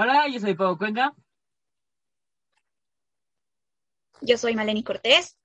Hola, 0.00 0.28
yo 0.28 0.38
soy 0.38 0.54
Pau 0.54 0.78
Cuenca. 0.78 1.12
Yo 4.20 4.38
soy 4.38 4.54
Maleni 4.54 4.84
Cortés. 4.84 5.36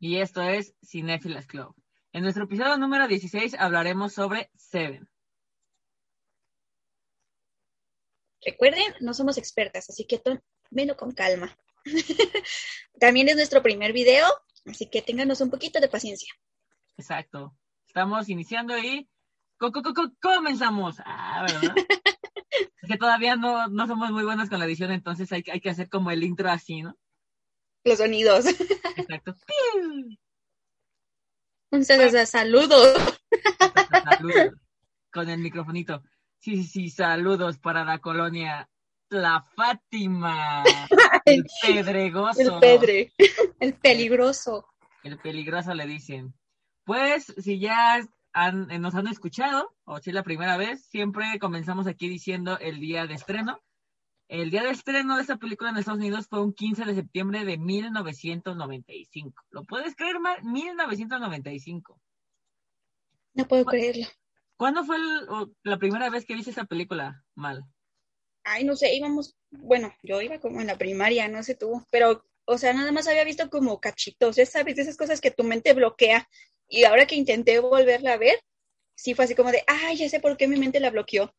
Y 0.00 0.16
esto 0.18 0.42
es 0.42 0.74
Cinefilas 0.82 1.46
Club. 1.46 1.76
En 2.10 2.24
nuestro 2.24 2.42
episodio 2.42 2.76
número 2.76 3.06
16 3.06 3.54
hablaremos 3.54 4.12
sobre 4.12 4.50
Seven. 4.56 5.08
Recuerden, 8.44 8.96
no 8.98 9.14
somos 9.14 9.38
expertas, 9.38 9.88
así 9.88 10.04
que 10.08 10.18
tómenlo 10.18 10.96
con 10.96 11.12
calma. 11.12 11.56
También 12.98 13.28
es 13.28 13.36
nuestro 13.36 13.62
primer 13.62 13.92
video, 13.92 14.26
así 14.66 14.90
que 14.90 15.02
ténganos 15.02 15.40
un 15.40 15.50
poquito 15.50 15.78
de 15.78 15.86
paciencia. 15.86 16.34
Exacto. 16.96 17.56
Estamos 17.86 18.28
iniciando 18.28 18.76
y 18.76 19.08
co 19.56 19.70
-co 19.70 19.82
-co 19.82 20.16
comenzamos. 20.20 20.96
Ah, 21.04 21.46
¿verdad? 21.46 21.76
es 22.34 22.88
que 22.88 22.96
todavía 22.96 23.36
no, 23.36 23.68
no 23.68 23.86
somos 23.86 24.10
muy 24.10 24.24
buenos 24.24 24.48
con 24.48 24.58
la 24.58 24.64
edición, 24.64 24.90
entonces 24.90 25.30
hay, 25.32 25.44
hay 25.52 25.60
que 25.60 25.70
hacer 25.70 25.88
como 25.88 26.10
el 26.10 26.22
intro 26.22 26.50
así, 26.50 26.82
¿no? 26.82 26.96
Los 27.84 27.98
sonidos. 27.98 28.46
Exacto. 28.96 29.34
Un 31.70 31.84
saludo. 31.84 32.24
Saludos. 34.04 34.54
Con 35.12 35.28
el 35.28 35.40
microfonito. 35.40 36.02
Sí, 36.38 36.56
sí, 36.58 36.64
sí, 36.64 36.90
saludos 36.90 37.58
para 37.58 37.84
la 37.84 37.98
colonia 37.98 38.70
La 39.08 39.42
Fátima. 39.42 40.62
El 41.24 41.44
pedregoso. 41.62 42.40
El 42.40 42.60
pedre. 42.60 43.12
El 43.58 43.74
peligroso. 43.74 44.68
El 45.02 45.18
peligroso 45.18 45.74
le 45.74 45.86
dicen. 45.86 46.32
Pues, 46.84 47.34
si 47.38 47.58
ya 47.58 48.06
han, 48.34 48.66
nos 48.82 48.94
han 48.94 49.06
escuchado, 49.06 49.74
o 49.84 49.98
si 50.00 50.10
es 50.10 50.14
la 50.14 50.24
primera 50.24 50.56
vez, 50.56 50.84
siempre 50.86 51.38
comenzamos 51.40 51.86
aquí 51.86 52.08
diciendo 52.08 52.58
el 52.58 52.80
día 52.80 53.06
de 53.06 53.14
estreno. 53.14 53.62
El 54.28 54.50
día 54.50 54.62
de 54.62 54.70
estreno 54.70 55.16
de 55.16 55.22
esta 55.22 55.36
película 55.36 55.70
en 55.70 55.76
Estados 55.76 56.00
Unidos 56.00 56.26
fue 56.28 56.42
un 56.42 56.52
15 56.52 56.84
de 56.84 56.94
septiembre 56.94 57.44
de 57.44 57.56
1995. 57.56 59.42
¿Lo 59.50 59.64
puedes 59.64 59.94
creer, 59.94 60.18
Mar? 60.18 60.42
1995. 60.42 62.00
No 63.34 63.46
puedo 63.46 63.64
creerlo. 63.64 64.06
¿Cuándo 64.56 64.84
fue 64.84 64.96
el, 64.96 65.54
la 65.62 65.78
primera 65.78 66.10
vez 66.10 66.24
que 66.24 66.34
viste 66.34 66.50
esa 66.50 66.64
película, 66.64 67.24
Mal? 67.34 67.64
Ay, 68.44 68.64
no 68.64 68.76
sé, 68.76 68.94
íbamos, 68.94 69.36
bueno, 69.50 69.92
yo 70.02 70.20
iba 70.20 70.38
como 70.38 70.60
en 70.60 70.66
la 70.66 70.76
primaria, 70.76 71.28
no 71.28 71.42
sé 71.42 71.54
tú, 71.54 71.82
pero, 71.90 72.24
o 72.46 72.58
sea, 72.58 72.72
nada 72.72 72.92
más 72.92 73.08
había 73.08 73.24
visto 73.24 73.48
como 73.48 73.80
cachitos, 73.80 74.36
ya 74.36 74.46
sabes, 74.46 74.76
de 74.76 74.82
esas 74.82 74.96
cosas 74.96 75.20
que 75.20 75.30
tu 75.30 75.44
mente 75.44 75.72
bloquea. 75.72 76.28
Y 76.68 76.84
ahora 76.84 77.06
que 77.06 77.14
intenté 77.14 77.58
volverla 77.58 78.14
a 78.14 78.18
ver, 78.18 78.38
sí 78.94 79.14
fue 79.14 79.24
así 79.24 79.34
como 79.34 79.50
de, 79.50 79.62
ay, 79.66 79.96
ya 79.96 80.08
sé 80.08 80.20
por 80.20 80.36
qué 80.36 80.48
mi 80.48 80.58
mente 80.58 80.80
la 80.80 80.90
bloqueó. 80.90 81.34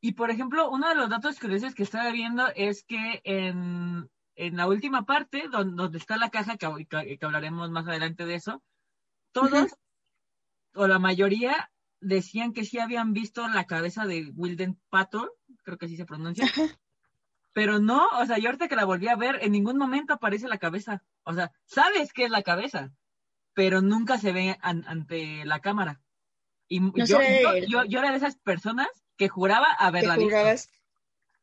y 0.00 0.12
por 0.12 0.30
ejemplo, 0.30 0.70
uno 0.70 0.88
de 0.88 0.94
los 0.94 1.10
datos 1.10 1.38
curiosos 1.38 1.74
que 1.74 1.82
estaba 1.82 2.10
viendo 2.10 2.48
es 2.54 2.84
que 2.84 3.20
en, 3.24 4.08
en 4.36 4.56
la 4.56 4.66
última 4.66 5.04
parte, 5.04 5.48
donde, 5.50 5.82
donde, 5.82 5.98
está 5.98 6.16
la 6.16 6.30
caja, 6.30 6.56
que, 6.56 6.68
que, 6.88 7.18
que, 7.18 7.26
hablaremos 7.26 7.70
más 7.70 7.86
adelante 7.86 8.24
de 8.26 8.34
eso, 8.34 8.62
todos, 9.32 9.52
uh 9.52 9.66
-huh. 9.66 9.76
o 10.74 10.86
la 10.86 10.98
mayoría, 10.98 11.70
decían 12.00 12.52
que 12.52 12.64
sí 12.64 12.78
habían 12.78 13.12
visto 13.12 13.46
la 13.48 13.66
cabeza 13.66 14.06
de 14.06 14.32
Wilden 14.34 14.80
Pator, 14.88 15.36
creo 15.62 15.76
que 15.78 15.86
así 15.86 15.96
se 15.96 16.06
pronuncia. 16.06 16.46
Uh 16.46 16.48
-huh. 16.48 16.79
Pero 17.60 17.78
no, 17.78 18.08
o 18.18 18.24
sea, 18.24 18.38
yo 18.38 18.46
ahorita 18.46 18.68
que 18.68 18.74
la 18.74 18.86
volví 18.86 19.08
a 19.08 19.16
ver, 19.16 19.40
en 19.42 19.52
ningún 19.52 19.76
momento 19.76 20.14
aparece 20.14 20.48
la 20.48 20.56
cabeza. 20.56 21.04
O 21.24 21.34
sea, 21.34 21.52
sabes 21.66 22.14
que 22.14 22.24
es 22.24 22.30
la 22.30 22.40
cabeza, 22.40 22.90
pero 23.52 23.82
nunca 23.82 24.16
se 24.16 24.32
ve 24.32 24.56
an, 24.62 24.82
ante 24.86 25.44
la 25.44 25.60
cámara. 25.60 26.00
Y 26.68 26.80
no 26.80 26.90
yo, 27.04 27.18
yo, 27.20 27.56
yo, 27.68 27.84
yo, 27.84 27.98
era 27.98 28.12
de 28.12 28.16
esas 28.16 28.38
personas 28.38 28.88
que 29.18 29.28
juraba 29.28 29.66
haberla 29.78 30.16
visto. 30.16 30.34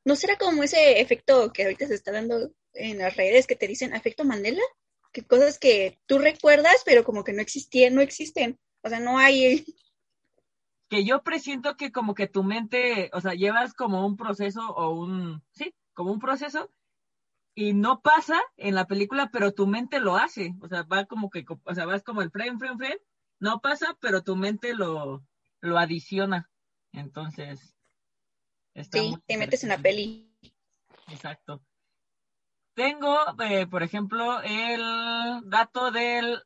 ¿No 0.06 0.16
será 0.16 0.38
como 0.38 0.64
ese 0.64 1.02
efecto 1.02 1.54
que 1.54 1.66
ahorita 1.66 1.86
se 1.86 1.94
está 1.94 2.12
dando 2.12 2.52
en 2.74 2.98
las 2.98 3.16
redes 3.16 3.46
que 3.46 3.56
te 3.56 3.68
dicen 3.68 3.94
efecto 3.94 4.26
Mandela? 4.26 4.64
Que 5.14 5.22
cosas 5.22 5.60
que 5.60 6.00
tú 6.08 6.18
recuerdas, 6.18 6.82
pero 6.84 7.04
como 7.04 7.24
que 7.24 7.34
no 7.34 7.44
existían, 7.44 7.94
no 7.94 8.02
existen. 8.02 8.58
O 8.82 8.90
sea, 8.90 9.00
no 9.00 9.20
hay. 9.20 9.64
Que 10.90 11.06
yo 11.06 11.22
presiento 11.22 11.78
que 11.78 11.92
como 11.92 12.16
que 12.16 12.26
tu 12.26 12.42
mente, 12.42 13.12
o 13.14 13.22
sea, 13.22 13.36
llevas 13.36 13.76
como 13.76 14.04
un 14.04 14.18
proceso 14.18 14.62
o 14.68 14.96
un, 14.96 15.44
sí, 15.52 15.76
como 15.98 16.12
un 16.12 16.20
proceso 16.20 16.72
y 17.56 17.74
no 17.74 18.02
pasa 18.02 18.40
en 18.56 18.76
la 18.76 18.86
película, 18.86 19.32
pero 19.34 19.52
tu 19.52 19.66
mente 19.66 20.00
lo 20.00 20.16
hace. 20.16 20.54
O 20.62 20.68
sea, 20.68 20.84
va 20.84 21.06
como 21.06 21.32
que, 21.32 21.44
o 21.64 21.74
sea, 21.74 21.88
vas 21.88 22.04
como 22.04 22.22
el 22.22 22.30
frame, 22.30 22.60
frame, 22.60 22.78
frame. 22.78 23.02
No 23.40 23.62
pasa, 23.62 23.98
pero 24.00 24.22
tu 24.22 24.36
mente 24.36 24.76
lo, 24.76 25.26
lo 25.60 25.80
adiciona. 25.80 26.52
Entonces. 26.92 27.76
sí, 28.76 29.18
te 29.26 29.38
metes 29.38 29.64
en 29.64 29.70
la 29.70 29.80
peli. 29.80 30.32
Exacto. 31.08 31.64
Tengo, 32.76 33.18
eh, 33.44 33.66
por 33.66 33.82
ejemplo, 33.82 34.40
el 34.44 35.42
dato 35.46 35.90
del 35.90 36.44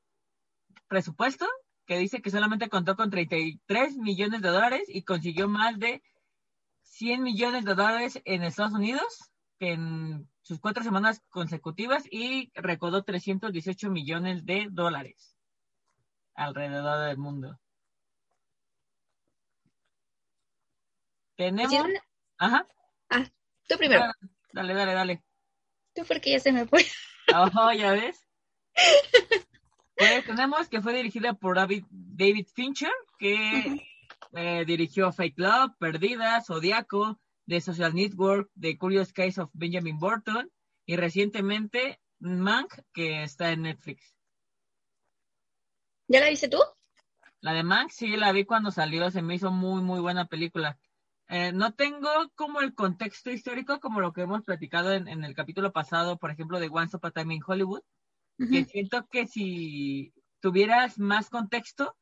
presupuesto, 0.87 1.45
que 1.85 1.97
dice 1.97 2.21
que 2.21 2.31
solamente 2.31 2.69
contó 2.69 2.95
con 2.95 3.09
33 3.09 3.97
millones 3.97 4.41
de 4.41 4.47
dólares 4.47 4.83
y 4.87 5.03
consiguió 5.03 5.49
más 5.49 5.77
de 5.77 6.01
100 6.83 7.21
millones 7.21 7.65
de 7.65 7.75
dólares 7.75 8.21
en 8.23 8.43
Estados 8.43 8.71
Unidos 8.71 9.30
en 9.61 10.27
sus 10.41 10.59
cuatro 10.59 10.83
semanas 10.83 11.21
consecutivas 11.29 12.03
y 12.09 12.51
recaudó 12.55 13.03
318 13.03 13.91
millones 13.91 14.43
de 14.43 14.67
dólares 14.71 15.37
alrededor 16.33 17.07
del 17.07 17.17
mundo. 17.17 17.59
Tenemos. 21.35 21.73
Una... 21.73 22.01
Ajá. 22.39 22.67
Ah, 23.09 23.23
tú 23.67 23.77
primero. 23.77 24.03
Ah, 24.03 24.13
dale, 24.51 24.73
dale, 24.73 24.93
dale. 24.93 25.23
Tú 25.93 26.03
porque 26.07 26.31
ya 26.31 26.39
se 26.39 26.51
me 26.51 26.65
fue. 26.65 26.83
Ojo, 27.33 27.71
ya 27.73 27.91
ves. 27.93 28.27
pues 29.95 30.25
tenemos 30.25 30.69
que 30.69 30.81
fue 30.81 30.93
dirigida 30.93 31.33
por 31.33 31.55
David, 31.55 32.47
Fincher, 32.55 32.91
que 33.19 33.35
uh 33.35 33.37
-huh. 33.37 33.87
eh, 34.33 34.65
dirigió 34.65 35.11
Fake 35.11 35.37
Love, 35.37 35.73
Perdida, 35.77 36.41
Zodiaco, 36.41 37.19
The 37.51 37.59
Social 37.59 37.93
Network, 37.93 38.49
The 38.57 38.77
Curious 38.77 39.11
Case 39.11 39.41
of 39.41 39.49
Benjamin 39.51 39.99
Burton 39.99 40.49
y 40.85 40.95
recientemente 40.95 41.99
Mank, 42.19 42.73
que 42.93 43.23
está 43.23 43.51
en 43.51 43.63
Netflix. 43.63 44.15
¿Ya 46.07 46.21
la 46.21 46.29
viste 46.29 46.47
tú? 46.47 46.59
La 47.41 47.51
de 47.51 47.63
Mank, 47.63 47.89
sí, 47.89 48.15
la 48.15 48.31
vi 48.31 48.45
cuando 48.45 48.71
salió, 48.71 49.11
se 49.11 49.21
me 49.21 49.35
hizo 49.35 49.51
muy, 49.51 49.81
muy 49.81 49.99
buena 49.99 50.27
película. 50.27 50.79
Eh, 51.27 51.51
no 51.51 51.73
tengo 51.73 52.09
como 52.35 52.61
el 52.61 52.73
contexto 52.73 53.31
histórico 53.31 53.81
como 53.81 53.99
lo 53.99 54.13
que 54.13 54.21
hemos 54.21 54.43
platicado 54.43 54.93
en, 54.93 55.09
en 55.09 55.25
el 55.25 55.35
capítulo 55.35 55.73
pasado, 55.73 56.17
por 56.17 56.31
ejemplo, 56.31 56.57
de 56.57 56.69
Once 56.71 56.95
Upon 56.95 57.09
a 57.09 57.11
Time 57.11 57.35
in 57.35 57.43
Hollywood, 57.45 57.81
uh 57.81 58.45
-huh. 58.45 58.49
que 58.49 58.63
siento 58.63 59.05
que 59.07 59.27
si 59.27 60.13
tuvieras 60.39 60.97
más 60.99 61.29
contexto, 61.29 61.97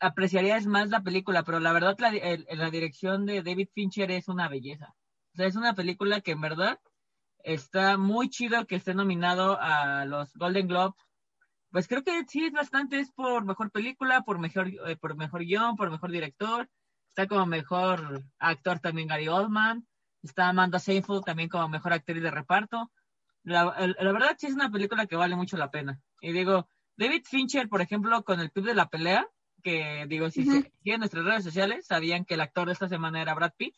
apreciarías 0.00 0.66
más 0.66 0.88
la 0.90 1.02
película, 1.02 1.42
pero 1.42 1.60
la 1.60 1.72
verdad 1.72 1.96
la, 1.98 2.08
el, 2.10 2.46
la, 2.50 2.70
dirección 2.70 3.26
de 3.26 3.42
David 3.42 3.68
Fincher 3.72 4.10
es 4.10 4.28
una 4.28 4.48
belleza. 4.48 4.94
O 5.32 5.36
sea, 5.36 5.46
es 5.46 5.56
una 5.56 5.74
película 5.74 6.20
que 6.20 6.32
en 6.32 6.40
verdad 6.40 6.80
está 7.44 7.96
muy 7.96 8.28
chido 8.28 8.66
que 8.66 8.76
esté 8.76 8.94
nominado 8.94 9.58
a 9.60 10.04
los 10.04 10.34
Golden 10.34 10.68
Globe. 10.68 10.94
Pues 11.70 11.88
creo 11.88 12.02
que 12.02 12.24
sí 12.26 12.46
es 12.46 12.52
bastante, 12.52 12.98
es 12.98 13.12
por 13.12 13.44
mejor 13.44 13.70
película, 13.70 14.22
por 14.22 14.38
mejor, 14.38 14.68
eh, 14.68 14.96
por 14.96 15.16
mejor 15.16 15.44
guion, 15.44 15.76
por 15.76 15.90
mejor 15.90 16.10
director. 16.10 16.68
Está 17.08 17.26
como 17.26 17.46
mejor 17.46 18.24
actor 18.38 18.80
también 18.80 19.08
Gary 19.08 19.28
Oldman. 19.28 19.86
Está 20.22 20.48
Amanda 20.48 20.78
Seyfried 20.78 21.20
también 21.20 21.48
como 21.48 21.68
mejor 21.68 21.92
actriz 21.92 22.22
de 22.22 22.30
reparto. 22.30 22.90
La, 23.42 23.64
la 23.64 24.12
verdad 24.12 24.36
sí 24.38 24.46
es 24.46 24.54
una 24.54 24.70
película 24.70 25.06
que 25.06 25.16
vale 25.16 25.36
mucho 25.36 25.56
la 25.56 25.70
pena. 25.70 26.00
Y 26.20 26.32
digo, 26.32 26.68
David 26.96 27.24
Fincher, 27.24 27.68
por 27.68 27.80
ejemplo, 27.80 28.24
con 28.24 28.40
el 28.40 28.50
Club 28.50 28.66
de 28.66 28.74
la 28.74 28.88
Pelea, 28.88 29.28
que, 29.66 30.06
digo, 30.06 30.30
si 30.30 30.42
uh 30.42 30.44
-huh. 30.44 30.72
siguen 30.78 31.00
nuestras 31.00 31.24
redes 31.24 31.42
sociales, 31.42 31.86
sabían 31.86 32.24
que 32.24 32.34
el 32.34 32.40
actor 32.40 32.68
de 32.68 32.72
esta 32.72 32.88
semana 32.88 33.20
era 33.20 33.34
Brad 33.34 33.52
Pitt. 33.56 33.74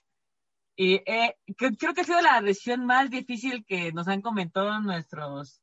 Y 0.76 0.96
eh, 1.06 1.34
creo, 1.56 1.94
que 1.94 2.02
ha 2.02 2.04
sido 2.04 2.20
la 2.20 2.42
decisión 2.42 2.84
más 2.84 3.08
difícil 3.08 3.64
que 3.64 3.90
nos 3.92 4.06
han 4.06 4.20
comentado 4.20 4.78
nuestros, 4.80 5.62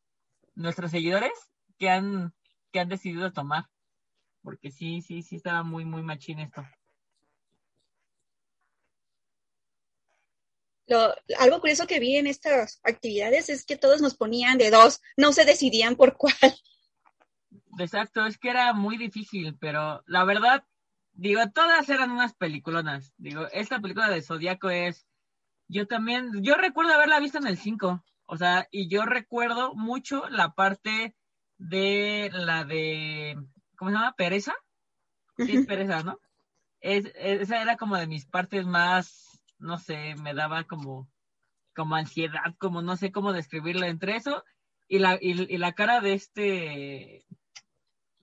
nuestros 0.55 0.89
seguidores 0.89 1.31
que 1.77 1.91
han, 1.91 2.33
que 2.71 2.79
han 2.79 2.89
decidido 2.89 3.31
tomar. 3.33 3.65
Porque 4.41 4.71
sí, 4.71 5.03
sí, 5.03 5.21
sí 5.21 5.35
estaba 5.35 5.61
muy, 5.61 5.85
muy 5.85 6.01
machín 6.01 6.39
esto. 6.39 6.65
Lo, 10.87 11.13
algo 11.37 11.59
curioso 11.59 11.85
que 11.85 11.99
vi 11.99 12.15
en 12.15 12.25
estas 12.25 12.79
actividades 12.83 13.49
es 13.49 13.63
que 13.63 13.77
todos 13.77 14.01
nos 14.01 14.15
ponían 14.15 14.57
de 14.57 14.71
dos, 14.71 15.01
no 15.17 15.33
se 15.33 15.45
decidían 15.45 15.95
por 15.95 16.17
cuál. 16.17 16.33
Exacto, 17.77 18.25
es 18.25 18.37
que 18.37 18.49
era 18.49 18.73
muy 18.73 18.97
difícil, 18.97 19.57
pero 19.59 20.03
la 20.05 20.23
verdad, 20.23 20.63
digo, 21.13 21.41
todas 21.53 21.89
eran 21.89 22.11
unas 22.11 22.33
peliculonas. 22.33 23.13
Digo, 23.17 23.47
esta 23.51 23.79
película 23.79 24.09
de 24.09 24.21
Zodíaco 24.21 24.69
es, 24.69 25.07
yo 25.67 25.87
también, 25.87 26.43
yo 26.43 26.55
recuerdo 26.55 26.93
haberla 26.93 27.19
visto 27.19 27.37
en 27.37 27.47
el 27.47 27.57
5, 27.57 28.03
o 28.25 28.37
sea, 28.37 28.67
y 28.71 28.87
yo 28.87 29.05
recuerdo 29.05 29.75
mucho 29.75 30.27
la 30.29 30.53
parte 30.53 31.15
de 31.57 32.29
la 32.33 32.63
de, 32.63 33.37
¿cómo 33.77 33.91
se 33.91 33.97
llama? 33.97 34.15
Pereza. 34.15 34.53
Sí, 35.37 35.57
es 35.57 35.65
pereza, 35.65 36.03
¿no? 36.03 36.19
Es, 36.79 37.11
esa 37.15 37.61
era 37.61 37.77
como 37.77 37.97
de 37.97 38.07
mis 38.07 38.25
partes 38.25 38.65
más, 38.65 39.43
no 39.59 39.77
sé, 39.77 40.15
me 40.15 40.33
daba 40.33 40.63
como, 40.63 41.09
como 41.75 41.95
ansiedad, 41.95 42.55
como 42.57 42.81
no 42.81 42.95
sé 42.95 43.11
cómo 43.11 43.33
describirlo 43.33 43.85
entre 43.85 44.15
eso 44.15 44.43
y 44.87 44.99
la, 44.99 45.17
y, 45.19 45.57
la 45.57 45.73
cara 45.73 45.99
de 45.99 46.13
este 46.13 47.25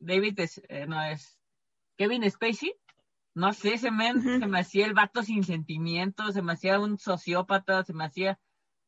David 0.03 0.41
es, 0.41 0.61
eh, 0.69 0.87
no 0.87 1.03
es 1.03 1.39
Kevin 1.97 2.29
Spacey, 2.31 2.75
no 3.35 3.53
sé, 3.53 3.79
se 3.79 3.91
me, 3.91 4.13
se 4.13 4.47
me 4.47 4.61
hacía 4.61 4.87
el 4.87 4.95
vato 4.95 5.23
sin 5.23 5.45
sentimientos, 5.45 6.35
se 6.35 6.43
me 6.43 6.53
hacía 6.53 6.79
un 6.79 6.99
sociópata, 6.99 7.85
se 7.85 7.95
me 7.95 8.05
hacía, 8.05 8.39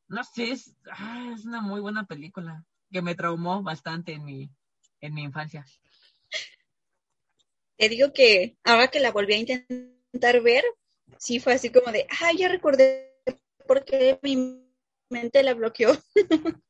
no 0.08 0.22
sé, 0.24 0.50
es, 0.50 0.76
ah, 0.90 1.32
es 1.34 1.44
una 1.44 1.60
muy 1.60 1.80
buena 1.80 2.04
película 2.06 2.64
que 2.90 3.02
me 3.02 3.14
traumó 3.14 3.62
bastante 3.62 4.12
en 4.12 4.24
mi, 4.24 4.50
en 5.00 5.14
mi 5.14 5.22
infancia. 5.22 5.64
Te 7.76 7.88
digo 7.88 8.12
que 8.12 8.56
ahora 8.64 8.88
que 8.88 9.00
la 9.00 9.12
volví 9.12 9.34
a 9.34 9.38
intentar 9.38 10.40
ver, 10.42 10.64
sí 11.18 11.40
fue 11.40 11.54
así 11.54 11.70
como 11.70 11.90
de, 11.90 12.06
ah, 12.20 12.32
ya 12.36 12.48
recordé 12.48 13.14
porque 13.66 14.18
mi 14.22 14.64
mente 15.08 15.42
la 15.42 15.54
bloqueó. 15.54 15.92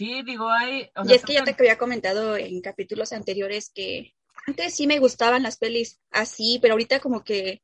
Sí, 0.00 0.22
digo, 0.22 0.48
hay... 0.48 0.90
y 1.04 1.12
es 1.12 1.22
que 1.26 1.34
ya 1.34 1.44
te 1.44 1.54
había 1.58 1.76
comentado 1.76 2.34
en 2.34 2.62
capítulos 2.62 3.12
anteriores 3.12 3.68
que 3.68 4.14
antes 4.46 4.74
sí 4.74 4.86
me 4.86 4.98
gustaban 4.98 5.42
las 5.42 5.58
pelis 5.58 6.00
así, 6.10 6.58
pero 6.62 6.72
ahorita 6.72 7.00
como 7.00 7.22
que, 7.22 7.62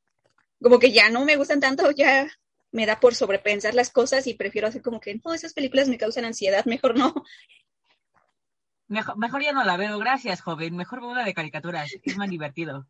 como 0.60 0.78
que 0.78 0.92
ya 0.92 1.08
no 1.08 1.24
me 1.24 1.36
gustan 1.36 1.60
tanto, 1.60 1.90
ya 1.92 2.28
me 2.72 2.84
da 2.84 3.00
por 3.00 3.14
sobrepensar 3.14 3.74
las 3.74 3.88
cosas 3.88 4.26
y 4.26 4.34
prefiero 4.34 4.68
hacer 4.68 4.82
como 4.82 5.00
que, 5.00 5.18
no, 5.24 5.32
esas 5.32 5.54
películas 5.54 5.88
me 5.88 5.96
causan 5.96 6.26
ansiedad, 6.26 6.66
mejor 6.66 6.98
no. 6.98 7.14
Mejor, 8.86 9.16
mejor 9.16 9.42
ya 9.42 9.52
no 9.52 9.64
la 9.64 9.78
veo, 9.78 9.98
gracias, 9.98 10.42
joven. 10.42 10.76
Mejor 10.76 11.04
una 11.04 11.24
de 11.24 11.32
caricaturas, 11.32 11.90
es 12.02 12.18
más 12.18 12.28
divertido. 12.28 12.86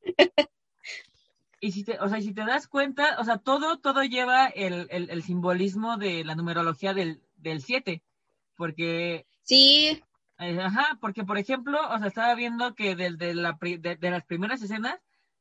y 1.62 1.70
si 1.70 1.84
te, 1.84 1.98
o 2.00 2.08
sea, 2.08 2.20
si 2.20 2.34
te 2.34 2.44
das 2.44 2.66
cuenta, 2.66 3.16
o 3.20 3.24
sea, 3.24 3.38
todo, 3.38 3.78
todo 3.78 4.02
lleva 4.02 4.48
el, 4.48 4.88
el, 4.90 5.22
simbolismo 5.22 5.96
de 5.96 6.24
la 6.24 6.34
numerología 6.34 6.92
del, 6.92 7.22
del 7.36 7.62
7, 7.62 8.02
porque... 8.56 9.26
Sí. 9.42 10.02
Eh, 10.38 10.60
ajá, 10.60 10.98
porque 11.00 11.22
por 11.22 11.38
ejemplo, 11.38 11.78
o 11.88 11.98
sea, 11.98 12.08
estaba 12.08 12.34
viendo 12.34 12.74
que 12.74 12.96
desde 12.96 13.34
la, 13.34 13.56
de, 13.60 14.10
las 14.10 14.24
primeras 14.24 14.60
escenas, 14.60 14.98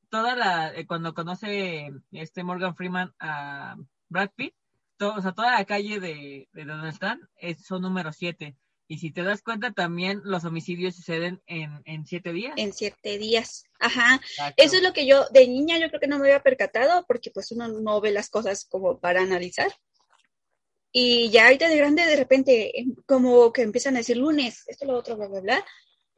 toda 0.09 0.35
la, 0.35 0.71
eh, 0.75 0.85
cuando 0.85 1.15
conoce 1.15 1.91
este 2.11 2.43
Morgan 2.43 2.75
Freeman 2.75 3.15
a 3.19 3.75
Brad 4.07 4.29
Pitt, 4.35 4.53
o 4.99 5.21
sea, 5.23 5.31
toda 5.31 5.57
la 5.57 5.65
calle 5.65 5.99
de, 5.99 6.47
de 6.53 6.65
donde 6.65 6.89
están 6.89 7.27
es, 7.35 7.65
son 7.65 7.81
número 7.81 8.11
7. 8.11 8.55
Y 8.91 8.97
si 8.97 9.09
te 9.09 9.23
das 9.23 9.41
cuenta, 9.41 9.71
también 9.71 10.19
los 10.25 10.43
homicidios 10.43 10.97
suceden 10.97 11.41
en, 11.47 11.81
en 11.85 12.05
siete 12.05 12.33
días. 12.33 12.51
En 12.57 12.73
siete 12.73 13.17
días, 13.17 13.63
ajá. 13.79 14.19
Eso 14.57 14.75
es 14.75 14.83
lo 14.83 14.91
que 14.91 15.05
yo, 15.05 15.29
de 15.29 15.47
niña, 15.47 15.77
yo 15.77 15.87
creo 15.87 16.01
que 16.01 16.07
no 16.07 16.19
me 16.19 16.25
había 16.25 16.43
percatado, 16.43 17.05
porque 17.07 17.31
pues 17.31 17.53
uno 17.53 17.69
no 17.69 18.01
ve 18.01 18.11
las 18.11 18.29
cosas 18.29 18.65
como 18.65 18.99
para 18.99 19.21
analizar. 19.21 19.71
Y 20.91 21.29
ya 21.29 21.45
ahorita 21.45 21.69
de 21.69 21.77
grande, 21.77 22.05
de 22.05 22.17
repente, 22.17 22.81
em, 22.81 22.93
como 23.05 23.53
que 23.53 23.61
empiezan 23.61 23.95
a 23.95 23.99
decir 23.99 24.17
lunes, 24.17 24.65
esto, 24.67 24.85
lo 24.85 24.97
otro, 24.97 25.15
bla, 25.15 25.29
bla, 25.29 25.39
bla. 25.39 25.65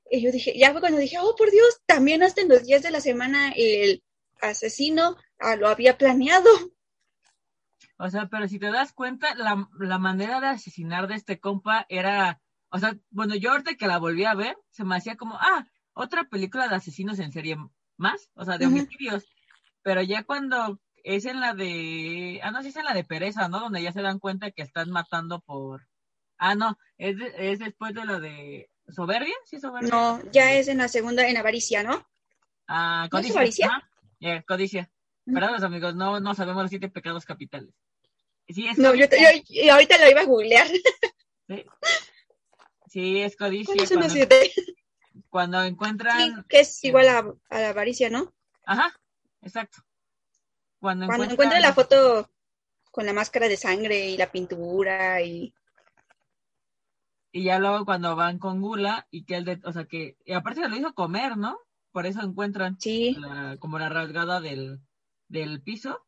Y 0.10 0.22
yo 0.24 0.32
dije, 0.32 0.58
ya 0.58 0.72
fue 0.72 0.82
cuando 0.82 0.98
dije, 0.98 1.20
oh, 1.20 1.36
por 1.36 1.52
Dios, 1.52 1.80
también 1.86 2.24
hasta 2.24 2.42
en 2.42 2.50
los 2.50 2.64
días 2.64 2.82
de 2.82 2.90
la 2.90 3.02
semana 3.02 3.54
el 3.56 4.02
asesino 4.42 5.16
ah, 5.38 5.56
lo 5.58 5.68
había 5.68 6.00
planeado. 6.00 6.50
O 8.00 8.10
sea, 8.10 8.30
pero 8.32 8.48
si 8.48 8.58
te 8.58 8.72
das 8.72 8.94
cuenta, 8.94 9.36
la, 9.36 9.70
la 9.80 10.00
manera 10.00 10.42
de 10.42 10.48
asesinar 10.48 11.08
de 11.08 11.14
este 11.14 11.40
compa 11.40 11.86
era 11.88 12.40
o 12.74 12.80
sea, 12.80 12.98
bueno, 13.12 13.36
yo 13.36 13.52
ahorita 13.52 13.76
que 13.76 13.86
la 13.86 14.00
volví 14.00 14.26
a 14.26 14.34
ver, 14.34 14.58
se 14.72 14.84
me 14.84 14.96
hacía 14.96 15.16
como, 15.16 15.36
ah, 15.36 15.68
otra 15.94 16.24
película 16.24 16.68
de 16.68 16.74
asesinos 16.74 17.20
en 17.20 17.32
serie 17.32 17.56
más, 17.98 18.32
o 18.34 18.44
sea, 18.44 18.58
de 18.58 18.66
homicidios. 18.66 19.24
Pero 19.84 20.02
ya 20.02 20.24
cuando 20.24 20.82
es 21.04 21.26
en 21.26 21.40
la 21.40 21.54
de, 21.54 22.40
ah, 22.42 22.50
no, 22.50 22.64
sí 22.64 22.70
es 22.70 22.76
en 22.76 22.86
la 22.86 22.96
de 22.96 23.04
Pereza, 23.04 23.48
¿no? 23.48 23.60
Donde 23.60 23.84
ya 23.84 23.92
se 23.92 24.02
dan 24.02 24.18
cuenta 24.18 24.50
que 24.50 24.64
están 24.64 24.90
matando 24.90 25.40
por, 25.42 25.88
ah, 26.40 26.56
no, 26.56 26.80
es, 26.98 27.16
es 27.38 27.60
después 27.60 27.94
de 27.94 28.06
lo 28.06 28.20
de 28.20 28.72
Soberbia, 28.88 29.36
¿sí 29.46 29.60
Soberbia? 29.60 29.90
No, 29.92 30.20
ya 30.32 30.52
es 30.54 30.68
en 30.68 30.80
la 30.80 30.88
segunda, 30.88 31.28
en 31.28 31.38
Avaricia, 31.38 31.84
¿no? 31.84 32.08
Ah, 32.68 33.08
Codicia. 33.12 33.34
¿No 33.34 33.38
Avaricia? 33.38 33.70
Ah, 33.70 34.44
codicia. 34.48 34.92
Perdón, 35.26 35.54
los 35.54 35.64
amigos, 35.64 35.94
no, 35.94 36.20
no 36.20 36.34
sabemos 36.34 36.64
los 36.64 36.70
siete 36.72 36.90
pecados 36.90 37.24
capitales. 37.24 37.76
Sí, 38.48 38.68
es 38.68 38.80
no, 38.80 38.96
yo, 38.96 39.06
yo, 39.48 39.74
ahorita 39.74 40.00
lo 40.00 40.10
iba 40.10 40.22
a 40.22 40.26
googlear. 40.26 40.68
¿Sí? 41.48 41.66
Sí, 42.94 43.22
es 43.22 43.36
codicia. 43.36 43.74
Cuando, 45.32 45.64
encuentran. 45.64 46.16
Sí, 46.20 46.34
que 46.48 46.60
es 46.60 46.84
igual 46.84 47.08
a, 47.08 47.24
la 47.50 47.70
avaricia, 47.70 48.12
¿no? 48.12 48.32
Ajá, 48.68 48.94
exacto. 49.42 49.80
Cuando, 50.80 51.06
encuentran... 51.06 51.60
la 51.60 51.74
foto 51.74 52.30
con 52.92 53.08
la 53.08 53.14
máscara 53.14 53.48
de 53.48 53.58
sangre 53.58 54.10
y 54.10 54.18
la 54.18 54.32
pintura 54.32 55.20
y. 55.24 55.56
Y 57.32 57.46
ya 57.46 57.58
luego 57.58 57.84
cuando 57.84 58.16
van 58.16 58.38
con 58.38 58.62
Gula 58.62 59.08
y 59.10 59.26
que 59.26 59.38
él, 59.38 59.46
de, 59.46 59.60
o 59.64 59.74
sea 59.74 59.86
que, 59.86 60.16
y 60.24 60.34
aparte 60.34 60.62
se 60.62 60.70
lo 60.70 60.76
hizo 60.76 60.94
comer, 60.94 61.36
¿no? 61.36 61.58
Por 61.92 62.06
eso 62.06 62.22
encuentran 62.22 62.80
sí. 62.80 63.18
como 63.58 63.80
la 63.80 63.90
rasgada 63.90 64.40
del, 64.40 64.82
del 65.30 65.64
piso, 65.64 66.06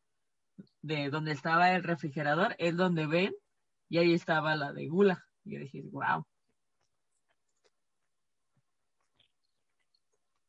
de 0.82 1.10
donde 1.10 1.32
estaba 1.32 1.72
el 1.72 1.82
refrigerador, 1.82 2.54
es 2.60 2.76
donde 2.76 3.08
ven, 3.08 3.34
y 3.88 3.98
ahí 3.98 4.14
estaba 4.14 4.54
la 4.54 4.72
de 4.72 4.86
Gula. 4.86 5.26
Y 5.42 5.54
yo 5.54 5.58
dije, 5.58 5.82
wow. 5.90 6.24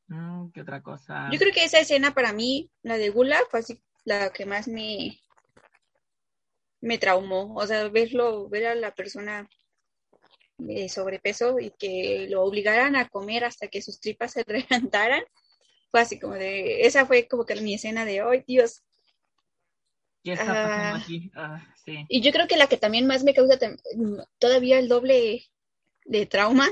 Mm, 0.07 0.51
¿Qué 0.51 0.62
otra 0.62 0.81
cosa? 0.81 1.30
Yo 1.31 1.40
creo 1.40 1.54
que 1.54 1.64
esa 1.64 1.80
escena 1.80 2.14
para 2.14 2.33
mí, 2.33 2.69
la 2.81 2.97
de 2.97 3.09
Gula, 3.09 3.40
fue 3.49 3.59
así 3.59 3.81
la 4.06 4.31
que 4.31 4.45
más 4.45 4.68
me, 4.68 5.19
me 6.81 6.97
traumó. 6.97 7.56
O 7.56 7.68
sea, 7.68 7.87
verlo, 7.90 8.47
ver 8.49 8.68
a 8.68 8.76
la 8.76 8.94
persona 8.95 9.49
de 10.57 10.90
sobrepeso 10.90 11.59
y 11.59 11.71
que 11.71 12.28
lo 12.30 12.44
obligaran 12.44 12.95
a 12.95 13.09
comer 13.09 13.45
hasta 13.45 13.68
que 13.68 13.81
sus 13.81 13.99
tripas 13.99 14.31
se 14.31 14.44
reventaran. 14.47 15.23
Fue 15.92 16.02
así 16.02 16.19
como 16.19 16.33
de, 16.33 16.81
esa 16.81 17.06
fue 17.06 17.28
como 17.28 17.45
que 17.45 17.56
mi 17.61 17.76
escena 17.76 18.06
de 18.06 18.21
hoy, 18.21 18.44
Dios. 18.47 18.83
¿Qué 20.23 20.33
está 20.33 20.45
pasando 20.45 20.97
ah. 20.97 21.02
aquí? 21.02 21.31
Ah, 21.35 21.76
sí. 21.85 22.06
Y 22.09 22.21
yo 22.21 22.31
creo 22.31 22.47
que 22.47 22.57
la 22.57 22.68
que 22.68 22.78
también 22.78 23.07
más 23.07 23.23
me 23.23 23.33
causa 23.33 23.57
todavía 24.40 24.80
el 24.80 24.90
doble 24.90 25.45
de 26.06 26.26
trauma 26.26 26.69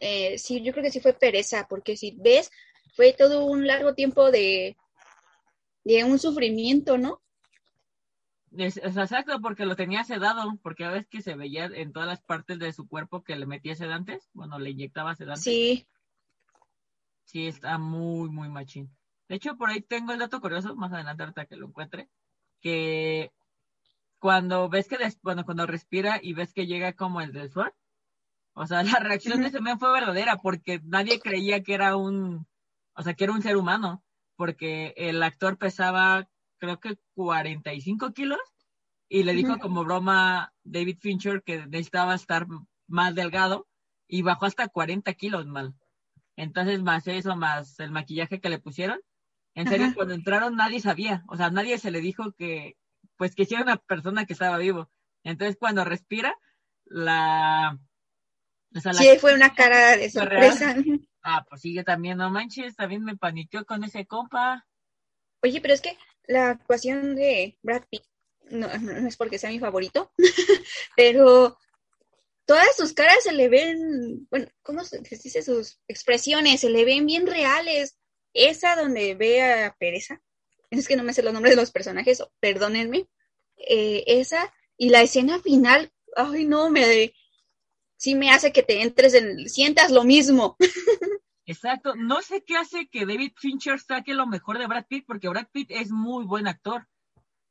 eh, 0.00 0.38
sí, 0.38 0.62
yo 0.62 0.72
creo 0.72 0.84
que 0.84 0.90
sí 0.90 1.00
fue 1.00 1.12
pereza, 1.12 1.66
porque 1.68 1.96
si 1.96 2.16
ves, 2.18 2.50
fue 2.94 3.12
todo 3.12 3.44
un 3.44 3.66
largo 3.66 3.94
tiempo 3.94 4.30
de, 4.30 4.76
de 5.84 6.04
un 6.04 6.18
sufrimiento, 6.18 6.98
¿no? 6.98 7.20
Es, 8.56 8.76
exacto, 8.76 9.40
porque 9.40 9.66
lo 9.66 9.74
tenía 9.74 10.04
sedado, 10.04 10.56
porque 10.62 10.84
a 10.84 10.90
veces 10.90 11.08
que 11.08 11.22
se 11.22 11.34
veía 11.34 11.64
en 11.66 11.92
todas 11.92 12.08
las 12.08 12.22
partes 12.22 12.58
de 12.58 12.72
su 12.72 12.86
cuerpo 12.88 13.24
que 13.24 13.36
le 13.36 13.46
metía 13.46 13.74
sedantes, 13.74 14.30
bueno, 14.32 14.58
le 14.58 14.70
inyectaba 14.70 15.16
sedantes. 15.16 15.42
Sí. 15.42 15.86
Sí, 17.24 17.46
está 17.46 17.78
muy, 17.78 18.28
muy 18.28 18.48
machín. 18.48 18.94
De 19.28 19.36
hecho, 19.36 19.56
por 19.56 19.70
ahí 19.70 19.80
tengo 19.80 20.12
el 20.12 20.18
dato 20.18 20.40
curioso, 20.40 20.76
más 20.76 20.92
adelante 20.92 21.22
ahorita 21.22 21.46
que 21.46 21.56
lo 21.56 21.66
encuentre, 21.66 22.08
que 22.60 23.32
cuando 24.18 24.68
ves 24.68 24.86
que, 24.86 24.98
bueno, 25.22 25.44
cuando 25.44 25.66
respira 25.66 26.20
y 26.22 26.34
ves 26.34 26.52
que 26.52 26.66
llega 26.66 26.92
como 26.92 27.20
el 27.20 27.32
del 27.32 27.50
SWAT, 27.50 27.74
o 28.54 28.66
sea, 28.66 28.82
la 28.82 28.98
reacción 29.00 29.40
de 29.40 29.48
ese 29.48 29.60
men 29.60 29.78
fue 29.78 29.92
verdadera 29.92 30.36
porque 30.36 30.80
nadie 30.84 31.20
creía 31.20 31.62
que 31.62 31.74
era 31.74 31.96
un, 31.96 32.46
o 32.94 33.02
sea, 33.02 33.14
que 33.14 33.24
era 33.24 33.32
un 33.32 33.42
ser 33.42 33.56
humano, 33.56 34.04
porque 34.36 34.94
el 34.96 35.22
actor 35.22 35.58
pesaba, 35.58 36.28
creo 36.58 36.78
que 36.80 36.96
45 37.14 38.12
kilos 38.12 38.38
y 39.08 39.24
le 39.24 39.34
dijo 39.34 39.58
como 39.58 39.84
broma 39.84 40.52
David 40.62 40.98
Fincher 41.00 41.42
que 41.42 41.66
necesitaba 41.66 42.14
estar 42.14 42.46
más 42.86 43.14
delgado 43.14 43.68
y 44.08 44.22
bajó 44.22 44.46
hasta 44.46 44.68
40 44.68 45.12
kilos 45.14 45.46
mal. 45.46 45.74
Entonces, 46.36 46.82
más 46.82 47.06
eso, 47.06 47.36
más 47.36 47.78
el 47.80 47.90
maquillaje 47.90 48.40
que 48.40 48.48
le 48.48 48.58
pusieron. 48.58 49.00
En 49.54 49.68
serio, 49.68 49.92
cuando 49.94 50.14
entraron 50.14 50.56
nadie 50.56 50.80
sabía, 50.80 51.24
o 51.28 51.36
sea, 51.36 51.50
nadie 51.50 51.78
se 51.78 51.92
le 51.92 52.00
dijo 52.00 52.32
que, 52.32 52.76
pues 53.16 53.36
que 53.36 53.44
sí 53.44 53.54
era 53.54 53.62
una 53.62 53.76
persona 53.76 54.24
que 54.26 54.32
estaba 54.32 54.58
vivo. 54.58 54.90
Entonces, 55.22 55.56
cuando 55.58 55.84
respira, 55.84 56.36
la, 56.84 57.78
sí, 58.74 59.18
fue 59.20 59.34
una 59.34 59.54
cara 59.54 59.96
de 59.96 60.10
sorpresa. 60.10 60.76
Ah, 61.22 61.44
pues 61.48 61.62
sigue 61.62 61.84
también, 61.84 62.18
no 62.18 62.30
manches, 62.30 62.76
también 62.76 63.02
me 63.02 63.16
paniqueó 63.16 63.64
con 63.64 63.82
ese 63.82 64.06
compa. 64.06 64.66
Oye, 65.42 65.60
pero 65.60 65.74
es 65.74 65.80
que 65.80 65.96
la 66.26 66.50
actuación 66.50 67.14
de 67.14 67.58
Brad 67.62 67.84
Pitt 67.88 68.02
no, 68.50 68.68
no 68.78 69.08
es 69.08 69.16
porque 69.16 69.38
sea 69.38 69.50
mi 69.50 69.58
favorito, 69.58 70.12
pero 70.96 71.56
todas 72.44 72.76
sus 72.76 72.92
caras 72.92 73.22
se 73.22 73.32
le 73.32 73.48
ven, 73.48 74.26
bueno, 74.30 74.46
¿cómo 74.62 74.84
se 74.84 75.00
dice? 75.00 75.42
Sus 75.42 75.80
expresiones 75.88 76.60
se 76.60 76.70
le 76.70 76.84
ven 76.84 77.06
bien 77.06 77.26
reales. 77.26 77.96
Esa 78.34 78.74
donde 78.74 79.14
ve 79.14 79.42
a 79.42 79.76
Pereza, 79.78 80.20
es 80.70 80.88
que 80.88 80.96
no 80.96 81.04
me 81.04 81.12
sé 81.12 81.22
los 81.22 81.32
nombres 81.32 81.54
de 81.54 81.60
los 81.60 81.70
personajes, 81.70 82.22
perdónenme, 82.40 83.06
eh, 83.56 84.02
esa 84.08 84.52
y 84.76 84.88
la 84.88 85.02
escena 85.02 85.38
final, 85.38 85.92
ay 86.16 86.44
no, 86.44 86.68
me 86.68 87.14
sí 87.96 88.14
me 88.14 88.30
hace 88.30 88.52
que 88.52 88.62
te 88.62 88.82
entres 88.82 89.14
en, 89.14 89.48
sientas 89.48 89.90
lo 89.90 90.04
mismo. 90.04 90.56
Exacto, 91.46 91.94
no 91.94 92.22
sé 92.22 92.42
qué 92.42 92.56
hace 92.56 92.88
que 92.88 93.04
David 93.04 93.32
Fincher 93.36 93.78
saque 93.78 94.14
lo 94.14 94.26
mejor 94.26 94.58
de 94.58 94.66
Brad 94.66 94.86
Pitt, 94.88 95.04
porque 95.06 95.28
Brad 95.28 95.48
Pitt 95.52 95.70
es 95.70 95.90
muy 95.90 96.24
buen 96.24 96.46
actor. 96.46 96.88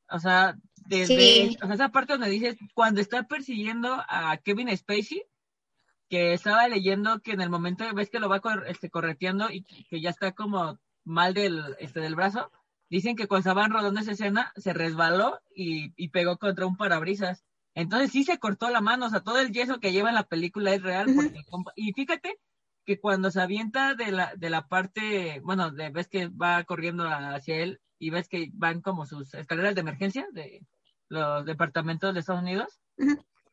O 0.09 0.19
sea, 0.19 0.55
desde 0.87 1.55
esa 1.71 1.89
parte 1.89 2.13
donde 2.13 2.29
dices, 2.29 2.57
cuando 2.73 3.01
está 3.01 3.23
persiguiendo 3.23 4.03
a 4.07 4.37
Kevin 4.37 4.75
Spacey, 4.75 5.23
que 6.09 6.33
estaba 6.33 6.67
leyendo 6.67 7.21
que 7.21 7.31
en 7.31 7.41
el 7.41 7.49
momento 7.49 7.85
ves 7.93 8.09
que 8.09 8.19
lo 8.19 8.29
va 8.29 8.41
este, 8.67 8.89
correteando 8.89 9.49
y 9.49 9.63
que 9.63 10.01
ya 10.01 10.09
está 10.09 10.33
como 10.33 10.79
mal 11.03 11.33
del, 11.33 11.75
este, 11.79 11.99
del 12.01 12.15
brazo, 12.15 12.51
dicen 12.89 13.15
que 13.15 13.27
cuando 13.27 13.49
estaban 13.49 13.71
rodando 13.71 13.99
esa 13.99 14.11
escena 14.11 14.53
se 14.55 14.73
resbaló 14.73 15.39
y, 15.55 15.93
y, 15.95 16.09
pegó 16.09 16.37
contra 16.37 16.65
un 16.65 16.77
parabrisas. 16.77 17.43
Entonces 17.75 18.11
sí 18.11 18.23
se 18.23 18.37
cortó 18.37 18.69
la 18.69 18.81
mano, 18.81 19.07
o 19.07 19.09
sea, 19.09 19.21
todo 19.21 19.39
el 19.39 19.51
yeso 19.51 19.79
que 19.79 19.91
lleva 19.91 20.09
en 20.09 20.15
la 20.15 20.23
película 20.23 20.73
es 20.73 20.81
real. 20.81 21.07
y 21.75 21.93
fíjate 21.93 22.39
que 22.85 22.99
cuando 22.99 23.31
se 23.31 23.41
avienta 23.41 23.95
de 23.95 24.11
la, 24.11 24.35
de 24.35 24.49
la 24.49 24.67
parte, 24.67 25.41
bueno, 25.43 25.71
de, 25.71 25.89
ves 25.89 26.07
que 26.07 26.27
va 26.27 26.63
corriendo 26.65 27.07
hacia 27.07 27.57
él 27.57 27.81
y 27.97 28.09
ves 28.09 28.27
que 28.27 28.51
van 28.53 28.81
como 28.81 29.05
sus 29.05 29.33
escaleras 29.33 29.75
de 29.75 29.81
emergencia 29.81 30.27
de 30.33 30.61
los 31.09 31.45
departamentos 31.45 32.13
de 32.13 32.19
Estados 32.19 32.41
Unidos. 32.41 32.79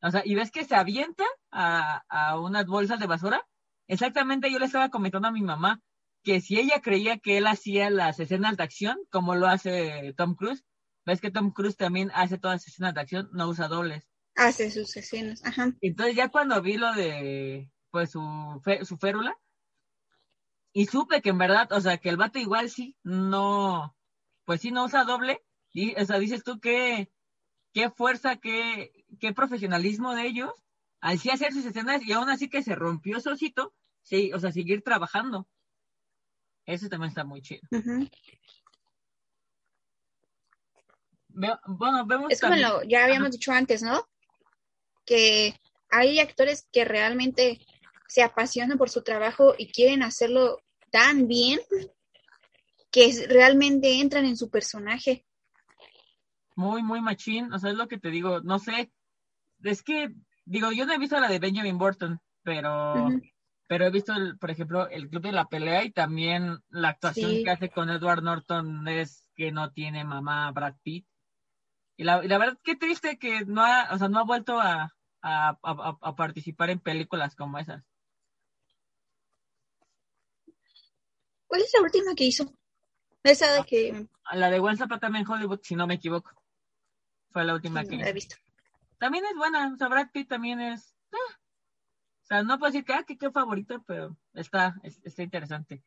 O 0.03 0.11
sea, 0.11 0.23
y 0.25 0.35
ves 0.35 0.51
que 0.51 0.65
se 0.65 0.75
avienta 0.75 1.25
a, 1.51 2.03
a 2.09 2.41
unas 2.41 2.67
bolsas 2.67 2.99
de 2.99 3.07
basura. 3.07 3.47
Exactamente, 3.87 4.51
yo 4.51 4.59
le 4.59 4.67
estaba 4.67 4.89
comentando 4.89 5.29
a 5.29 5.33
mi 5.33 5.43
mamá 5.43 5.81
que 6.23 6.41
si 6.41 6.59
ella 6.59 6.81
creía 6.81 7.19
que 7.19 7.39
él 7.39 7.47
hacía 7.47 7.91
las 7.91 8.21
escenas 8.21 8.57
de 8.57 8.63
acción, 8.63 8.99
como 9.11 9.35
lo 9.35 9.47
hace 9.47 10.15
Tom 10.17 10.35
Cruise, 10.35 10.65
ves 11.07 11.21
que 11.21 11.31
Tom 11.31 11.51
Cruise 11.51 11.77
también 11.77 12.11
hace 12.15 12.39
todas 12.39 12.57
las 12.57 12.69
escenas 12.69 12.95
de 12.95 13.01
acción, 13.01 13.29
no 13.33 13.49
usa 13.49 13.69
dobles. 13.69 14.10
Hace 14.37 14.71
sus 14.71 14.97
escenas, 14.97 15.45
ajá. 15.45 15.73
Entonces 15.81 16.17
ya 16.17 16.29
cuando 16.29 16.61
vi 16.63 16.77
lo 16.77 16.93
de, 16.93 17.71
pues, 17.91 18.11
su, 18.11 18.63
su 18.83 18.97
férula, 18.97 19.37
y 20.73 20.87
supe 20.87 21.21
que 21.21 21.31
en 21.31 21.39
verdad, 21.39 21.71
o 21.73 21.81
sea, 21.81 21.99
que 21.99 22.09
el 22.09 22.17
vato 22.17 22.39
igual 22.39 22.71
sí, 22.71 22.97
no, 23.03 23.97
pues 24.45 24.61
sí 24.61 24.71
no 24.71 24.85
usa 24.85 25.05
doble, 25.05 25.43
y, 25.73 26.01
o 26.01 26.05
sea, 26.05 26.19
dices 26.19 26.45
tú 26.45 26.61
que, 26.61 27.11
qué 27.73 27.91
fuerza, 27.91 28.37
qué, 28.37 29.05
qué 29.19 29.33
profesionalismo 29.33 30.15
de 30.15 30.27
ellos, 30.27 30.53
al 31.01 31.19
sí 31.19 31.31
hacer 31.31 31.53
sus 31.53 31.65
escenas 31.65 32.03
y 32.03 32.13
aún 32.13 32.29
así 32.29 32.49
que 32.49 32.63
se 32.63 32.75
rompió 32.75 33.21
solcito, 33.21 33.75
sí, 34.03 34.33
o 34.33 34.39
sea, 34.39 34.53
seguir 34.53 34.83
trabajando. 34.83 35.49
Eso 36.67 36.89
también 36.89 37.09
está 37.09 37.25
muy 37.25 37.43
chido. 37.43 37.63
bueno, 41.67 42.07
vemos 42.07 42.31
es 42.31 42.41
como 42.41 42.55
lo, 42.57 42.83
ya 42.85 43.05
habíamos 43.05 43.31
dicho 43.31 43.53
antes, 43.53 43.83
¿no? 43.83 44.07
Que 45.11 45.59
hay 45.91 46.21
actores 46.21 46.69
que 46.71 46.85
realmente 46.85 47.59
se 48.07 48.23
apasionan 48.23 48.79
por 48.79 48.91
su 48.91 49.03
trabajo 49.03 49.57
y 49.59 49.73
quieren 49.73 50.05
hacerlo 50.05 50.61
tan 50.93 51.27
bien 51.27 51.59
que 52.93 53.27
realmente 53.29 54.01
entran 54.01 54.25
en 54.25 54.37
su 54.37 54.51
personaje. 54.51 55.27
Muy, 56.55 56.85
muy 56.85 57.01
machín, 57.01 57.53
o 57.53 57.59
sea, 57.59 57.71
es 57.71 57.77
lo 57.77 57.89
que 57.89 57.99
te 57.99 58.11
digo, 58.11 58.41
no 58.41 58.61
sé, 58.61 58.93
es 59.65 59.83
que, 59.83 60.15
digo, 60.45 60.71
yo 60.71 60.87
no 60.87 60.93
he 60.93 60.99
visto 60.99 61.19
la 61.19 61.29
de 61.29 61.41
Benjamin 61.41 61.79
Burton, 61.79 62.21
pero, 62.45 63.09
pero 63.67 63.87
he 63.87 63.91
visto, 63.91 64.13
por 64.39 64.53
ejemplo, 64.53 64.89
el 64.89 65.09
Club 65.09 65.23
de 65.23 65.33
la 65.33 65.49
Pelea 65.49 65.85
y 65.85 65.91
también 65.91 66.61
la 66.69 66.91
actuación 66.91 67.43
que 67.43 67.51
hace 67.51 67.71
con 67.71 67.91
Edward 67.91 68.23
Norton 68.23 68.87
es 68.87 69.27
que 69.35 69.51
no 69.51 69.73
tiene 69.73 70.05
mamá 70.05 70.53
Brad 70.53 70.77
Pitt. 70.85 71.07
Y 71.97 72.05
la, 72.05 72.25
y 72.25 72.29
la 72.29 72.39
verdad, 72.39 72.59
qué 72.63 72.77
triste 72.77 73.19
que 73.19 73.45
no 73.45 73.65
ha, 73.65 73.89
o 73.93 73.99
sea, 73.99 74.09
no 74.09 74.21
ha 74.21 74.25
vuelto 74.25 74.61
a, 74.61 74.95
a, 75.23 75.59
a 75.63 76.17
participar 76.17 76.71
en 76.71 76.81
películas 76.81 77.35
como 77.35 77.59
esas. 77.59 77.85
¿Cuál 81.47 81.63
es 81.63 81.73
la 81.75 81.83
última 81.83 82.15
que 82.15 82.25
hizo? 82.25 82.53
Esa 83.23 83.53
de 83.53 83.65
que... 83.65 84.07
La 84.33 84.51
de 84.51 84.61
Once 84.61 84.85
Upon 84.85 85.17
en 85.17 85.29
Hollywood, 85.29 85.61
si 85.63 85.75
no 85.75 85.87
me 85.87 85.95
equivoco. 85.95 86.31
Fue 87.33 87.45
la 87.45 87.55
última 87.55 87.85
que... 87.85 87.97
he 87.97 88.13
visto. 88.13 88.37
También 88.99 89.25
es 89.25 89.37
buena, 89.37 89.73
o 89.73 89.77
sea, 89.77 89.89
Brad 89.89 90.11
Pitt 90.13 90.29
también 90.29 90.61
es... 90.61 90.95
Ah, 91.13 91.39
o 92.23 92.27
sea, 92.27 92.43
no 92.45 92.59
puedo 92.59 92.71
decir 92.71 92.85
que, 92.85 92.93
ah, 92.93 93.03
que 93.03 93.19
qué 93.19 93.31
favorito, 93.31 93.83
pero 93.87 94.17
está, 94.33 94.77
está 94.83 95.23
interesante. 95.23 95.83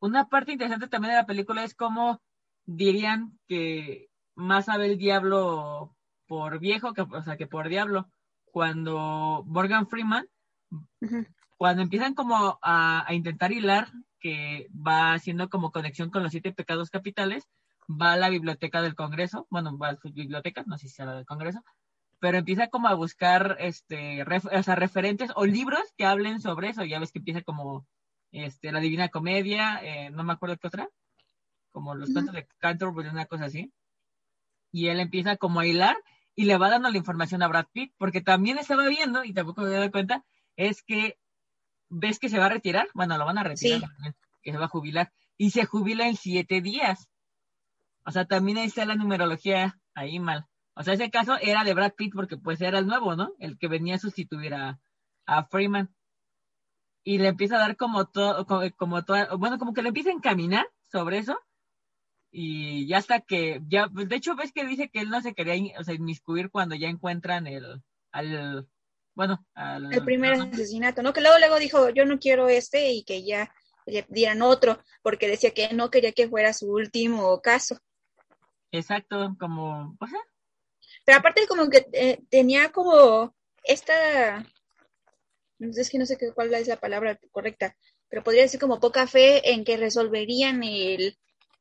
Una 0.00 0.28
parte 0.28 0.52
interesante 0.52 0.88
también 0.88 1.12
de 1.14 1.20
la 1.20 1.26
película 1.26 1.64
es 1.64 1.74
cómo 1.74 2.20
dirían 2.66 3.38
que 3.46 4.10
más 4.34 4.66
sabe 4.66 4.86
el 4.86 4.98
diablo 4.98 5.96
por 6.26 6.58
viejo, 6.58 6.92
que, 6.92 7.00
o 7.00 7.22
sea, 7.22 7.36
que 7.36 7.46
por 7.46 7.68
diablo. 7.68 8.10
Cuando 8.52 9.44
Morgan 9.46 9.88
Freeman, 9.88 10.26
cuando 11.56 11.82
empiezan 11.82 12.14
como 12.14 12.58
a, 12.62 13.04
a, 13.06 13.14
intentar 13.14 13.52
hilar 13.52 13.88
que 14.20 14.68
va 14.74 15.14
haciendo 15.14 15.48
como 15.48 15.72
conexión 15.72 16.10
con 16.10 16.22
los 16.22 16.32
siete 16.32 16.52
pecados 16.52 16.90
capitales, 16.90 17.48
va 17.88 18.12
a 18.12 18.16
la 18.16 18.28
biblioteca 18.28 18.82
del 18.82 18.94
Congreso, 18.94 19.46
bueno, 19.50 19.76
va 19.78 19.90
a 19.90 19.96
su 19.96 20.12
biblioteca, 20.12 20.64
no 20.66 20.76
sé 20.76 20.88
si 20.88 20.94
sea 20.94 21.06
la 21.06 21.14
del 21.14 21.26
Congreso, 21.26 21.62
pero 22.20 22.38
empieza 22.38 22.68
como 22.68 22.88
a 22.88 22.94
buscar 22.94 23.56
este 23.60 24.22
o 24.22 24.62
sea, 24.62 24.74
referentes 24.74 25.30
o 25.36 25.46
libros 25.46 25.82
que 25.96 26.04
hablen 26.04 26.40
sobre 26.40 26.70
eso, 26.70 26.84
ya 26.84 26.98
ves 26.98 27.12
que 27.12 27.20
empieza 27.20 27.42
como 27.42 27.86
este 28.32 28.72
la 28.72 28.80
Divina 28.80 29.08
Comedia, 29.08 29.80
eh, 29.82 30.10
no 30.10 30.24
me 30.24 30.32
acuerdo 30.32 30.56
qué 30.58 30.66
otra, 30.66 30.88
como 31.70 31.94
los 31.94 32.10
cuentos 32.10 32.34
de 32.34 32.46
Canterbury, 32.58 33.08
una 33.08 33.26
cosa 33.26 33.46
así. 33.46 33.72
Y 34.72 34.88
él 34.88 35.00
empieza 35.00 35.36
como 35.36 35.60
a 35.60 35.66
hilar 35.66 35.96
y 36.38 36.44
le 36.44 36.56
va 36.56 36.70
dando 36.70 36.88
la 36.88 36.96
información 36.96 37.42
a 37.42 37.48
Brad 37.48 37.66
Pitt, 37.72 37.92
porque 37.98 38.20
también 38.20 38.58
estaba 38.58 38.86
viendo, 38.86 39.24
y 39.24 39.32
tampoco 39.32 39.62
me 39.62 39.70
doy 39.70 39.90
cuenta, 39.90 40.24
es 40.54 40.84
que 40.84 41.18
ves 41.88 42.20
que 42.20 42.28
se 42.28 42.38
va 42.38 42.46
a 42.46 42.50
retirar, 42.50 42.86
bueno, 42.94 43.18
lo 43.18 43.24
van 43.24 43.38
a 43.38 43.42
retirar, 43.42 43.80
que 44.40 44.52
se 44.52 44.56
va 44.56 44.66
a 44.66 44.68
jubilar, 44.68 45.12
y 45.36 45.50
se 45.50 45.64
jubila 45.64 46.06
en 46.06 46.14
siete 46.14 46.60
días. 46.60 47.08
O 48.04 48.12
sea, 48.12 48.24
también 48.24 48.58
ahí 48.58 48.66
está 48.66 48.84
la 48.84 48.94
numerología 48.94 49.80
ahí 49.96 50.20
mal. 50.20 50.46
O 50.74 50.84
sea, 50.84 50.94
ese 50.94 51.10
caso 51.10 51.36
era 51.40 51.64
de 51.64 51.74
Brad 51.74 51.94
Pitt 51.94 52.12
porque 52.14 52.36
pues 52.36 52.60
era 52.60 52.78
el 52.78 52.86
nuevo, 52.86 53.16
¿no? 53.16 53.32
El 53.40 53.58
que 53.58 53.66
venía 53.66 53.96
a 53.96 53.98
sustituir 53.98 54.54
a, 54.54 54.78
a 55.26 55.44
Freeman. 55.46 55.92
Y 57.02 57.18
le 57.18 57.26
empieza 57.26 57.56
a 57.56 57.66
dar 57.66 57.76
como 57.76 58.06
todo, 58.06 58.46
como, 58.76 59.04
todo, 59.04 59.38
bueno, 59.38 59.58
como 59.58 59.74
que 59.74 59.82
le 59.82 59.88
empieza 59.88 60.10
a 60.10 60.12
encaminar 60.12 60.68
sobre 60.86 61.18
eso. 61.18 61.36
Y 62.30 62.86
ya 62.86 62.98
hasta 62.98 63.20
que, 63.20 63.60
ya, 63.68 63.88
pues 63.88 64.08
de 64.08 64.16
hecho 64.16 64.36
ves 64.36 64.52
que 64.52 64.66
dice 64.66 64.90
que 64.90 65.00
él 65.00 65.08
no 65.08 65.20
se 65.22 65.34
quería, 65.34 65.78
o 65.78 65.84
sea, 65.84 65.94
inmiscuir 65.94 66.50
cuando 66.50 66.74
ya 66.74 66.88
encuentran 66.88 67.46
el, 67.46 67.82
al, 68.12 68.68
bueno, 69.14 69.44
el 69.90 70.04
primer 70.04 70.34
asesinato, 70.34 71.02
¿no? 71.02 71.12
Que 71.12 71.20
luego 71.20 71.38
luego 71.38 71.58
dijo, 71.58 71.88
yo 71.90 72.04
no 72.04 72.18
quiero 72.18 72.48
este 72.48 72.92
y 72.92 73.02
que 73.02 73.24
ya 73.24 73.52
le 73.86 74.06
dieran 74.08 74.42
otro, 74.42 74.80
porque 75.02 75.26
decía 75.26 75.50
que 75.52 75.72
no 75.72 75.90
quería 75.90 76.12
que 76.12 76.28
fuera 76.28 76.52
su 76.52 76.70
último 76.70 77.40
caso. 77.40 77.78
Exacto, 78.70 79.34
como, 79.40 79.96
Pero 81.04 81.18
aparte 81.18 81.46
como 81.48 81.68
que 81.68 81.86
eh, 81.92 82.20
tenía 82.30 82.70
como 82.70 83.34
esta, 83.64 84.46
es 85.58 85.90
que 85.90 85.98
no 85.98 86.06
sé 86.06 86.16
qué, 86.16 86.32
cuál 86.32 86.52
es 86.54 86.68
la 86.68 86.76
palabra 86.76 87.18
correcta, 87.32 87.76
pero 88.08 88.22
podría 88.22 88.42
decir 88.42 88.60
como 88.60 88.78
poca 88.78 89.06
fe 89.06 89.52
en 89.52 89.64
que 89.64 89.76
resolverían 89.76 90.62
el, 90.62 91.18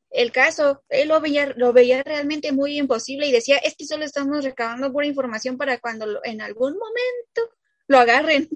el 0.10 0.32
caso. 0.32 0.84
Él 0.90 1.10
lo 1.10 1.20
veía, 1.22 1.54
lo 1.56 1.74
veía 1.74 2.04
realmente 2.04 2.52
muy 2.52 2.78
imposible 2.78 3.28
y 3.28 3.32
decía, 3.32 3.58
es 3.58 3.76
que 3.76 3.86
solo 3.86 4.06
estamos 4.06 4.44
recabando 4.44 4.92
pura 4.92 5.08
información 5.08 5.58
para 5.58 5.80
cuando 5.80 6.24
en 6.24 6.42
algún 6.42 6.74
momento 6.74 7.56
lo 7.88 8.00
agarren. 8.00 8.50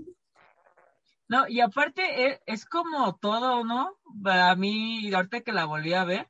No, 1.27 1.48
y 1.48 1.62
aparte 1.62 2.27
es, 2.27 2.41
es, 2.46 2.65
como 2.65 3.15
todo, 3.15 3.63
¿no? 3.63 3.98
Para 4.22 4.53
mí, 4.55 5.13
ahorita 5.13 5.41
que 5.41 5.53
la 5.53 5.63
volví 5.63 5.93
a 5.93 6.03
ver, 6.03 6.29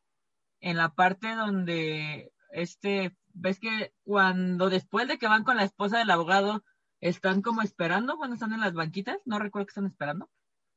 en 0.59 0.77
la 0.77 0.93
parte 0.93 1.33
donde 1.33 2.31
este, 2.51 3.15
ves 3.33 3.59
que 3.59 3.93
cuando 4.03 4.69
después 4.69 5.07
de 5.07 5.17
que 5.17 5.27
van 5.27 5.43
con 5.43 5.57
la 5.57 5.63
esposa 5.63 5.97
del 5.97 6.11
abogado, 6.11 6.63
están 6.99 7.41
como 7.41 7.63
esperando, 7.63 8.15
bueno, 8.15 8.35
están 8.35 8.53
en 8.53 8.59
las 8.59 8.73
banquitas, 8.73 9.17
no 9.25 9.39
recuerdo 9.39 9.65
que 9.65 9.71
están 9.71 9.87
esperando, 9.87 10.29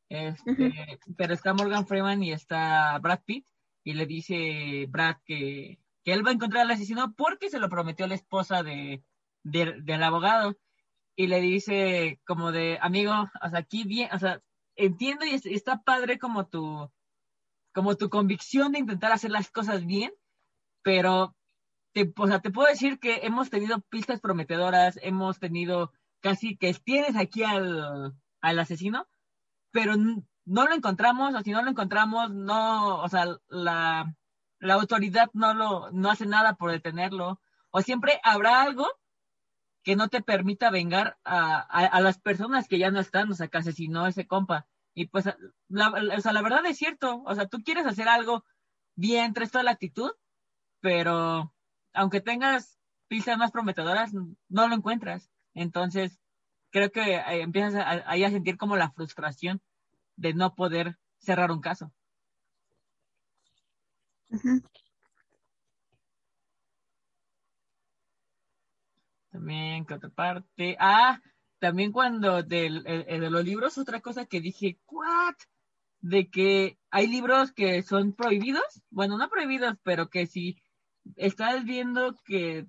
este, 0.08 0.98
pero 1.16 1.34
está 1.34 1.52
Morgan 1.52 1.86
Freeman 1.86 2.22
y 2.22 2.32
está 2.32 2.98
Brad 2.98 3.20
Pitt, 3.24 3.46
y 3.84 3.92
le 3.92 4.06
dice 4.06 4.86
Brad 4.88 5.16
que, 5.24 5.78
que 6.02 6.12
él 6.12 6.26
va 6.26 6.30
a 6.30 6.34
encontrar 6.34 6.62
al 6.62 6.70
asesino 6.70 7.14
porque 7.14 7.50
se 7.50 7.58
lo 7.58 7.68
prometió 7.68 8.06
la 8.06 8.14
esposa 8.14 8.62
de, 8.62 9.04
del 9.42 10.02
abogado. 10.02 10.58
Y 11.16 11.28
le 11.28 11.40
dice 11.40 12.20
como 12.26 12.50
de, 12.50 12.78
amigo, 12.80 13.12
o 13.12 13.48
sea, 13.48 13.60
aquí 13.60 13.84
bien, 13.84 14.08
o 14.12 14.18
sea, 14.18 14.42
entiendo 14.74 15.24
y 15.24 15.34
está 15.54 15.82
padre 15.82 16.18
como 16.18 16.48
tu, 16.48 16.90
como 17.72 17.96
tu 17.96 18.08
convicción 18.08 18.72
de 18.72 18.80
intentar 18.80 19.12
hacer 19.12 19.30
las 19.30 19.50
cosas 19.50 19.86
bien, 19.86 20.12
pero 20.82 21.36
te, 21.92 22.12
o 22.16 22.26
sea, 22.26 22.40
te 22.40 22.50
puedo 22.50 22.68
decir 22.68 22.98
que 22.98 23.20
hemos 23.22 23.50
tenido 23.50 23.80
pistas 23.82 24.20
prometedoras, 24.20 24.98
hemos 25.02 25.38
tenido 25.38 25.92
casi 26.20 26.56
que 26.56 26.74
tienes 26.74 27.16
aquí 27.16 27.44
al, 27.44 28.14
al 28.40 28.58
asesino, 28.58 29.06
pero 29.70 29.94
no 30.44 30.66
lo 30.66 30.74
encontramos, 30.74 31.34
o 31.34 31.40
si 31.42 31.50
no 31.52 31.62
lo 31.62 31.70
encontramos, 31.70 32.32
no, 32.32 33.02
o 33.02 33.08
sea, 33.08 33.26
la, 33.48 34.14
la 34.58 34.74
autoridad 34.74 35.30
no 35.32 35.54
lo, 35.54 35.90
no 35.92 36.10
hace 36.10 36.26
nada 36.26 36.54
por 36.54 36.70
detenerlo, 36.70 37.40
o 37.70 37.80
siempre 37.82 38.20
habrá 38.22 38.62
algo 38.62 38.86
que 39.82 39.96
no 39.96 40.08
te 40.08 40.22
permita 40.22 40.70
vengar 40.70 41.18
a, 41.24 41.60
a, 41.60 42.00
las 42.00 42.18
personas 42.18 42.68
que 42.68 42.78
ya 42.78 42.90
no 42.90 43.00
están, 43.00 43.30
o 43.30 43.34
sea, 43.34 43.48
que 43.48 43.58
asesinó 43.58 44.06
ese 44.06 44.26
compa. 44.26 44.66
Y 44.94 45.06
pues, 45.08 45.26
la, 45.68 45.90
o 46.16 46.20
sea, 46.20 46.32
la 46.32 46.42
verdad 46.42 46.64
es 46.66 46.78
cierto, 46.78 47.22
o 47.26 47.34
sea, 47.34 47.46
tú 47.46 47.62
quieres 47.62 47.84
hacer 47.86 48.08
algo 48.08 48.44
bien, 48.96 49.34
traes 49.34 49.50
toda 49.50 49.64
la 49.64 49.72
actitud, 49.72 50.12
pero 50.80 51.52
aunque 51.92 52.20
tengas 52.20 52.78
pistas 53.08 53.36
más 53.36 53.50
prometedoras, 53.50 54.12
no 54.14 54.68
lo 54.68 54.74
encuentras. 54.74 55.30
Entonces, 55.54 56.18
creo 56.70 56.90
que 56.90 57.16
eh, 57.16 57.42
empiezas 57.42 58.02
ahí 58.06 58.24
a, 58.24 58.30
sentir 58.30 58.56
como 58.56 58.76
la 58.76 58.90
frustración 58.90 59.62
de 60.16 60.34
no 60.34 60.54
poder 60.54 60.98
cerrar 61.18 61.50
un 61.50 61.60
caso. 61.60 61.92
También, 69.30 69.84
¿qué 69.84 69.94
otra 69.94 70.10
parte? 70.10 70.76
Ah, 70.78 71.20
también 71.58 71.92
cuando 71.92 72.42
del, 72.42 72.82
de 72.84 73.30
los 73.30 73.44
libros, 73.44 73.78
otra 73.78 74.00
cosa 74.00 74.26
que 74.26 74.40
dije, 74.40 74.78
¿what? 74.86 75.34
De 76.00 76.30
que 76.30 76.78
hay 76.90 77.06
libros 77.08 77.52
que 77.52 77.82
son 77.82 78.12
prohibidos, 78.14 78.82
bueno, 78.90 79.18
no 79.18 79.28
prohibidos, 79.28 79.74
pero 79.82 80.08
que 80.08 80.26
si 80.26 80.56
estás 81.16 81.64
viendo 81.64 82.14
que 82.24 82.66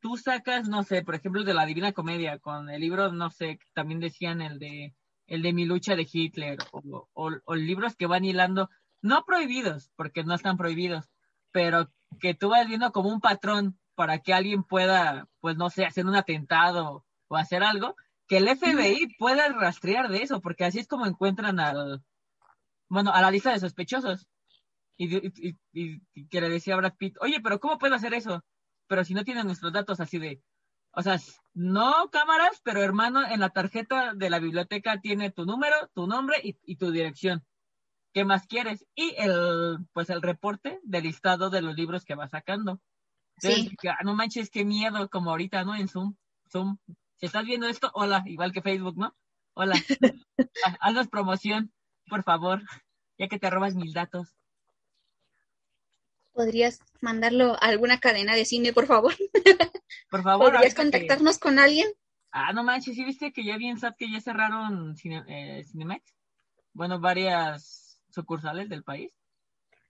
tú 0.00 0.16
sacas, 0.16 0.68
no 0.68 0.82
sé, 0.82 1.02
por 1.02 1.14
ejemplo, 1.14 1.44
de 1.44 1.54
la 1.54 1.66
Divina 1.66 1.92
Comedia, 1.92 2.38
con 2.38 2.70
el 2.70 2.80
libro, 2.80 3.12
no 3.12 3.30
sé, 3.30 3.58
también 3.74 4.00
decían 4.00 4.40
el 4.42 4.58
de 4.58 4.94
el 5.30 5.40
de 5.40 5.54
mi 5.54 5.64
lucha 5.64 5.96
de 5.96 6.06
Hitler, 6.10 6.58
o, 6.72 7.08
o 7.14 7.54
libros 7.54 7.96
que 7.96 8.06
van 8.06 8.26
hilando, 8.26 8.68
no 9.00 9.24
prohibidos, 9.24 9.90
porque 9.96 10.24
no 10.24 10.34
están 10.34 10.58
prohibidos, 10.58 11.08
pero 11.52 11.90
que 12.20 12.34
tú 12.34 12.50
vas 12.50 12.66
viendo 12.66 12.92
como 12.92 13.08
un 13.08 13.20
patrón 13.20 13.78
para 13.94 14.18
que 14.18 14.34
alguien 14.34 14.64
pueda, 14.64 15.28
pues 15.40 15.56
no 15.56 15.70
sé, 15.70 15.84
hacer 15.84 16.04
un 16.04 16.16
atentado 16.16 17.06
o 17.28 17.36
hacer 17.36 17.62
algo, 17.62 17.96
que 18.26 18.38
el 18.38 18.48
FBI 18.48 19.16
pueda 19.18 19.48
rastrear 19.48 20.08
de 20.08 20.22
eso, 20.22 20.40
porque 20.40 20.64
así 20.64 20.78
es 20.80 20.88
como 20.88 21.06
encuentran 21.06 21.60
al, 21.60 22.02
bueno, 22.88 23.12
a 23.12 23.22
la 23.22 23.30
lista 23.30 23.52
de 23.52 23.60
sospechosos. 23.60 24.28
Y, 24.96 25.56
que 26.28 26.40
le 26.40 26.48
decía 26.50 26.74
a 26.74 26.76
Brad 26.76 26.94
Pitt, 26.96 27.16
oye, 27.20 27.40
pero 27.42 27.58
¿cómo 27.58 27.78
puedo 27.78 27.94
hacer 27.94 28.12
eso? 28.12 28.44
Pero 28.86 29.04
si 29.04 29.14
no 29.14 29.24
tienen 29.24 29.46
nuestros 29.46 29.72
datos 29.72 29.98
así 30.00 30.18
de, 30.18 30.42
o 30.92 31.02
sea, 31.02 31.18
no 31.54 32.10
cámaras, 32.10 32.60
pero 32.62 32.82
hermano, 32.82 33.26
en 33.26 33.40
la 33.40 33.50
tarjeta 33.50 34.14
de 34.14 34.30
la 34.30 34.38
biblioteca 34.38 35.00
tiene 35.00 35.30
tu 35.30 35.44
número, 35.44 35.76
tu 35.94 36.06
nombre 36.06 36.36
y, 36.42 36.76
tu 36.76 36.90
dirección. 36.90 37.44
¿Qué 38.12 38.24
más 38.24 38.46
quieres? 38.46 38.86
Y 38.94 39.14
el, 39.18 39.78
pues 39.92 40.10
el 40.10 40.22
reporte 40.22 40.80
del 40.82 41.04
listado 41.04 41.50
de 41.50 41.62
los 41.62 41.76
libros 41.76 42.04
que 42.04 42.16
va 42.16 42.28
sacando. 42.28 42.80
Sí. 43.38 43.70
Ah, 43.88 43.98
no 44.04 44.14
manches, 44.14 44.50
qué 44.50 44.64
miedo, 44.64 45.08
como 45.08 45.30
ahorita, 45.30 45.64
¿no? 45.64 45.74
En 45.76 45.88
Zoom. 45.88 46.16
Zoom. 46.50 46.78
Si 47.16 47.26
estás 47.26 47.44
viendo 47.44 47.68
esto, 47.68 47.90
hola, 47.94 48.22
igual 48.26 48.52
que 48.52 48.62
Facebook, 48.62 48.96
¿no? 48.96 49.16
Hola. 49.54 49.74
Ah, 50.64 50.76
haznos 50.80 51.08
promoción, 51.08 51.72
por 52.08 52.22
favor, 52.22 52.62
ya 53.18 53.28
que 53.28 53.38
te 53.38 53.50
robas 53.50 53.74
mis 53.74 53.92
datos. 53.92 54.34
¿Podrías 56.32 56.80
mandarlo 57.00 57.52
a 57.54 57.68
alguna 57.68 58.00
cadena 58.00 58.34
de 58.34 58.44
cine, 58.44 58.72
por 58.72 58.86
favor? 58.86 59.14
Por 60.10 60.22
favor. 60.22 60.52
¿Podrías 60.52 60.74
contactarnos 60.74 61.38
con 61.38 61.58
alguien? 61.58 61.88
Ah, 62.32 62.52
no 62.52 62.62
manches, 62.62 62.94
¿sí 62.94 63.04
viste 63.04 63.32
que 63.32 63.44
ya 63.44 63.56
vi 63.56 63.68
en 63.68 63.78
SAT 63.78 63.96
que 63.96 64.10
ya 64.10 64.20
cerraron 64.20 64.94
eh, 65.28 65.64
Cinemex? 65.64 66.14
Bueno, 66.72 67.00
varias 67.00 68.00
sucursales 68.10 68.68
del 68.68 68.84
país. 68.84 69.10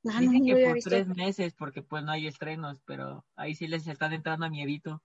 Ah, 0.08 0.20
Dicen 0.20 0.46
que 0.46 0.66
por 0.66 0.78
tres 0.78 1.06
meses, 1.08 1.54
porque 1.54 1.82
pues 1.82 2.02
no 2.02 2.12
hay 2.12 2.26
estrenos, 2.26 2.80
pero 2.86 3.26
ahí 3.36 3.54
sí 3.54 3.66
les 3.66 3.86
están 3.86 4.12
entrando 4.14 4.46
a 4.46 4.50
miedito 4.50 5.02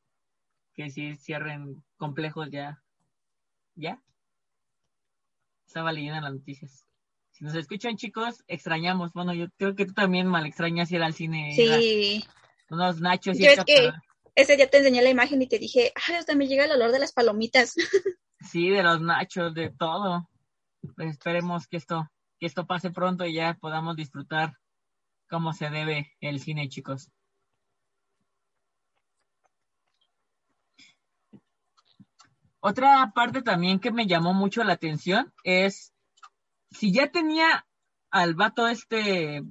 que 0.74 0.90
sí 0.90 1.16
cierren 1.16 1.84
complejos 1.98 2.50
ya. 2.52 2.82
¿Ya? 3.76 4.02
Estaba 5.68 5.92
leyendo 5.92 6.22
las 6.22 6.34
noticias. 6.34 6.88
Si 7.32 7.44
nos 7.44 7.56
escuchan, 7.56 7.98
chicos, 7.98 8.44
extrañamos. 8.48 9.12
Bueno, 9.12 9.34
yo 9.34 9.48
creo 9.58 9.76
que 9.76 9.86
tú 9.86 9.94
también 9.94 10.28
mal 10.28 10.46
extrañas 10.46 10.92
ir 10.92 11.04
al 11.04 11.14
cine. 11.14 11.54
Sí. 11.54 12.26
Unos 12.70 13.02
nachos. 13.02 13.38
Yo 13.38 13.50
es 13.50 13.66
que 13.66 13.92
ese 14.36 14.58
día 14.58 14.70
te 14.70 14.78
enseñé 14.78 15.02
la 15.02 15.10
imagen 15.10 15.42
y 15.42 15.48
te 15.48 15.60
dije, 15.60 15.94
ay, 15.96 16.16
hasta 16.16 16.36
me 16.36 16.48
llega 16.48 16.66
el 16.66 16.72
olor 16.72 16.92
de 16.92 17.00
las 17.00 17.14
palomitas. 17.14 17.76
Sí, 18.42 18.70
de 18.70 18.84
los 18.84 19.02
nachos, 19.02 19.56
de 19.56 19.72
todo. 19.72 20.30
Pues 20.96 21.10
esperemos 21.10 21.68
que 21.68 21.78
esto, 21.78 22.08
que 22.40 22.46
esto 22.46 22.68
pase 22.68 22.92
pronto 22.92 23.26
y 23.26 23.34
ya 23.34 23.58
podamos 23.60 23.96
disfrutar 23.96 24.54
como 25.28 25.52
se 25.52 25.72
debe 25.72 26.12
el 26.20 26.40
cine, 26.40 26.70
chicos. 26.70 27.10
Otra 32.60 33.12
parte 33.16 33.42
también 33.42 33.80
que 33.80 33.92
me 33.92 34.06
llamó 34.06 34.36
mucho 34.36 34.64
la 34.64 34.74
atención 34.74 35.34
es 35.44 35.94
si 36.70 36.92
ya 36.92 37.12
tenía 37.12 37.66
al 38.12 38.36
vato 38.36 38.68
este 38.68 39.44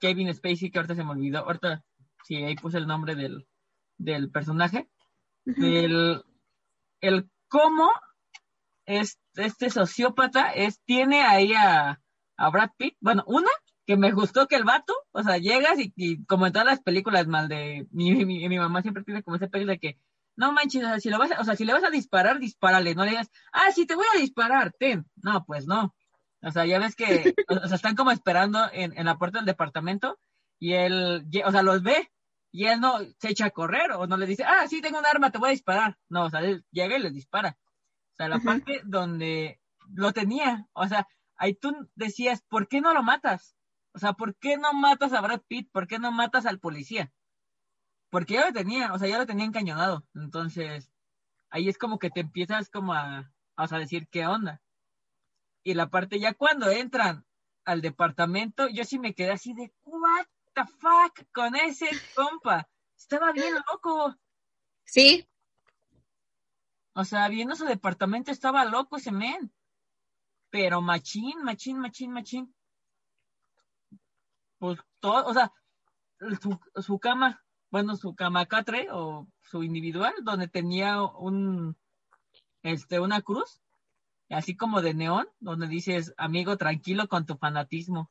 Kevin 0.00 0.34
Spacey, 0.34 0.70
que 0.70 0.78
ahorita 0.78 0.96
se 0.96 1.04
me 1.04 1.10
olvidó, 1.10 1.40
ahorita 1.40 1.84
sí, 2.24 2.36
ahí 2.36 2.56
puse 2.56 2.78
el 2.78 2.86
nombre 2.86 3.14
del, 3.14 3.46
del 3.98 4.30
personaje, 4.30 4.88
el, 5.44 6.22
el 7.00 7.30
cómo 7.48 7.90
es, 8.86 9.18
este 9.34 9.70
sociópata 9.70 10.50
es, 10.50 10.80
tiene 10.84 11.22
ahí 11.22 11.52
a, 11.54 12.00
a 12.36 12.50
Brad 12.50 12.70
Pitt, 12.76 12.96
bueno, 13.00 13.24
una, 13.26 13.50
que 13.86 13.96
me 13.96 14.12
gustó 14.12 14.46
que 14.46 14.56
el 14.56 14.64
vato, 14.64 14.94
o 15.12 15.22
sea, 15.22 15.38
llegas 15.38 15.78
y, 15.78 16.24
como 16.24 16.46
en 16.46 16.52
todas 16.52 16.66
las 16.66 16.80
películas 16.80 17.26
mal 17.26 17.48
de 17.48 17.86
mi, 17.90 18.24
mi, 18.24 18.48
mi 18.48 18.58
mamá 18.58 18.82
siempre 18.82 19.04
tiene 19.04 19.22
como 19.22 19.36
ese 19.36 19.48
película 19.48 19.74
de 19.74 19.78
que 19.78 19.98
no 20.38 20.52
manches, 20.52 20.84
o 20.84 20.86
sea, 20.86 21.00
si 21.00 21.10
lo 21.10 21.18
vas 21.18 21.32
a, 21.32 21.40
o 21.40 21.44
sea, 21.44 21.56
si 21.56 21.64
le 21.64 21.72
vas 21.72 21.82
a 21.82 21.90
disparar, 21.90 22.38
dispárale, 22.38 22.94
no 22.94 23.04
le 23.04 23.10
digas, 23.10 23.30
ah, 23.52 23.72
sí 23.74 23.86
te 23.86 23.96
voy 23.96 24.06
a 24.14 24.20
disparar, 24.20 24.72
ten. 24.78 25.04
No, 25.16 25.44
pues 25.44 25.66
no. 25.66 25.96
O 26.42 26.50
sea, 26.52 26.64
ya 26.64 26.78
ves 26.78 26.94
que, 26.94 27.34
o 27.48 27.66
sea, 27.66 27.74
están 27.74 27.96
como 27.96 28.12
esperando 28.12 28.60
en, 28.72 28.96
en 28.96 29.06
la 29.06 29.18
puerta 29.18 29.38
del 29.38 29.46
departamento 29.46 30.18
y 30.60 30.74
él, 30.74 31.26
o 31.44 31.50
sea, 31.50 31.62
los 31.62 31.82
ve 31.82 32.12
y 32.50 32.66
él 32.66 32.80
no 32.80 32.98
se 33.18 33.30
echa 33.30 33.46
a 33.46 33.50
correr 33.50 33.92
o 33.92 34.06
no 34.06 34.16
le 34.16 34.26
dice, 34.26 34.44
ah, 34.44 34.66
sí, 34.68 34.80
tengo 34.80 34.98
un 34.98 35.06
arma, 35.06 35.30
te 35.30 35.38
voy 35.38 35.48
a 35.48 35.52
disparar. 35.52 35.98
No, 36.08 36.24
o 36.24 36.30
sea, 36.30 36.40
él 36.40 36.64
llega 36.70 36.96
y 36.96 37.02
les 37.02 37.12
dispara. 37.12 37.58
O 38.12 38.16
sea, 38.16 38.28
la 38.28 38.40
parte 38.40 38.80
donde 38.84 39.60
lo 39.94 40.12
tenía, 40.12 40.66
o 40.72 40.86
sea, 40.88 41.06
ahí 41.36 41.54
tú 41.54 41.72
decías, 41.94 42.42
¿por 42.48 42.68
qué 42.68 42.80
no 42.80 42.92
lo 42.94 43.02
matas? 43.02 43.54
O 43.94 43.98
sea, 43.98 44.12
¿por 44.14 44.36
qué 44.36 44.56
no 44.56 44.72
matas 44.72 45.12
a 45.12 45.20
Brad 45.20 45.42
Pitt? 45.46 45.70
¿Por 45.70 45.86
qué 45.86 45.98
no 45.98 46.10
matas 46.10 46.46
al 46.46 46.58
policía? 46.58 47.12
Porque 48.10 48.34
ya 48.34 48.46
lo 48.46 48.52
tenía, 48.52 48.92
o 48.92 48.98
sea, 48.98 49.08
ya 49.08 49.18
lo 49.18 49.26
tenía 49.26 49.44
encañonado. 49.44 50.06
Entonces, 50.14 50.90
ahí 51.50 51.68
es 51.68 51.78
como 51.78 51.98
que 51.98 52.10
te 52.10 52.20
empiezas 52.20 52.70
como 52.70 52.94
a, 52.94 53.30
a 53.56 53.78
decir 53.78 54.08
qué 54.08 54.26
onda. 54.26 54.62
Y 55.62 55.74
la 55.74 55.90
parte 55.90 56.18
ya 56.18 56.34
cuando 56.34 56.70
entran 56.70 57.24
al 57.64 57.82
departamento, 57.82 58.68
yo 58.68 58.84
sí 58.84 58.98
me 58.98 59.14
quedé 59.14 59.32
así 59.32 59.52
de, 59.52 59.72
the 60.58 60.72
fuck 60.78 61.26
con 61.32 61.54
ese 61.56 61.88
compa. 62.14 62.68
Estaba 62.96 63.32
bien 63.32 63.54
loco. 63.54 64.16
Sí. 64.84 65.28
O 66.94 67.04
sea, 67.04 67.28
viendo 67.28 67.54
su 67.54 67.64
departamento 67.64 68.30
estaba 68.30 68.64
loco 68.64 68.96
ese 68.96 69.12
men. 69.12 69.52
Pero 70.50 70.80
machín, 70.80 71.42
machín, 71.42 71.78
machín, 71.78 72.12
machín 72.12 72.54
pues 74.58 74.78
todo, 75.00 75.26
o 75.26 75.32
sea, 75.32 75.52
su, 76.42 76.58
su 76.82 76.98
cama, 76.98 77.44
bueno, 77.70 77.96
su 77.96 78.14
cama 78.14 78.46
catre 78.46 78.88
o 78.90 79.28
su 79.42 79.62
individual, 79.62 80.12
donde 80.22 80.48
tenía 80.48 81.02
un, 81.02 81.76
este, 82.62 83.00
una 83.00 83.22
cruz, 83.22 83.60
así 84.28 84.56
como 84.56 84.82
de 84.82 84.94
neón, 84.94 85.28
donde 85.38 85.68
dices, 85.68 86.12
amigo, 86.16 86.56
tranquilo 86.56 87.08
con 87.08 87.24
tu 87.24 87.36
fanatismo. 87.36 88.10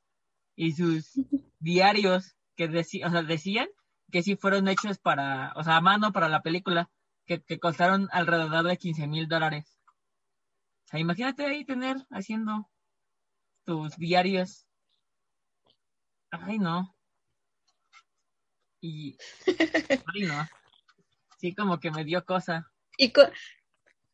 Y 0.56 0.72
sus 0.72 1.14
diarios 1.60 2.37
que 2.58 2.68
decían, 2.68 3.10
o 3.10 3.12
sea, 3.14 3.24
decían 3.24 3.70
que 4.12 4.24
sí 4.24 4.36
fueron 4.36 4.68
hechos 4.68 4.98
para, 4.98 5.54
o 5.56 5.64
sea, 5.64 5.78
a 5.78 5.82
mano 5.82 6.12
para 6.12 6.28
la 6.28 6.42
película, 6.42 6.90
que, 7.26 7.42
que 7.42 7.60
costaron 7.60 8.10
alrededor 8.12 8.66
de 8.66 8.78
15 8.78 9.08
mil 9.08 9.30
dólares. 9.30 9.78
O 10.86 10.90
sea, 10.90 11.00
imagínate 11.00 11.46
ahí 11.46 11.64
tener 11.64 11.98
haciendo 12.10 12.70
tus 13.64 13.96
diarios 13.98 14.68
Ay, 16.32 16.60
no. 16.60 16.96
Y. 18.82 19.18
Ay, 20.14 20.22
no. 20.24 20.48
Sí, 21.40 21.54
como 21.56 21.80
que 21.80 21.92
me 21.92 22.04
dio 22.04 22.26
cosa. 22.26 22.72
Y 22.98 23.14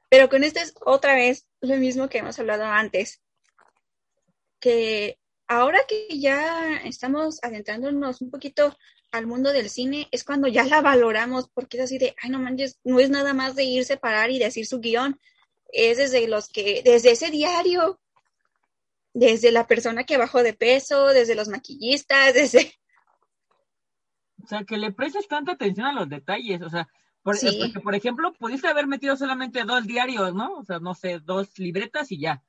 Pero 0.10 0.30
con 0.30 0.44
esto 0.44 0.60
es 0.60 0.74
otra 0.82 1.16
vez 1.16 1.48
lo 1.62 1.76
mismo 1.78 2.10
que 2.10 2.20
hemos 2.20 2.38
hablado 2.40 2.66
antes. 2.66 3.22
Que 4.60 5.20
ahora 5.48 5.80
que 5.88 6.08
ya 6.20 6.78
estamos 6.84 7.40
adentrándonos 7.44 8.22
un 8.22 8.32
poquito 8.32 8.76
al 9.12 9.28
mundo 9.28 9.54
del 9.54 9.70
cine, 9.70 10.08
es 10.12 10.24
cuando 10.24 10.48
ya 10.48 10.64
la 10.66 10.82
valoramos, 10.82 11.50
porque 11.54 11.78
es 11.78 11.84
así 11.84 11.98
de, 11.98 12.16
ay, 12.22 12.30
no 12.32 12.40
manches, 12.40 12.80
no 12.84 13.00
es 13.00 13.10
nada 13.10 13.34
más 13.34 13.56
de 13.56 13.64
irse, 13.64 13.98
parar 13.98 14.32
y 14.32 14.40
decir 14.40 14.66
su 14.66 14.80
guion, 14.80 15.20
es 15.72 15.98
desde 15.98 16.28
los 16.28 16.50
que, 16.50 16.82
desde 16.84 17.12
ese 17.12 17.30
diario, 17.30 18.00
desde 19.14 19.52
la 19.52 19.68
persona 19.68 20.04
que 20.04 20.18
bajó 20.18 20.42
de 20.42 20.54
peso, 20.54 21.08
desde 21.08 21.36
los 21.36 21.48
maquillistas, 21.48 22.34
desde... 22.34 22.74
O 24.44 24.48
sea, 24.48 24.66
que 24.66 24.76
le 24.76 24.92
prestes 24.92 25.26
tanta 25.30 25.54
atención 25.54 25.86
a 25.86 25.94
los 25.94 26.10
detalles, 26.10 26.62
o 26.64 26.70
sea, 26.70 26.90
por, 27.22 27.38
Sí. 27.38 27.58
porque, 27.62 27.80
por 27.80 27.96
ejemplo, 27.96 28.34
pudiste 28.34 28.68
haber 28.68 28.88
metido 28.88 29.16
solamente 29.16 29.64
dos 29.64 29.88
diarios, 29.88 30.34
¿no? 30.34 30.56
O 30.58 30.64
sea, 30.66 30.80
no 30.80 30.94
sé, 30.96 31.20
dos 31.20 31.58
libretas 31.58 32.12
y 32.12 32.20
ya. 32.20 32.44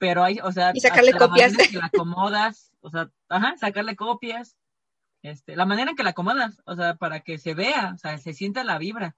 Pero 0.00 0.24
hay, 0.24 0.38
o 0.42 0.50
sea, 0.50 0.72
Y 0.74 0.80
sacarle 0.80 1.12
la 1.12 1.18
copias. 1.18 1.52
manera 1.52 1.64
en 1.66 1.70
que 1.70 1.78
la 1.78 1.86
acomodas, 1.86 2.72
o 2.80 2.90
sea, 2.90 3.10
ajá, 3.28 3.54
sacarle 3.58 3.96
copias, 3.96 4.56
este, 5.22 5.54
la 5.54 5.66
manera 5.66 5.90
en 5.90 5.96
que 5.96 6.02
la 6.02 6.10
acomodas, 6.10 6.62
o 6.64 6.74
sea, 6.74 6.94
para 6.94 7.20
que 7.20 7.36
se 7.36 7.52
vea, 7.52 7.92
o 7.94 7.98
sea, 7.98 8.16
se 8.16 8.32
sienta 8.32 8.64
la 8.64 8.78
vibra. 8.78 9.14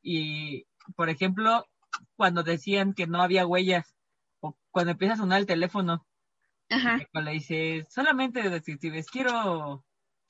Y, 0.00 0.64
por 0.94 1.10
ejemplo, 1.10 1.66
cuando 2.14 2.44
decían 2.44 2.94
que 2.94 3.08
no 3.08 3.20
había 3.20 3.48
huellas, 3.48 3.96
o 4.38 4.56
cuando 4.70 4.92
empieza 4.92 5.14
a 5.14 5.16
sonar 5.16 5.40
el 5.40 5.46
teléfono, 5.46 6.06
Ajá, 6.70 7.00
le 7.12 7.30
dice, 7.32 7.84
solamente 7.90 8.48
detectives, 8.48 9.10
quiero, 9.10 9.84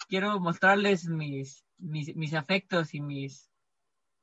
quiero 0.09 0.41
mostrarles 0.41 1.07
mis, 1.07 1.67
mis, 1.77 2.17
mis 2.17 2.33
afectos 2.33 2.95
y 2.95 3.03
mis, 3.03 3.51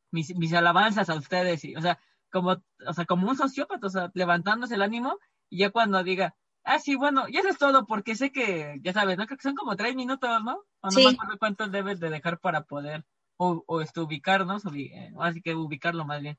mis, 0.10 0.36
mis 0.36 0.54
alabanzas 0.54 1.12
a 1.12 1.16
ustedes, 1.16 1.64
y, 1.64 1.76
o 1.76 1.82
sea, 1.82 2.00
como, 2.32 2.58
o 2.88 2.94
sea, 2.94 3.06
como 3.06 3.30
un 3.30 3.38
sociópata, 3.38 3.86
o 3.86 3.90
sea, 3.92 4.12
levantándose 4.16 4.74
el 4.74 4.82
ánimo, 4.82 5.20
y 5.50 5.58
ya 5.60 5.70
cuando 5.72 6.04
diga, 6.04 6.36
ah, 6.64 6.80
sí, 6.80 6.96
bueno, 6.96 7.28
ya 7.28 7.40
eso 7.40 7.50
es 7.50 7.58
todo, 7.58 7.86
porque 7.86 8.16
sé 8.16 8.32
que, 8.32 8.80
ya 8.82 8.94
sabes, 8.94 9.18
¿no? 9.18 9.26
Creo 9.26 9.38
que 9.38 9.44
son 9.44 9.56
como 9.56 9.76
tres 9.76 9.96
minutos, 9.96 10.44
¿no? 10.44 10.54
O 10.82 10.88
no 10.88 10.92
Sí. 10.92 11.04
me 11.04 11.10
acuerdo 11.12 11.38
cuántos 11.40 11.72
debes 11.72 12.00
de 12.00 12.10
dejar 12.10 12.40
para 12.40 12.64
poder, 12.64 13.06
o, 13.38 13.64
o 13.68 13.82
este, 13.82 14.00
ubicarnos, 14.02 14.66
ubi- 14.66 14.92
eh, 14.94 15.14
así 15.20 15.42
que 15.42 15.56
ubicarlo 15.56 16.06
más 16.06 16.22
bien. 16.22 16.38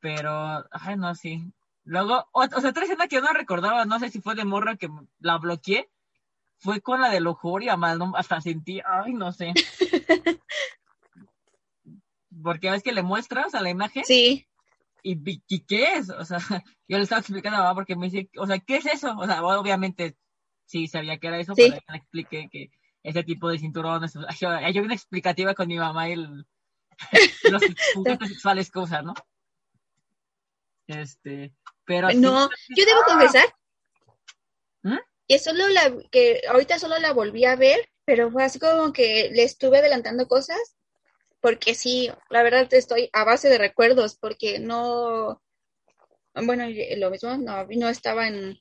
Pero, 0.00 0.64
ay, 0.70 0.96
no, 0.96 1.14
sí. 1.14 1.44
Luego, 1.84 2.28
o, 2.32 2.42
o 2.44 2.60
sea, 2.60 2.70
otra 2.70 2.84
escena 2.84 3.08
que 3.08 3.16
yo 3.16 3.22
no 3.22 3.32
recordaba, 3.32 3.84
no 3.84 3.98
sé 3.98 4.10
si 4.10 4.20
fue 4.20 4.34
de 4.34 4.44
morra 4.44 4.76
que 4.76 4.88
la 5.20 5.38
bloqueé, 5.38 5.88
fue 6.58 6.80
con 6.80 7.00
la 7.00 7.08
de 7.10 7.20
lujuria, 7.20 7.76
más, 7.76 7.96
¿no? 7.98 8.12
hasta 8.16 8.40
sentí, 8.40 8.80
ay, 8.84 9.12
no 9.14 9.32
sé. 9.32 9.52
Porque 12.42 12.70
ves 12.70 12.82
que 12.82 12.92
le 12.92 13.02
muestras 13.02 13.54
a 13.54 13.60
la 13.60 13.70
imagen 13.70 14.04
sí, 14.04 14.47
y, 15.10 15.14
vi- 15.14 15.42
¿y 15.48 15.60
qué 15.60 15.94
es? 15.94 16.10
O 16.10 16.24
sea, 16.24 16.38
yo 16.88 16.96
le 16.98 17.02
estaba 17.02 17.20
explicando 17.20 17.56
a 17.58 17.62
mamá 17.62 17.74
porque 17.74 17.96
me 17.96 18.10
dice, 18.10 18.28
o 18.38 18.46
sea, 18.46 18.58
¿qué 18.58 18.76
es 18.76 18.86
eso? 18.86 19.14
O 19.18 19.26
sea, 19.26 19.42
obviamente 19.42 20.16
sí 20.66 20.86
sabía 20.86 21.18
que 21.18 21.28
era 21.28 21.38
eso, 21.40 21.54
Sí. 21.54 21.62
pero 21.70 21.76
yo 21.76 21.92
le 21.92 21.98
expliqué 21.98 22.48
que 22.50 22.70
ese 23.02 23.22
tipo 23.24 23.48
de 23.48 23.58
cinturones, 23.58 24.14
o 24.16 24.22
sea, 24.32 24.60
yo, 24.60 24.68
yo 24.74 24.80
bien 24.82 24.92
explicativa 24.92 25.54
con 25.54 25.68
mi 25.68 25.78
mamá 25.78 26.08
y 26.08 26.12
el, 26.12 26.46
los 27.44 27.62
juguetes 27.94 28.28
sexuales 28.28 28.70
que 28.70 28.78
usan, 28.80 29.06
¿no? 29.06 29.14
Este, 30.86 31.52
pero 31.84 32.10
sí, 32.10 32.16
no, 32.16 32.48
yo 32.68 32.84
debo 32.86 33.00
confesar 33.06 33.44
¿Mm? 34.82 34.96
que 35.28 35.38
solo 35.38 35.68
la, 35.68 35.92
que 36.10 36.40
ahorita 36.48 36.78
solo 36.78 36.98
la 36.98 37.12
volví 37.12 37.44
a 37.44 37.56
ver, 37.56 37.88
pero 38.04 38.30
fue 38.30 38.44
así 38.44 38.58
como 38.58 38.92
que 38.92 39.30
le 39.32 39.42
estuve 39.42 39.78
adelantando 39.78 40.26
cosas, 40.26 40.58
porque 41.40 41.74
sí, 41.74 42.10
la 42.30 42.42
verdad 42.42 42.72
estoy 42.72 43.10
a 43.12 43.24
base 43.24 43.48
de 43.48 43.58
recuerdos, 43.58 44.16
porque 44.18 44.58
no, 44.58 45.40
bueno, 46.34 46.64
lo 46.96 47.10
mismo, 47.10 47.36
no, 47.36 47.66
no 47.66 47.88
estaba 47.88 48.28
en, 48.28 48.58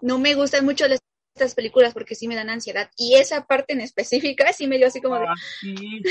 no 0.00 0.18
me 0.18 0.34
gustan 0.34 0.64
mucho 0.64 0.86
las- 0.88 1.00
estas 1.34 1.54
películas 1.54 1.94
porque 1.94 2.14
sí 2.14 2.28
me 2.28 2.34
dan 2.34 2.50
ansiedad, 2.50 2.90
y 2.96 3.14
esa 3.14 3.46
parte 3.46 3.72
en 3.72 3.80
específica 3.80 4.52
sí 4.52 4.66
me 4.66 4.76
dio 4.78 4.88
así 4.88 5.00
como 5.00 5.18
de, 5.18 5.26
Ah, 5.26 5.34
sí. 5.60 6.02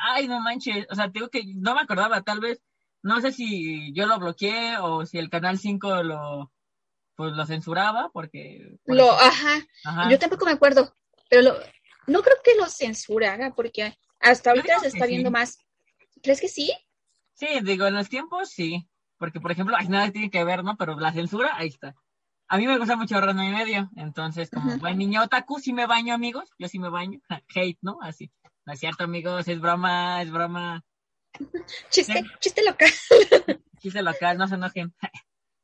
Ay, 0.00 0.28
no 0.28 0.40
manches. 0.40 0.86
O 0.90 0.94
sea, 0.94 1.06
te 1.06 1.14
digo 1.18 1.28
que 1.28 1.42
no 1.44 1.74
me 1.74 1.80
acordaba, 1.80 2.22
tal 2.22 2.40
vez. 2.40 2.62
No 3.02 3.20
sé 3.20 3.32
si 3.32 3.92
yo 3.92 4.06
lo 4.06 4.18
bloqueé 4.18 4.76
o 4.78 5.04
si 5.06 5.18
el 5.18 5.28
canal 5.30 5.58
5 5.58 6.02
lo 6.02 6.52
pues 7.16 7.32
lo 7.32 7.44
censuraba 7.46 8.10
porque 8.12 8.76
por 8.84 8.94
lo, 8.96 9.10
ajá, 9.10 9.66
ajá. 9.84 10.08
yo 10.08 10.18
tampoco 10.20 10.44
me 10.44 10.52
acuerdo, 10.52 10.94
pero 11.28 11.42
lo, 11.42 11.56
no 12.06 12.22
creo 12.22 12.36
que 12.44 12.54
lo 12.54 12.66
censurara, 12.66 13.52
porque 13.56 13.98
hasta 14.20 14.50
ahorita 14.50 14.80
se 14.80 14.88
está 14.88 15.06
viendo 15.06 15.28
sí. 15.28 15.32
más. 15.32 15.58
¿Crees 16.22 16.40
que 16.40 16.48
sí? 16.48 16.72
Sí, 17.34 17.46
digo, 17.62 17.86
en 17.86 17.94
los 17.94 18.08
tiempos 18.08 18.50
sí, 18.50 18.88
porque 19.16 19.40
por 19.40 19.52
ejemplo, 19.52 19.76
nada 19.88 20.10
tiene 20.10 20.30
que 20.30 20.42
ver, 20.44 20.64
¿no? 20.64 20.76
Pero 20.76 20.98
la 20.98 21.12
censura, 21.12 21.56
ahí 21.56 21.68
está. 21.68 21.94
A 22.48 22.56
mí 22.56 22.66
me 22.66 22.78
gusta 22.78 22.96
mucho 22.96 23.20
Rano 23.20 23.44
y 23.44 23.50
medio, 23.50 23.90
entonces 23.96 24.50
como 24.50 24.70
Ujú. 24.70 24.80
buen 24.80 24.98
niño 24.98 25.22
otaku 25.22 25.60
sí 25.60 25.72
me 25.72 25.86
baño, 25.86 26.14
amigos, 26.14 26.50
yo 26.58 26.66
sí 26.66 26.78
me 26.78 26.88
baño. 26.88 27.20
Hate, 27.54 27.78
¿no? 27.82 27.98
Así. 28.02 28.32
No 28.64 28.72
es 28.72 28.80
cierto, 28.80 29.04
amigos, 29.04 29.46
es 29.48 29.60
broma, 29.60 30.22
es 30.22 30.30
broma. 30.30 30.84
Chiste, 31.90 32.14
Sí. 32.14 32.30
chiste 32.40 32.62
local. 32.64 32.90
chiste 33.80 34.02
local, 34.02 34.38
no 34.38 34.48
se 34.48 34.54
enojen. 34.54 34.94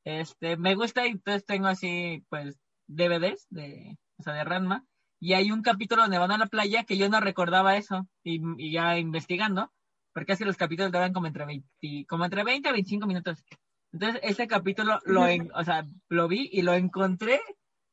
Este, 0.05 0.57
me 0.57 0.75
gusta 0.75 1.07
y 1.07 1.13
entonces 1.13 1.45
tengo 1.47 1.67
así, 1.67 2.25
pues, 2.29 2.59
DVDs 2.87 3.47
de, 3.51 3.99
o 4.19 4.23
sea, 4.23 4.35
de 4.35 4.45
Ranma. 4.45 4.87
Y 5.21 5.33
hay 5.35 5.51
un 5.53 5.63
capítulo 5.63 6.03
donde 6.03 6.19
van 6.19 6.33
a 6.33 6.39
la 6.39 6.47
playa 6.47 6.85
que 6.85 6.97
yo 6.99 7.09
no 7.09 7.21
recordaba 7.21 7.77
eso. 7.77 8.07
Y, 8.23 8.41
y 8.59 8.73
ya 8.73 8.99
investigando, 8.99 9.73
porque 10.13 10.33
es 10.33 10.39
que 10.39 10.45
los 10.45 10.57
capítulos 10.57 10.93
duran 10.93 11.13
como 11.13 11.27
entre 11.27 11.45
20, 11.47 12.07
como 12.09 12.25
entre 12.25 12.45
20 12.45 12.69
a 12.69 12.73
25 12.73 13.07
minutos. 13.07 13.45
Entonces, 13.93 14.21
ese 14.25 14.47
capítulo 14.49 14.99
lo, 15.05 15.27
en- 15.27 15.51
o 15.55 15.65
sea, 15.65 15.85
lo 16.09 16.29
vi 16.29 16.49
y 16.53 16.63
lo 16.63 16.75
encontré 16.75 17.41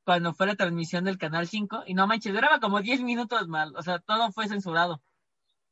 cuando 0.04 0.34
fue 0.34 0.48
la 0.48 0.56
transmisión 0.56 1.04
del 1.06 1.18
Canal 1.18 1.48
5. 1.48 1.84
Y 1.86 1.94
no 1.94 2.08
manches, 2.08 2.34
duraba 2.34 2.60
como 2.60 2.82
10 2.82 3.02
minutos 3.02 3.48
mal. 3.48 3.74
O 3.76 3.82
sea, 3.84 4.00
todo 4.00 4.32
fue 4.32 4.48
censurado. 4.48 5.02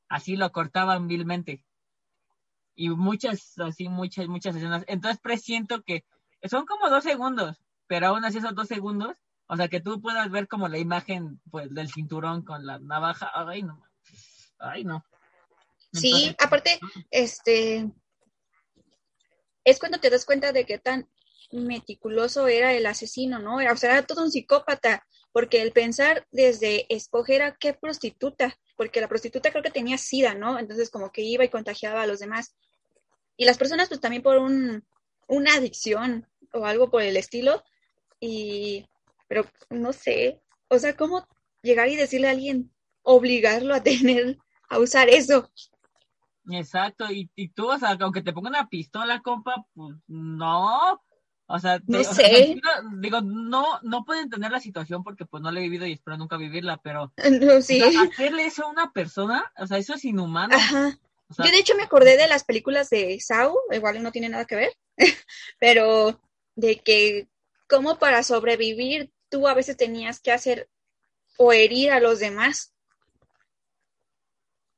Así 0.07 0.35
lo 0.37 0.51
cortaban 0.51 1.07
vilmente 1.07 1.65
y 2.75 2.89
muchas, 2.89 3.59
así, 3.59 3.89
muchas, 3.89 4.27
muchas 4.27 4.55
escenas. 4.55 4.85
Entonces 4.87 5.19
presiento 5.19 5.83
que 5.83 6.05
son 6.43 6.65
como 6.65 6.89
dos 6.89 7.03
segundos, 7.03 7.57
pero 7.87 8.07
aún 8.07 8.23
así 8.23 8.37
esos 8.37 8.55
dos 8.55 8.67
segundos, 8.69 9.17
o 9.49 9.57
sea, 9.57 9.67
que 9.67 9.81
tú 9.81 9.99
puedas 9.99 10.29
ver 10.29 10.47
como 10.47 10.67
la 10.67 10.77
imagen, 10.77 11.41
pues, 11.49 11.73
del 11.73 11.91
cinturón 11.91 12.43
con 12.43 12.67
la 12.67 12.77
navaja, 12.77 13.31
ay, 13.33 13.63
no, 13.63 13.83
ay, 14.59 14.83
no. 14.83 15.03
Sí, 15.91 16.35
aparte, 16.37 16.79
este, 17.09 17.91
es 19.63 19.79
cuando 19.79 19.99
te 19.99 20.11
das 20.11 20.23
cuenta 20.23 20.51
de 20.51 20.65
qué 20.65 20.77
tan 20.77 21.09
meticuloso 21.51 22.47
era 22.47 22.73
el 22.73 22.85
asesino, 22.85 23.39
¿no? 23.39 23.55
O 23.55 23.75
sea, 23.75 23.93
era 23.93 24.05
todo 24.05 24.21
un 24.21 24.31
psicópata, 24.31 25.03
porque 25.31 25.63
el 25.63 25.71
pensar 25.71 26.27
desde 26.29 26.85
escoger 26.93 27.41
a 27.41 27.55
qué 27.55 27.73
prostituta, 27.73 28.55
porque 28.77 29.01
la 29.01 29.07
prostituta 29.07 29.49
creo 29.49 29.63
que 29.63 29.71
tenía 29.71 29.97
sida, 29.97 30.35
¿no? 30.35 30.59
Entonces 30.59 30.91
como 30.91 31.11
que 31.11 31.23
iba 31.23 31.43
y 31.43 31.49
contagiaba 31.49 32.03
a 32.03 32.07
los 32.07 32.19
demás. 32.19 32.55
Y 33.35 33.45
las 33.45 33.57
personas 33.57 33.87
pues 33.87 33.99
también 33.99 34.21
por 34.21 34.37
un, 34.37 34.85
una 35.27 35.55
adicción 35.55 36.27
o 36.53 36.67
algo 36.67 36.91
por 36.91 37.01
el 37.01 37.17
estilo. 37.17 37.63
Y, 38.19 38.85
pero 39.29 39.45
no 39.69 39.93
sé, 39.93 40.41
o 40.67 40.77
sea, 40.77 40.97
¿cómo 40.97 41.25
llegar 41.61 41.87
y 41.87 41.95
decirle 41.95 42.27
a 42.27 42.31
alguien, 42.31 42.69
obligarlo 43.03 43.73
a 43.73 43.83
tener, 43.83 44.37
a 44.69 44.79
usar 44.79 45.07
eso? 45.07 45.49
Exacto, 46.51 47.11
y, 47.11 47.29
y 47.35 47.49
tú, 47.49 47.69
o 47.71 47.77
sea, 47.77 47.95
aunque 48.01 48.21
te 48.23 48.33
ponga 48.33 48.49
una 48.49 48.67
pistola, 48.69 49.21
compa, 49.21 49.65
pues 49.75 49.95
no. 50.07 51.01
O 51.51 51.59
sea, 51.59 51.79
te- 51.79 51.85
No 51.87 51.99
o 51.99 52.03
sea, 52.03 52.13
sé. 52.27 52.59
digo, 52.99 53.21
no, 53.21 53.79
no 53.83 54.03
puedo 54.05 54.21
entender 54.21 54.51
la 54.51 54.59
situación 54.59 55.03
porque 55.03 55.25
pues 55.25 55.41
no 55.41 55.51
la 55.51 55.59
he 55.59 55.63
vivido 55.63 55.85
y 55.85 55.93
espero 55.93 56.17
nunca 56.17 56.37
vivirla, 56.37 56.77
pero 56.83 57.13
No, 57.41 57.61
sí. 57.61 57.81
o 57.81 57.91
sea, 57.91 58.01
hacerle 58.01 58.45
eso 58.45 58.65
a 58.65 58.69
una 58.69 58.91
persona, 58.91 59.51
o 59.57 59.67
sea, 59.67 59.77
eso 59.77 59.93
es 59.93 60.05
inhumano. 60.05 60.55
Ajá. 60.55 60.97
O 61.29 61.33
sea, 61.33 61.45
Yo 61.45 61.51
de 61.51 61.59
hecho 61.59 61.75
me 61.75 61.83
acordé 61.83 62.17
de 62.17 62.27
las 62.27 62.43
películas 62.43 62.89
de 62.89 63.19
Saw, 63.19 63.55
igual 63.71 64.01
no 64.01 64.11
tiene 64.11 64.29
nada 64.29 64.45
que 64.45 64.55
ver, 64.55 64.71
pero 65.59 66.19
de 66.55 66.77
que 66.79 67.27
como 67.67 67.99
para 67.99 68.23
sobrevivir 68.23 69.11
tú 69.29 69.47
a 69.47 69.53
veces 69.53 69.77
tenías 69.77 70.19
que 70.19 70.31
hacer 70.31 70.69
o 71.37 71.53
herir 71.53 71.91
a 71.91 71.99
los 71.99 72.19
demás, 72.19 72.73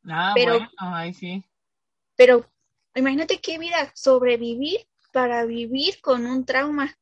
ah, 0.10 0.32
pero- 0.36 0.54
bueno, 0.54 0.70
ay, 0.78 1.14
sí. 1.14 1.44
pero 2.16 2.46
imagínate 2.96 3.40
qué 3.40 3.58
vida 3.58 3.92
sobrevivir 3.96 4.88
para 5.12 5.46
vivir 5.46 6.00
con 6.02 6.26
un 6.26 6.46
trauma. 6.46 6.96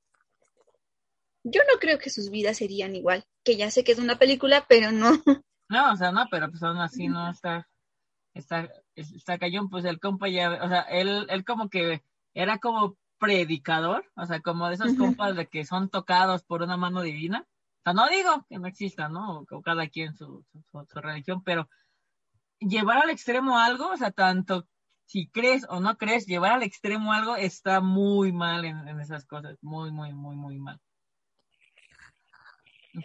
Yo 1.44 1.62
no 1.72 1.80
creo 1.80 2.00
que 2.00 2.10
sus 2.10 2.30
vidas 2.30 2.58
serían 2.58 2.96
igual, 2.96 3.24
que 3.44 3.56
ya 3.56 3.72
sé 3.72 3.84
que 3.84 3.92
es 3.94 4.00
una 4.00 4.18
película, 4.18 4.66
pero 4.68 4.92
no. 4.92 5.12
No, 5.72 5.94
o 5.94 5.96
sea, 5.96 6.12
no, 6.12 6.26
pero 6.32 6.50
pues 6.50 6.64
aún 6.64 6.80
así 6.80 7.08
no 7.08 7.30
está, 7.30 7.70
está, 8.34 8.68
está 8.96 9.38
cayón, 9.38 9.70
pues 9.70 9.86
el 9.86 10.00
compa 10.00 10.28
ya, 10.28 10.52
o 10.64 10.68
sea, 10.68 10.82
él, 10.82 11.28
él 11.30 11.46
como 11.46 11.70
que 11.70 12.02
era 12.34 12.58
como 12.58 12.98
predicador, 13.20 14.06
o 14.16 14.26
sea, 14.26 14.40
como 14.42 14.68
de 14.68 14.76
esos 14.76 14.96
compas 14.96 15.36
de 15.36 15.48
que 15.48 15.66
son 15.66 15.90
tocados 15.90 16.44
por 16.44 16.62
una 16.64 16.78
mano 16.78 17.02
divina. 17.02 17.46
O 17.48 17.82
sea, 17.84 17.94
no 17.94 18.08
digo 18.10 18.46
que 18.50 18.60
no 18.60 18.68
exista, 18.68 19.10
¿no? 19.10 19.46
O 19.50 19.62
cada 19.62 19.88
quien 19.88 20.16
su, 20.16 20.44
su, 20.52 20.86
su 20.86 21.02
religión, 21.02 21.44
pero 21.44 21.70
llevar 22.60 22.98
al 23.04 23.10
extremo 23.10 23.60
algo, 23.60 23.92
o 23.92 23.98
sea, 23.98 24.12
tanto 24.12 24.66
si 25.10 25.28
crees 25.28 25.66
o 25.70 25.80
no 25.80 25.98
crees, 25.98 26.28
llevar 26.28 26.52
al 26.52 26.62
extremo 26.62 27.14
algo 27.14 27.36
está 27.36 27.82
muy 27.82 28.32
mal 28.32 28.64
en, 28.64 28.88
en 28.88 29.00
esas 29.00 29.26
cosas, 29.26 29.58
muy, 29.64 29.90
muy, 29.90 30.14
muy, 30.14 30.36
muy 30.36 30.60
mal. 30.60 30.80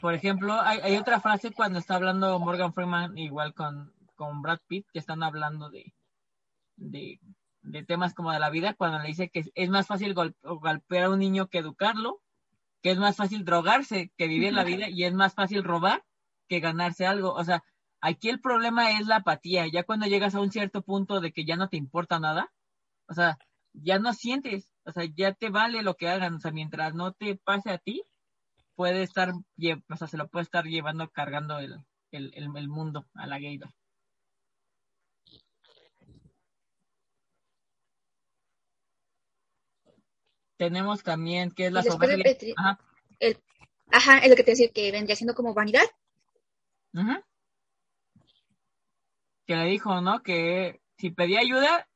Por 0.02 0.12
ejemplo, 0.12 0.60
hay, 0.60 0.80
hay 0.80 0.96
otra 0.98 1.18
frase 1.18 1.50
cuando 1.52 1.78
está 1.78 1.94
hablando 1.94 2.38
Morgan 2.38 2.74
Freeman 2.74 3.16
igual 3.16 3.54
con, 3.54 3.90
con 4.16 4.42
Brad 4.42 4.60
Pitt, 4.66 4.86
que 4.92 4.98
están 4.98 5.22
hablando 5.22 5.70
de, 5.70 5.94
de, 6.76 7.20
de 7.64 7.82
temas 7.82 8.14
como 8.14 8.30
de 8.32 8.38
la 8.38 8.50
vida, 8.50 8.74
cuando 8.74 8.98
le 8.98 9.08
dice 9.08 9.30
que 9.30 9.44
es 9.54 9.70
más 9.70 9.86
fácil 9.86 10.14
gol- 10.14 10.36
golpear 10.42 11.04
a 11.04 11.10
un 11.10 11.18
niño 11.18 11.48
que 11.48 11.58
educarlo, 11.58 12.20
que 12.82 12.90
es 12.90 12.98
más 12.98 13.16
fácil 13.16 13.44
drogarse 13.44 14.12
que 14.16 14.28
vivir 14.28 14.52
la 14.52 14.62
vida 14.64 14.88
y 14.90 15.04
es 15.04 15.14
más 15.14 15.34
fácil 15.34 15.64
robar 15.64 16.04
que 16.48 16.60
ganarse 16.60 17.06
algo. 17.06 17.32
O 17.32 17.42
sea, 17.42 17.64
aquí 18.00 18.28
el 18.28 18.40
problema 18.40 18.90
es 18.92 19.06
la 19.06 19.16
apatía. 19.16 19.66
Ya 19.66 19.82
cuando 19.84 20.06
llegas 20.06 20.34
a 20.34 20.40
un 20.40 20.52
cierto 20.52 20.82
punto 20.82 21.20
de 21.20 21.32
que 21.32 21.44
ya 21.46 21.56
no 21.56 21.68
te 21.68 21.78
importa 21.78 22.20
nada, 22.20 22.52
o 23.08 23.14
sea, 23.14 23.38
ya 23.72 23.98
no 23.98 24.12
sientes, 24.12 24.70
o 24.84 24.92
sea, 24.92 25.04
ya 25.04 25.32
te 25.32 25.48
vale 25.48 25.82
lo 25.82 25.94
que 25.96 26.08
hagan, 26.08 26.34
o 26.34 26.38
sea, 26.40 26.52
mientras 26.52 26.94
no 26.94 27.12
te 27.12 27.36
pase 27.36 27.70
a 27.70 27.78
ti, 27.78 28.04
puede 28.74 29.02
estar, 29.02 29.32
o 29.32 29.96
sea, 29.96 30.06
se 30.06 30.16
lo 30.18 30.28
puede 30.28 30.42
estar 30.44 30.64
llevando, 30.66 31.08
cargando 31.10 31.58
el, 31.58 31.84
el, 32.10 32.32
el, 32.34 32.54
el 32.54 32.68
mundo 32.68 33.06
a 33.14 33.26
la 33.26 33.38
gator. 33.38 33.70
Tenemos 40.56 41.02
también 41.02 41.50
que 41.50 41.66
es 41.66 41.72
la 41.72 41.82
soberbia. 41.82 42.24
Petri- 42.24 42.54
Ajá. 42.56 42.78
El, 43.18 43.38
ajá, 43.90 44.18
es 44.18 44.30
lo 44.30 44.36
que 44.36 44.44
te 44.44 44.52
decía 44.52 44.68
que 44.72 44.92
vendría 44.92 45.16
siendo 45.16 45.34
como 45.34 45.54
vanidad. 45.54 45.84
Que 49.46 49.56
le 49.56 49.64
dijo, 49.66 50.00
¿no? 50.00 50.22
Que 50.22 50.80
si 50.96 51.10
pedía 51.10 51.40
ayuda, 51.40 51.88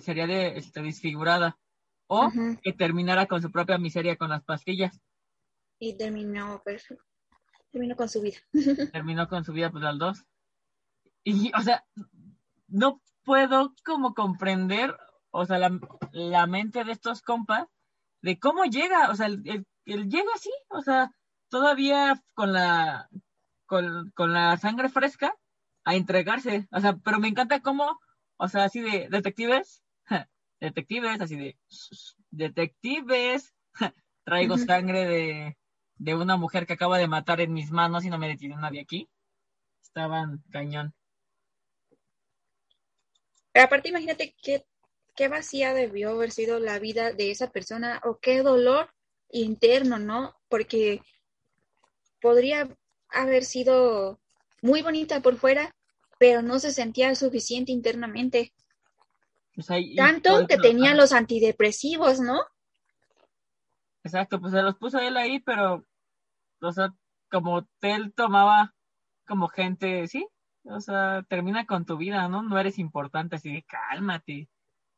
sería 0.00 0.26
de, 0.26 0.56
este, 0.58 0.82
desfigurada. 0.82 1.58
O 2.06 2.28
que 2.62 2.72
terminara 2.72 3.26
con 3.26 3.40
su 3.40 3.52
propia 3.52 3.78
miseria 3.78 4.16
con 4.16 4.30
las 4.30 4.42
pastillas. 4.42 5.00
Y 5.78 5.96
terminó, 5.96 6.60
pues, 6.64 6.92
terminó 7.70 7.94
con 7.94 8.08
su 8.08 8.20
vida. 8.20 8.38
Terminó 8.92 9.28
con 9.28 9.44
su 9.44 9.52
vida, 9.52 9.70
pues, 9.70 9.84
las 9.84 9.96
dos. 9.96 10.24
Y, 11.22 11.52
o 11.56 11.60
sea, 11.60 11.84
no 12.66 13.00
puedo 13.22 13.74
como 13.84 14.14
comprender, 14.14 14.96
o 15.30 15.46
sea, 15.46 15.58
la, 15.58 15.78
la 16.10 16.46
mente 16.48 16.82
de 16.82 16.90
estos 16.92 17.22
compas, 17.22 17.66
de 18.22 18.38
cómo 18.38 18.64
llega, 18.64 19.10
o 19.10 19.14
sea, 19.16 19.26
él, 19.26 19.42
él- 19.44 19.66
él 19.86 20.08
llega 20.08 20.30
así, 20.34 20.50
o 20.68 20.82
sea, 20.82 21.10
todavía 21.48 22.22
con 22.34 22.52
la, 22.52 23.08
con, 23.66 24.10
con 24.14 24.32
la 24.32 24.56
sangre 24.58 24.88
fresca 24.88 25.34
a 25.84 25.94
entregarse, 25.94 26.68
o 26.70 26.80
sea, 26.80 26.96
pero 26.98 27.18
me 27.18 27.28
encanta 27.28 27.60
cómo, 27.60 27.98
o 28.36 28.48
sea, 28.48 28.64
así 28.64 28.80
de 28.80 29.08
detectives, 29.10 29.82
detectives, 30.60 31.20
así 31.20 31.36
de 31.36 31.58
detectives, 32.30 33.54
traigo 34.24 34.58
sangre 34.58 35.06
de, 35.06 35.58
de 35.96 36.14
una 36.14 36.36
mujer 36.36 36.66
que 36.66 36.74
acaba 36.74 36.98
de 36.98 37.08
matar 37.08 37.40
en 37.40 37.52
mis 37.52 37.70
manos 37.72 38.04
y 38.04 38.10
no 38.10 38.18
me 38.18 38.28
detiene 38.28 38.56
nadie 38.56 38.80
aquí. 38.82 39.08
Estaban 39.82 40.42
cañón. 40.50 40.94
Pero 43.52 43.64
aparte, 43.66 43.88
imagínate 43.88 44.34
qué, 44.42 44.64
qué 45.20 45.28
vacía 45.28 45.74
debió 45.74 46.12
haber 46.12 46.30
sido 46.30 46.58
la 46.60 46.78
vida 46.78 47.12
de 47.12 47.30
esa 47.30 47.50
persona 47.50 48.00
o 48.04 48.20
qué 48.20 48.42
dolor 48.42 48.88
interno, 49.28 49.98
¿no? 49.98 50.34
Porque 50.48 51.02
podría 52.22 52.74
haber 53.10 53.44
sido 53.44 54.18
muy 54.62 54.80
bonita 54.80 55.20
por 55.20 55.36
fuera, 55.36 55.76
pero 56.18 56.40
no 56.40 56.58
se 56.58 56.72
sentía 56.72 57.14
suficiente 57.14 57.70
internamente. 57.70 58.54
Tanto 59.94 60.46
que 60.46 60.56
tenía 60.56 60.94
los 60.94 61.12
antidepresivos, 61.12 62.18
¿no? 62.20 62.40
Exacto, 64.02 64.40
pues 64.40 64.54
se 64.54 64.62
los 64.62 64.78
puso 64.78 65.00
él 65.00 65.18
ahí, 65.18 65.38
pero, 65.40 65.84
o 66.62 66.72
sea, 66.72 66.94
como 67.30 67.68
él 67.82 68.14
tomaba 68.14 68.74
como 69.26 69.48
gente, 69.48 70.08
sí, 70.08 70.26
o 70.64 70.80
sea, 70.80 71.22
termina 71.28 71.66
con 71.66 71.84
tu 71.84 71.98
vida, 71.98 72.26
¿no? 72.28 72.42
No 72.42 72.58
eres 72.58 72.78
importante, 72.78 73.36
así 73.36 73.52
de 73.52 73.64
cálmate. 73.64 74.48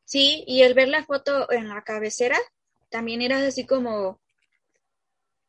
Sí, 0.05 0.43
y 0.47 0.61
el 0.61 0.73
ver 0.73 0.87
la 0.89 1.03
foto 1.03 1.51
en 1.51 1.69
la 1.69 1.83
cabecera 1.83 2.37
también 2.89 3.21
era 3.21 3.45
así 3.47 3.65
como, 3.65 4.19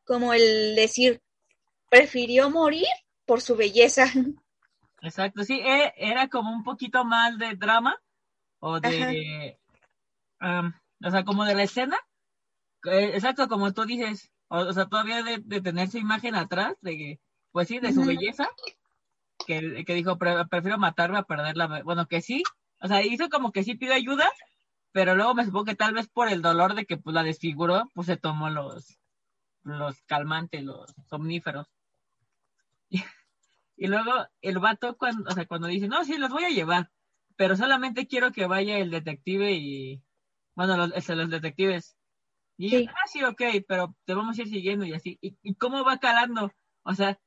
como 0.04 0.32
el 0.32 0.74
decir, 0.76 1.20
prefirió 1.90 2.50
morir 2.50 2.86
por 3.26 3.40
su 3.40 3.56
belleza. 3.56 4.06
Exacto, 5.02 5.44
sí, 5.44 5.60
e- 5.60 5.92
era 5.96 6.28
como 6.28 6.50
un 6.50 6.62
poquito 6.64 7.04
más 7.04 7.36
de 7.38 7.54
drama 7.56 8.00
o 8.60 8.80
de, 8.80 9.58
am, 10.38 10.74
o 11.04 11.10
sea, 11.10 11.24
como 11.24 11.44
de 11.44 11.54
la 11.54 11.64
escena. 11.64 11.98
Eh, 12.84 13.12
Exacto, 13.14 13.48
como 13.48 13.72
tú 13.74 13.84
dices, 13.84 14.30
o, 14.48 14.58
o 14.60 14.72
sea, 14.72 14.86
todavía 14.86 15.22
de, 15.22 15.38
de 15.44 15.60
tener 15.60 15.88
su 15.90 15.98
imagen 15.98 16.34
atrás, 16.34 16.74
de 16.80 16.96
que, 16.96 17.20
pues 17.52 17.68
sí, 17.68 17.80
de 17.80 17.92
su 17.92 18.04
belleza, 18.04 18.48
que, 19.46 19.84
que 19.86 19.94
dijo, 19.94 20.18
"Pre- 20.18 20.46
prefiero 20.46 20.78
matarme 20.78 21.18
a 21.18 21.22
perderla. 21.24 21.82
Bueno, 21.84 22.06
que 22.06 22.20
sí, 22.22 22.42
o 22.84 22.86
sea, 22.86 23.02
hizo 23.02 23.30
como 23.30 23.50
que 23.50 23.64
sí 23.64 23.76
pidió 23.76 23.94
ayuda, 23.94 24.30
pero 24.92 25.14
luego 25.14 25.34
me 25.34 25.46
supongo 25.46 25.64
que 25.64 25.74
tal 25.74 25.94
vez 25.94 26.06
por 26.06 26.28
el 26.28 26.42
dolor 26.42 26.74
de 26.74 26.84
que 26.84 26.98
pues 26.98 27.14
la 27.14 27.22
desfiguró, 27.22 27.90
pues 27.94 28.06
se 28.08 28.18
tomó 28.18 28.50
los, 28.50 28.98
los 29.62 30.02
calmantes, 30.02 30.62
los 30.62 30.94
somníferos. 31.08 31.66
Y 33.76 33.88
luego 33.88 34.12
el 34.40 34.60
vato, 34.60 34.96
cuando, 34.96 35.28
o 35.28 35.34
sea, 35.34 35.46
cuando 35.46 35.66
dice, 35.66 35.88
no, 35.88 36.04
sí, 36.04 36.16
los 36.16 36.30
voy 36.30 36.44
a 36.44 36.50
llevar, 36.50 36.92
pero 37.36 37.56
solamente 37.56 38.06
quiero 38.06 38.30
que 38.30 38.46
vaya 38.46 38.78
el 38.78 38.90
detective 38.92 39.50
y, 39.52 40.00
bueno, 40.54 40.76
los, 40.76 40.92
este, 40.94 41.16
los 41.16 41.28
detectives. 41.28 41.96
Y 42.56 42.68
Sí. 42.70 42.86
ah, 42.88 43.06
sí, 43.06 43.24
ok, 43.24 43.42
pero 43.66 43.96
te 44.04 44.14
vamos 44.14 44.38
a 44.38 44.42
ir 44.42 44.48
siguiendo 44.48 44.84
y 44.84 44.92
así. 44.92 45.18
¿Y, 45.20 45.36
y 45.42 45.54
cómo 45.56 45.82
va 45.84 45.98
calando? 45.98 46.52
O 46.84 46.94
sea, 46.94 47.18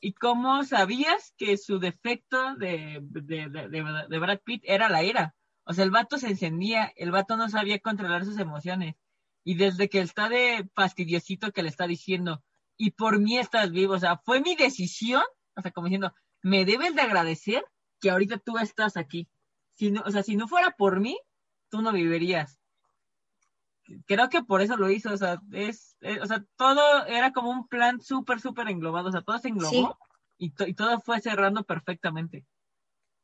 ¿y 0.00 0.14
cómo 0.14 0.64
sabías 0.64 1.34
que 1.36 1.56
su 1.56 1.78
defecto 1.78 2.54
de, 2.56 2.98
de, 3.02 3.48
de, 3.48 3.68
de- 4.08 4.18
Brad 4.18 4.40
Pitt 4.44 4.62
era 4.66 4.88
la 4.88 5.02
ira? 5.02 5.34
O 5.64 5.72
sea, 5.72 5.84
el 5.84 5.90
vato 5.90 6.18
se 6.18 6.28
encendía, 6.28 6.92
el 6.96 7.10
vato 7.10 7.36
no 7.36 7.48
sabía 7.48 7.78
controlar 7.80 8.24
sus 8.24 8.38
emociones. 8.38 8.96
Y 9.44 9.54
desde 9.56 9.88
que 9.88 10.00
está 10.00 10.28
de 10.28 10.68
fastidiosito 10.74 11.52
que 11.52 11.62
le 11.62 11.68
está 11.68 11.86
diciendo, 11.86 12.42
y 12.76 12.92
por 12.92 13.18
mí 13.20 13.38
estás 13.38 13.70
vivo, 13.72 13.94
o 13.94 13.98
sea, 13.98 14.18
fue 14.18 14.40
mi 14.40 14.56
decisión, 14.56 15.22
o 15.56 15.62
sea, 15.62 15.70
como 15.72 15.86
diciendo, 15.86 16.14
me 16.42 16.64
debes 16.64 16.94
de 16.94 17.02
agradecer 17.02 17.64
que 18.00 18.10
ahorita 18.10 18.38
tú 18.38 18.58
estás 18.58 18.96
aquí. 18.96 19.28
Si 19.74 19.90
no, 19.90 20.02
o 20.06 20.10
sea, 20.10 20.22
si 20.22 20.36
no 20.36 20.48
fuera 20.48 20.72
por 20.72 21.00
mí, 21.00 21.18
tú 21.70 21.82
no 21.82 21.92
vivirías. 21.92 22.59
Creo 24.06 24.28
que 24.28 24.42
por 24.42 24.60
eso 24.62 24.76
lo 24.76 24.90
hizo, 24.90 25.12
o 25.12 25.16
sea, 25.16 25.40
es, 25.52 25.96
es- 26.00 26.20
o 26.22 26.26
sea, 26.26 26.44
todo 26.56 27.06
era 27.06 27.32
como 27.32 27.50
un 27.50 27.66
plan 27.68 28.00
súper, 28.00 28.40
súper 28.40 28.68
englobado, 28.68 29.08
o 29.08 29.12
sea, 29.12 29.22
todo 29.22 29.38
se 29.38 29.48
englobó 29.48 29.70
Sí. 29.70 29.86
y, 30.38 30.50
to- 30.50 30.66
y 30.66 30.74
todo 30.74 31.00
fue 31.00 31.20
cerrando 31.20 31.64
perfectamente. 31.64 32.44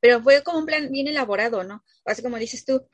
Pero 0.00 0.20
fue 0.22 0.42
como 0.42 0.58
un 0.58 0.66
plan 0.66 0.90
bien 0.90 1.08
elaborado, 1.08 1.64
¿no? 1.64 1.82
Así 2.04 2.22
como 2.22 2.36
dices 2.36 2.64
tú, 2.64 2.86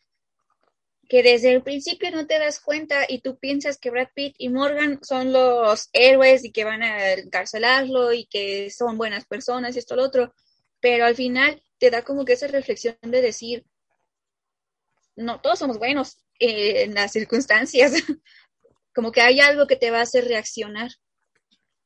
que 1.09 1.23
desde 1.23 1.53
el 1.53 1.63
principio 1.63 2.11
no 2.11 2.27
te 2.27 2.39
das 2.39 2.61
cuenta 2.61 3.05
y 3.09 3.21
tú 3.21 3.37
piensas 3.39 3.77
que 3.79 3.91
Brad 3.91 4.09
Pitt 4.15 4.35
y 4.39 4.49
Morgan 4.49 4.99
son 5.03 5.33
los 5.33 5.89
héroes 5.93 6.45
y 6.45 6.53
que 6.53 6.65
van 6.65 6.83
a 6.83 7.13
encarcelarlo 7.13 8.13
y 8.13 8.27
que 8.27 8.71
son 8.71 8.97
buenas 8.97 9.27
personas 9.27 9.75
y 9.77 9.81
esto 9.81 9.97
lo 9.97 10.05
otro, 10.05 10.33
pero 10.81 11.05
al 11.05 11.15
final 11.15 11.63
te 11.79 11.91
da 11.91 12.03
como 12.03 12.25
que 12.25 12.33
esa 12.35 12.47
reflexión 12.47 12.97
de 13.03 13.21
decir, 13.21 13.65
no, 15.17 15.41
todos 15.41 15.59
somos 15.59 15.79
buenos 15.79 16.19
eh, 16.43 16.83
en 16.85 16.95
las 16.95 17.13
circunstancias, 17.13 17.93
como 18.95 19.13
que 19.13 19.21
hay 19.23 19.41
algo 19.41 19.67
que 19.67 19.77
te 19.77 19.91
va 19.91 19.99
a 19.99 20.03
hacer 20.03 20.25
reaccionar. 20.27 20.91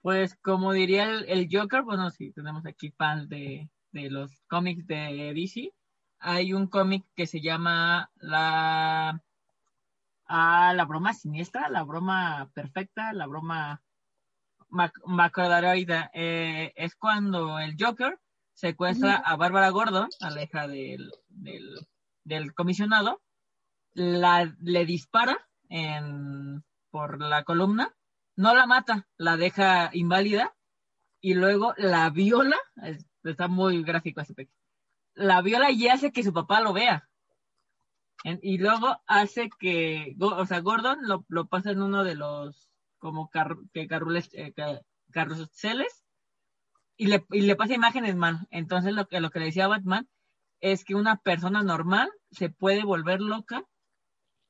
Pues 0.03 0.37
como 0.37 0.73
diría 0.73 1.05
el, 1.05 1.25
el 1.29 1.49
Joker, 1.51 1.83
bueno, 1.83 2.11
sí, 2.11 2.33
tenemos 2.33 2.65
aquí 2.67 2.93
fans 2.93 3.29
de, 3.29 3.69
de 3.93 4.11
los 4.11 4.31
cómics 4.49 4.87
de 4.87 5.33
DC. 5.35 5.73
Hay 6.21 6.53
un 6.53 6.67
cómic 6.69 7.05
que 7.15 7.27
se 7.27 7.41
llama 7.41 8.11
la, 8.17 9.21
ah, 10.27 10.73
la 10.75 10.85
broma 10.85 11.13
siniestra, 11.13 11.69
la 11.69 11.83
broma 11.83 12.51
perfecta, 12.55 13.13
la 13.13 13.27
broma 13.27 13.83
mac- 14.69 15.01
macrodaroida. 15.05 16.11
Eh, 16.15 16.73
es 16.77 16.95
cuando 16.95 17.59
el 17.59 17.75
Joker 17.79 18.19
secuestra 18.55 19.17
a 19.17 19.37
Bárbara 19.37 19.69
Gordon, 19.71 20.09
a 20.21 20.31
la 20.31 20.43
hija 20.43 20.67
del, 20.69 21.13
del, 21.29 21.87
del 22.25 22.55
comisionado, 22.55 23.21
la, 23.97 24.55
le 24.61 24.85
dispara 24.85 25.39
en, 25.69 26.63
por 26.91 27.21
la 27.21 27.45
columna 27.45 27.95
no 28.37 28.55
la 28.55 28.67
mata, 28.67 29.09
la 29.17 29.37
deja 29.39 29.91
inválida 29.95 30.55
y 31.21 31.35
luego 31.35 31.73
la 31.79 32.11
viola, 32.11 32.57
es- 32.83 33.07
está 33.25 33.49
muy 33.49 33.83
gráfico 33.83 34.21
ese 34.21 34.33
aspecto, 34.33 34.55
la 35.15 35.41
viola 35.41 35.71
y 35.71 35.89
hace 35.89 36.13
que 36.13 36.23
su 36.23 36.33
papá 36.33 36.61
lo 36.61 36.73
vea. 36.75 37.09
Y 38.43 38.59
luego 38.59 39.01
hace 39.07 39.49
que, 39.59 40.17
o 40.21 40.47
sea, 40.47 40.61
Gordon 40.61 40.99
lo, 41.03 41.25
lo 41.29 41.47
pasa 41.47 41.71
en 41.71 41.81
uno 41.81 42.03
de 42.03 42.17
los 42.17 42.69
como 42.99 43.31
car, 43.31 43.57
que 43.73 43.87
carrules, 43.87 44.29
eh, 44.33 44.53
ca- 44.53 44.81
carruseles 45.13 46.05
y 46.97 47.07
le, 47.07 47.25
y 47.31 47.43
le 47.43 47.57
pasa 47.57 47.75
imágenes 47.75 48.17
mal. 48.17 48.47
Entonces 48.51 48.93
lo 48.95 49.07
que, 49.07 49.21
lo 49.21 49.31
que 49.31 49.39
le 49.39 49.45
decía 49.47 49.69
Batman 49.69 50.09
es 50.61 50.85
que 50.85 50.95
una 50.95 51.17
persona 51.19 51.63
normal 51.63 52.11
se 52.31 52.51
puede 52.51 52.83
volver 52.85 53.21
loca 53.21 53.65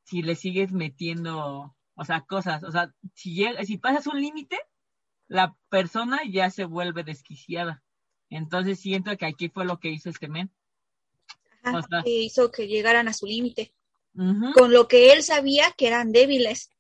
si 0.07 0.23
le 0.23 0.37
sigues 0.37 0.73
metiendo, 0.73 1.77
o 1.95 2.05
sea, 2.05 2.23
cosas, 2.23 2.63
o 2.63 2.71
sea, 2.71 2.95
si 3.15 3.35
llega, 3.35 3.65
si 3.65 3.77
pasas 3.77 4.07
un 4.07 4.21
límite, 4.21 4.57
la 5.27 5.57
persona 5.69 6.21
ya 6.31 6.49
se 6.51 6.65
vuelve 6.65 7.03
desquiciada. 7.03 7.83
Entonces 8.31 8.81
siento 8.81 9.17
que 9.17 9.27
aquí 9.27 9.49
fue 9.49 9.65
lo 9.65 9.81
que 9.81 9.91
hizo 9.91 10.09
este 10.09 10.29
men. 10.29 10.53
Ajá, 11.65 12.05
que 12.05 12.11
hizo 12.11 12.53
que 12.53 12.69
llegaran 12.69 13.09
a 13.09 13.13
su 13.13 13.27
límite. 13.27 13.75
Con 14.55 14.73
lo 14.73 14.89
que 14.89 15.13
él 15.13 15.23
sabía 15.23 15.73
que 15.73 15.89
eran 15.89 16.11
débiles. 16.13 16.71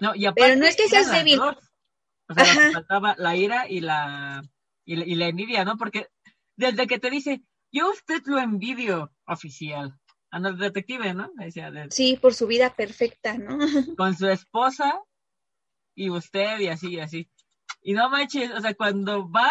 No, 0.00 0.14
y 0.14 0.26
Pero 0.32 0.56
no 0.56 0.64
es 0.64 0.76
que 0.76 0.88
seas 0.88 1.10
débil. 1.10 1.38
O 1.40 2.34
sea, 2.34 2.72
faltaba 2.72 3.14
la 3.18 3.36
ira 3.36 3.68
y 3.68 3.80
la, 3.80 4.42
y 4.84 4.96
la, 4.96 5.04
y 5.04 5.14
la 5.16 5.26
envidia, 5.26 5.64
¿no? 5.64 5.76
Porque 5.76 6.08
desde 6.56 6.86
que 6.86 6.98
te 6.98 7.10
dice, 7.10 7.42
yo 7.72 7.90
usted 7.90 8.22
lo 8.24 8.38
envidio, 8.38 9.12
oficial. 9.26 9.98
Anda 10.32 10.48
el 10.48 10.56
detective, 10.56 11.12
¿no? 11.12 11.30
Sí, 11.90 12.18
por 12.20 12.32
su 12.32 12.46
vida 12.46 12.74
perfecta, 12.74 13.36
¿no? 13.36 13.58
Con 13.98 14.16
su 14.16 14.26
esposa 14.28 14.98
y 15.94 16.08
usted 16.08 16.58
y 16.60 16.68
así, 16.68 16.94
y 16.94 17.00
así. 17.00 17.30
Y 17.82 17.92
no 17.92 18.08
manches, 18.08 18.50
o 18.50 18.60
sea, 18.60 18.72
cuando 18.72 19.30
va 19.30 19.50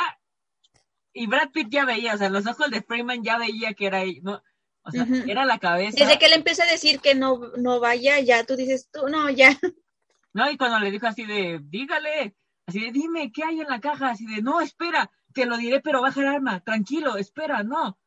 y 1.14 1.28
Brad 1.28 1.52
Pitt 1.52 1.70
ya 1.70 1.86
veía, 1.86 2.16
o 2.16 2.18
sea, 2.18 2.30
los 2.30 2.48
ojos 2.48 2.72
de 2.72 2.82
Freeman 2.82 3.24
ya 3.24 3.38
veía 3.38 3.74
que 3.74 3.86
era, 3.86 4.02
¿no? 4.24 4.42
O 4.84 4.90
sea, 4.90 5.06
era 5.28 5.46
la 5.46 5.60
cabeza. 5.60 6.04
Desde 6.04 6.18
que 6.18 6.26
él 6.26 6.34
empieza 6.34 6.64
a 6.64 6.72
decir 6.72 7.00
que 7.00 7.14
no, 7.14 7.52
no 7.58 7.80
vaya, 7.80 8.20
ya 8.20 8.44
tú 8.44 8.56
dices, 8.56 8.90
tú, 8.92 9.08
no, 9.08 9.30
ya. 9.30 9.50
No, 10.34 10.50
y 10.50 10.56
cuando 10.56 10.80
le 10.80 10.92
dijo 10.92 11.08
así 11.08 11.26
de, 11.26 11.60
dígale, 11.62 12.38
así 12.66 12.80
de, 12.80 12.92
dime, 12.94 13.34
¿qué 13.34 13.44
hay 13.44 13.60
en 13.60 13.68
la 13.68 13.82
caja? 13.82 14.12
Así 14.12 14.26
de, 14.26 14.42
no, 14.42 14.62
espera, 14.62 15.12
te 15.34 15.46
lo 15.46 15.58
diré, 15.58 15.82
pero 15.82 16.02
baja 16.02 16.22
el 16.22 16.28
arma, 16.28 16.62
tranquilo, 16.62 17.18
espera, 17.18 17.64
no 17.64 18.00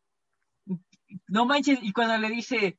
no 1.28 1.46
manches, 1.46 1.78
y 1.82 1.92
cuando 1.92 2.16
le 2.18 2.28
dice, 2.28 2.78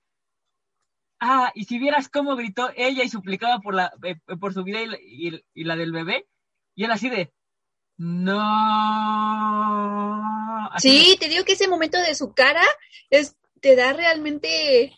ah, 1.19 1.51
y 1.55 1.65
si 1.65 1.79
vieras 1.79 2.09
cómo 2.09 2.35
gritó 2.35 2.69
ella 2.75 3.03
y 3.03 3.09
suplicaba 3.09 3.59
por, 3.59 3.73
la, 3.75 3.91
eh, 4.03 4.15
por 4.39 4.53
su 4.53 4.63
vida 4.63 4.79
y 5.01 5.63
la, 5.63 5.75
del 5.75 5.91
bebé, 5.91 6.27
y 6.75 6.83
él 6.85 6.91
así 6.91 7.09
de, 7.09 7.33
no. 7.97 8.41
sí, 10.77 11.17
te 11.19 11.29
digo 11.29 11.45
que 11.45 11.53
ese 11.53 11.67
momento 11.67 11.97
de 11.99 12.15
su 12.15 12.33
cara 12.33 12.63
es, 13.09 13.35
te 13.61 13.75
da 13.75 13.93
realmente 13.93 14.95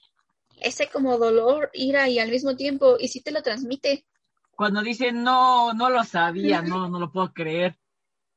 ese 0.59 0.89
como 0.89 1.17
dolor, 1.17 1.69
ira 1.73 2.09
y 2.09 2.19
al 2.19 2.31
mismo 2.31 2.55
tiempo, 2.55 2.97
y 2.99 3.07
sí 3.09 3.21
te 3.21 3.31
lo 3.31 3.41
transmite. 3.43 4.05
Cuando 4.51 4.81
dice, 4.81 5.11
no, 5.11 5.73
no 5.73 5.91
lo 5.91 6.03
sabía, 6.03 6.63
no, 6.63 6.89
no 6.89 6.99
lo 6.99 7.11
puedo 7.11 7.31
creer. 7.31 7.77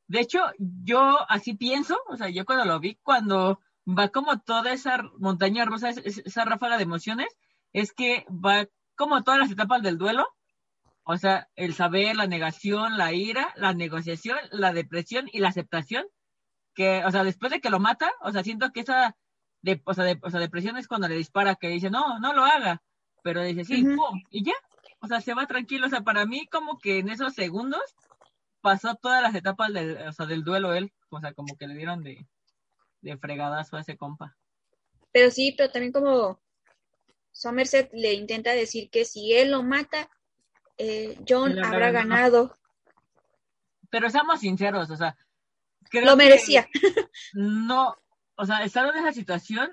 De 0.06 0.20
hecho, 0.20 0.40
yo 0.58 1.18
así 1.30 1.54
pienso, 1.54 1.96
o 2.08 2.16
sea, 2.16 2.28
yo 2.28 2.44
cuando 2.44 2.66
lo 2.66 2.78
vi, 2.78 2.96
cuando 2.96 3.60
va 3.98 4.08
como 4.08 4.40
toda 4.40 4.72
esa 4.72 5.02
montaña 5.18 5.64
rusa, 5.64 5.90
esa 5.90 6.44
ráfaga 6.44 6.76
de 6.76 6.84
emociones, 6.84 7.28
es 7.72 7.92
que 7.92 8.26
va 8.28 8.66
como 8.96 9.22
todas 9.22 9.40
las 9.40 9.50
etapas 9.50 9.82
del 9.82 9.98
duelo, 9.98 10.26
o 11.04 11.16
sea, 11.16 11.48
el 11.56 11.74
saber, 11.74 12.16
la 12.16 12.26
negación, 12.26 12.98
la 12.98 13.12
ira, 13.12 13.52
la 13.56 13.72
negociación, 13.72 14.38
la 14.52 14.72
depresión 14.72 15.28
y 15.32 15.40
la 15.40 15.48
aceptación, 15.48 16.04
que, 16.74 17.04
o 17.04 17.10
sea, 17.10 17.24
después 17.24 17.50
de 17.50 17.60
que 17.60 17.70
lo 17.70 17.80
mata, 17.80 18.10
o 18.22 18.30
sea, 18.30 18.44
siento 18.44 18.70
que 18.72 18.80
esa, 18.80 19.16
de, 19.62 19.80
o, 19.84 19.94
sea, 19.94 20.04
de, 20.04 20.18
o 20.22 20.30
sea, 20.30 20.40
depresión 20.40 20.76
es 20.76 20.88
cuando 20.88 21.08
le 21.08 21.16
dispara, 21.16 21.56
que 21.56 21.68
dice, 21.68 21.90
no, 21.90 22.18
no 22.20 22.32
lo 22.32 22.44
haga, 22.44 22.82
pero 23.22 23.42
dice, 23.42 23.64
sí, 23.64 23.82
pum, 23.82 24.22
y 24.30 24.44
ya, 24.44 24.54
o 25.00 25.06
sea, 25.08 25.20
se 25.20 25.34
va 25.34 25.46
tranquilo, 25.46 25.86
o 25.86 25.90
sea, 25.90 26.02
para 26.02 26.26
mí 26.26 26.46
como 26.46 26.78
que 26.78 26.98
en 26.98 27.08
esos 27.08 27.34
segundos 27.34 27.82
pasó 28.60 28.94
todas 28.94 29.22
las 29.22 29.34
etapas 29.34 29.72
del, 29.72 29.96
o 29.96 30.12
sea, 30.12 30.26
del 30.26 30.44
duelo 30.44 30.74
él, 30.74 30.92
o 31.08 31.20
sea, 31.20 31.32
como 31.32 31.56
que 31.56 31.66
le 31.66 31.74
dieron 31.74 32.02
de, 32.02 32.26
de 33.00 33.16
fregadazo 33.16 33.76
a 33.76 33.80
ese 33.80 33.96
compa. 33.96 34.36
Pero 35.12 35.30
sí, 35.30 35.54
pero 35.56 35.70
también 35.70 35.92
como 35.92 36.40
Somerset 37.32 37.90
le 37.92 38.14
intenta 38.14 38.52
decir 38.52 38.90
que 38.90 39.04
si 39.04 39.32
él 39.32 39.50
lo 39.50 39.62
mata, 39.62 40.08
eh, 40.78 41.18
John 41.28 41.62
habrá 41.62 41.90
ganado. 41.90 42.56
Pero 43.90 44.08
seamos 44.08 44.40
sinceros, 44.40 44.90
o 44.90 44.96
sea, 44.96 45.16
lo 45.92 46.16
merecía. 46.16 46.68
no, 47.34 47.96
o 48.36 48.46
sea, 48.46 48.64
estando 48.64 48.92
en 48.92 49.00
esa 49.00 49.12
situación, 49.12 49.68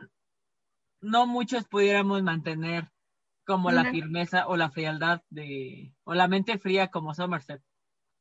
no 1.01 1.27
muchos 1.27 1.65
pudiéramos 1.65 2.23
mantener 2.23 2.91
como 3.45 3.71
la 3.71 3.89
firmeza 3.91 4.47
o 4.47 4.57
la 4.57 4.69
frialdad 4.69 5.21
de, 5.29 5.93
o 6.03 6.13
la 6.13 6.27
mente 6.27 6.57
fría 6.57 6.89
como 6.89 7.13
Somerset. 7.13 7.61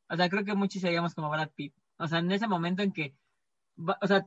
O 0.09 0.17
sea, 0.17 0.29
creo 0.29 0.45
que 0.45 0.55
muchos 0.55 0.83
seríamos 0.83 1.15
como 1.15 1.31
Brad 1.31 1.51
Pitt. 1.51 1.75
O 1.99 2.07
sea, 2.07 2.21
en 2.21 2.31
ese 2.31 2.47
momento 2.47 2.83
en 2.83 2.93
que, 2.93 3.17
o 3.77 4.07
sea, 4.07 4.25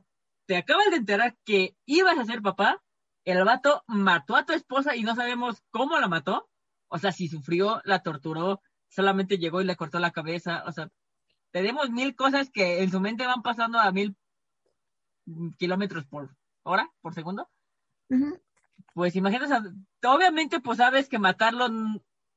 te 0.50 0.56
acabas 0.56 0.90
de 0.90 0.96
enterar 0.96 1.36
que 1.44 1.76
ibas 1.86 2.18
a 2.18 2.24
ser 2.24 2.42
papá, 2.42 2.82
el 3.24 3.44
vato 3.44 3.84
mató 3.86 4.34
a 4.34 4.44
tu 4.44 4.52
esposa 4.52 4.96
y 4.96 5.04
no 5.04 5.14
sabemos 5.14 5.62
cómo 5.70 5.96
la 6.00 6.08
mató. 6.08 6.50
O 6.88 6.98
sea, 6.98 7.12
si 7.12 7.28
sufrió, 7.28 7.80
la 7.84 8.02
torturó, 8.02 8.60
solamente 8.88 9.38
llegó 9.38 9.60
y 9.60 9.64
le 9.64 9.76
cortó 9.76 10.00
la 10.00 10.10
cabeza. 10.10 10.64
O 10.66 10.72
sea, 10.72 10.90
tenemos 11.52 11.90
mil 11.90 12.16
cosas 12.16 12.50
que 12.50 12.82
en 12.82 12.90
su 12.90 12.98
mente 12.98 13.28
van 13.28 13.42
pasando 13.42 13.78
a 13.78 13.92
mil 13.92 14.16
kilómetros 15.56 16.04
por 16.06 16.36
hora, 16.64 16.90
por 17.00 17.14
segundo. 17.14 17.48
Pues 18.92 19.14
imagínate, 19.14 19.54
obviamente 20.02 20.58
pues 20.58 20.78
sabes 20.78 21.08
que 21.08 21.20
matarlo 21.20 21.68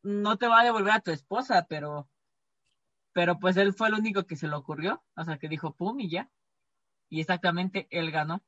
no 0.04 0.38
te 0.38 0.48
va 0.48 0.60
a 0.60 0.66
devolver 0.66 0.94
a 0.94 1.00
tu 1.00 1.10
esposa, 1.10 1.66
pero, 1.68 2.08
pero 3.12 3.40
pues 3.40 3.58
él 3.58 3.74
fue 3.74 3.88
el 3.88 3.96
único 3.96 4.28
que 4.28 4.36
se 4.36 4.48
le 4.48 4.54
ocurrió. 4.54 5.04
O 5.16 5.24
sea, 5.24 5.40
que 5.40 5.50
dijo, 5.50 5.74
pum, 5.74 6.00
y 6.00 6.12
ya 6.12 6.30
y 7.14 7.22
exactamente 7.22 7.88
él 7.92 8.10
ganó. 8.10 8.44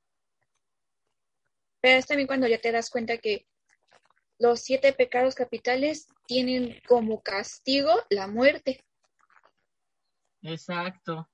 Pero 1.81 1.99
es 1.99 2.07
también 2.07 2.25
cuando 2.25 2.47
ya 2.47 2.59
te 2.59 2.71
das 2.71 2.89
cuenta 2.89 3.19
que 3.19 3.45
los 4.39 4.61
siete 4.61 4.91
pecados 4.91 5.35
capitales 5.35 6.07
tienen 6.25 6.81
como 6.87 7.21
castigo 7.21 7.91
la 8.09 8.25
muerte. 8.25 8.83
Exacto. 10.41 11.29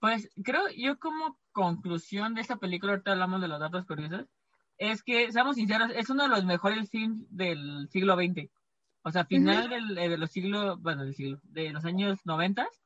Pues 0.00 0.28
creo 0.44 0.68
yo 0.76 0.98
como 0.98 1.40
conclusión 1.50 2.34
de 2.34 2.42
esta 2.42 2.56
película, 2.56 2.92
ahorita 2.92 3.12
hablamos 3.12 3.40
de 3.40 3.48
los 3.48 3.58
datos 3.58 3.86
curiosos, 3.86 4.26
es 4.76 5.02
que, 5.02 5.32
seamos 5.32 5.56
sinceros, 5.56 5.92
es 5.94 6.10
uno 6.10 6.24
de 6.24 6.28
los 6.28 6.44
mejores 6.44 6.90
films 6.90 7.24
del 7.30 7.88
siglo 7.90 8.16
XX. 8.16 8.50
O 9.02 9.10
sea, 9.10 9.24
final 9.24 9.72
eh, 9.96 10.10
de 10.10 10.18
los 10.18 10.30
siglos, 10.30 10.78
bueno, 10.82 11.04
del 11.04 11.14
siglo, 11.14 11.40
de 11.44 11.70
los 11.70 11.86
años 11.86 12.18
noventas, 12.26 12.83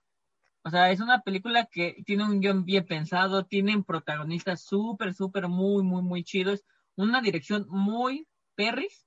o 0.63 0.71
sea, 0.71 0.91
es 0.91 1.01
una 1.01 1.23
película 1.23 1.67
que 1.67 2.03
tiene 2.05 2.25
un 2.25 2.41
guion 2.41 2.65
bien 2.65 2.87
pensado, 2.87 3.47
tienen 3.47 3.85
protagonistas 3.85 4.63
súper, 4.63 5.15
súper, 5.15 5.49
muy, 5.49 5.83
muy, 5.83 6.03
muy 6.03 6.25
chidos, 6.25 6.65
una 6.97 7.21
dirección 7.21 7.67
muy 7.69 8.27
perris. 8.55 9.07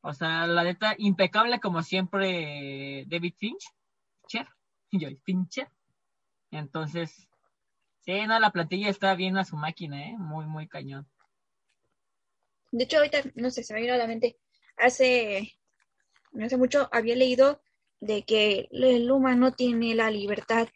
O 0.00 0.12
sea, 0.12 0.46
la 0.46 0.64
neta, 0.64 0.94
impecable 0.98 1.60
como 1.60 1.82
siempre 1.82 3.04
David 3.08 3.34
Finch, 3.38 3.64
Fincher, 4.88 5.18
Fincher. 5.24 5.68
Entonces, 6.50 7.28
sí, 8.00 8.26
no, 8.26 8.38
la 8.38 8.50
plantilla 8.50 8.88
está 8.88 9.14
bien 9.14 9.36
a 9.36 9.44
su 9.44 9.56
máquina, 9.56 10.08
¿eh? 10.08 10.16
Muy, 10.18 10.46
muy 10.46 10.68
cañón. 10.68 11.08
De 12.70 12.84
hecho, 12.84 12.98
ahorita, 12.98 13.22
no 13.34 13.50
sé, 13.50 13.62
se 13.62 13.74
me 13.74 13.80
vino 13.80 13.94
a 13.94 13.98
la 13.98 14.06
mente, 14.06 14.38
hace, 14.76 15.58
no 16.32 16.44
hace 16.44 16.56
mucho 16.56 16.88
había 16.92 17.16
leído 17.16 17.62
de 18.00 18.24
que 18.24 18.68
el 18.70 19.10
humano 19.10 19.52
tiene 19.52 19.94
la 19.94 20.10
libertad 20.10 20.68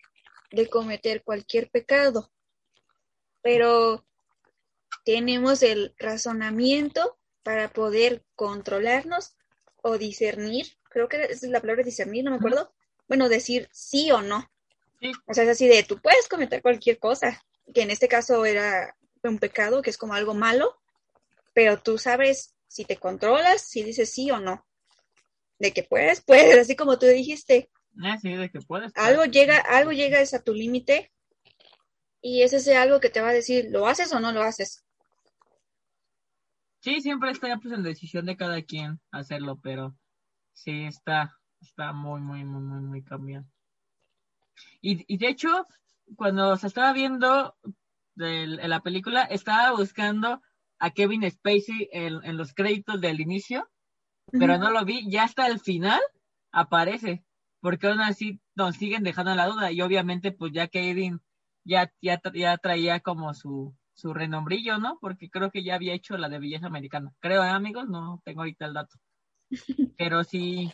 de 0.51 0.69
cometer 0.69 1.23
cualquier 1.23 1.71
pecado, 1.71 2.33
pero 3.43 4.05
tenemos 5.05 5.63
el 5.63 5.95
razonamiento 5.99 7.19
para 7.43 7.73
poder 7.73 8.25
controlarnos 8.35 9.37
o 9.83 9.97
discernir, 9.97 10.67
creo 10.91 11.09
que 11.09 11.23
es 11.25 11.43
la 11.45 11.61
palabra 11.61 11.83
discernir, 11.83 12.25
no 12.25 12.33
me 12.33 12.37
acuerdo, 12.37 12.73
bueno, 13.09 13.29
decir 13.29 13.69
sí 13.73 14.11
o 14.11 14.21
no. 14.21 14.51
O 15.27 15.33
sea, 15.33 15.45
es 15.45 15.51
así 15.51 15.67
de, 15.67 15.83
tú 15.83 15.99
puedes 16.01 16.29
cometer 16.29 16.61
cualquier 16.61 16.99
cosa, 16.99 17.43
que 17.73 17.83
en 17.83 17.91
este 17.91 18.09
caso 18.09 18.45
era 18.45 18.97
un 19.23 19.39
pecado, 19.39 19.81
que 19.83 19.91
es 19.91 19.97
como 19.97 20.15
algo 20.15 20.35
malo, 20.35 20.79
pero 21.55 21.79
tú 21.79 21.97
sabes 21.97 22.55
si 22.69 22.85
te 22.85 22.97
controlas, 22.97 23.63
si 23.63 23.83
dices 23.83 24.11
sí 24.11 24.31
o 24.31 24.39
no 24.39 24.67
de 25.61 25.73
que 25.73 25.85
puedes, 25.85 26.23
puedes, 26.23 26.59
así 26.59 26.75
como 26.75 26.99
tú 26.99 27.07
dijiste. 27.07 27.71
Ah, 28.03 28.19
sí, 28.19 28.33
de 28.33 28.51
que 28.51 28.61
puedes. 28.61 28.93
Algo 28.97 29.27
llega, 29.27 29.59
algo 29.59 29.93
llega 29.93 30.19
a 30.21 30.43
tu 30.43 30.55
límite 30.55 31.13
y 32.23 32.43
ese 32.43 32.57
es 32.57 32.69
algo 32.69 32.99
que 32.99 33.11
te 33.11 33.21
va 33.21 33.29
a 33.29 33.35
decir, 33.35 33.67
¿lo 33.71 33.87
haces 33.87 34.13
o 34.13 34.21
no 34.21 34.33
lo 34.33 34.43
haces? 34.43 34.85
Sí, 36.81 37.03
siempre 37.03 37.31
está 37.31 37.55
pues 37.59 37.75
en 37.75 37.83
decisión 37.83 38.25
de 38.25 38.39
cada 38.39 38.63
quien 38.63 39.01
hacerlo, 39.11 39.61
pero 39.63 39.95
sí 40.55 40.85
está, 40.85 41.39
está 41.61 41.93
muy, 41.93 42.23
muy, 42.23 42.43
muy, 42.43 42.63
muy, 42.63 42.81
muy 42.81 43.05
cambiado. 43.05 43.45
Y, 44.81 45.05
y 45.13 45.19
de 45.19 45.29
hecho, 45.29 45.67
cuando 46.17 46.57
se 46.57 46.69
estaba 46.69 46.95
viendo 46.95 47.55
la 48.15 48.81
película, 48.81 49.25
estaba 49.25 49.73
buscando 49.73 50.41
a 50.79 50.91
Kevin 50.91 51.31
Spacey 51.31 51.91
en 51.93 52.39
los 52.39 52.55
créditos 52.55 52.99
del 53.03 53.21
inicio 53.21 53.70
pero 54.33 54.59
no 54.59 54.71
lo 54.71 54.85
vi, 54.85 55.11
ya 55.11 55.25
hasta 55.25 55.47
el 55.47 55.61
final 55.61 56.01
aparece, 56.53 57.25
porque 57.61 57.87
aún 57.87 58.01
así 58.01 58.41
nos 58.55 58.77
siguen 58.77 59.03
dejando 59.03 59.35
la 59.35 59.47
duda 59.47 59.71
y 59.73 59.81
obviamente 59.83 60.33
pues 60.33 60.53
ya 60.53 60.69
Kevin 60.69 61.21
ya, 61.65 61.93
ya, 62.01 62.21
ya 62.35 62.57
traía 62.59 63.01
como 63.01 63.35
su, 63.35 63.75
su 63.95 64.15
renombrillo, 64.15 64.79
¿no? 64.79 64.99
Porque 65.01 65.31
creo 65.31 65.51
que 65.51 65.63
ya 65.63 65.75
había 65.75 65.95
hecho 65.95 66.17
la 66.17 66.29
de 66.29 66.39
belleza 66.39 66.67
americana. 66.67 67.13
Creo, 67.21 67.45
¿eh, 67.45 67.49
amigos? 67.49 67.89
No 67.89 68.21
tengo 68.25 68.41
ahorita 68.41 68.67
el 68.67 68.75
dato. 68.75 68.97
Pero 69.99 70.25
sí, 70.25 70.73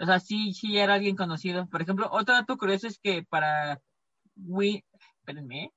O 0.00 0.06
sea, 0.06 0.20
sí, 0.20 0.52
sí 0.52 0.78
era 0.78 0.94
alguien 0.94 1.16
conocido. 1.16 1.68
Por 1.68 1.82
ejemplo, 1.82 2.08
otro 2.10 2.34
dato 2.34 2.56
curioso 2.56 2.86
es 2.86 2.98
que 2.98 3.22
para 3.24 3.80
Win, 4.36 4.82
espérenme, 5.20 5.64
¿eh? 5.64 5.72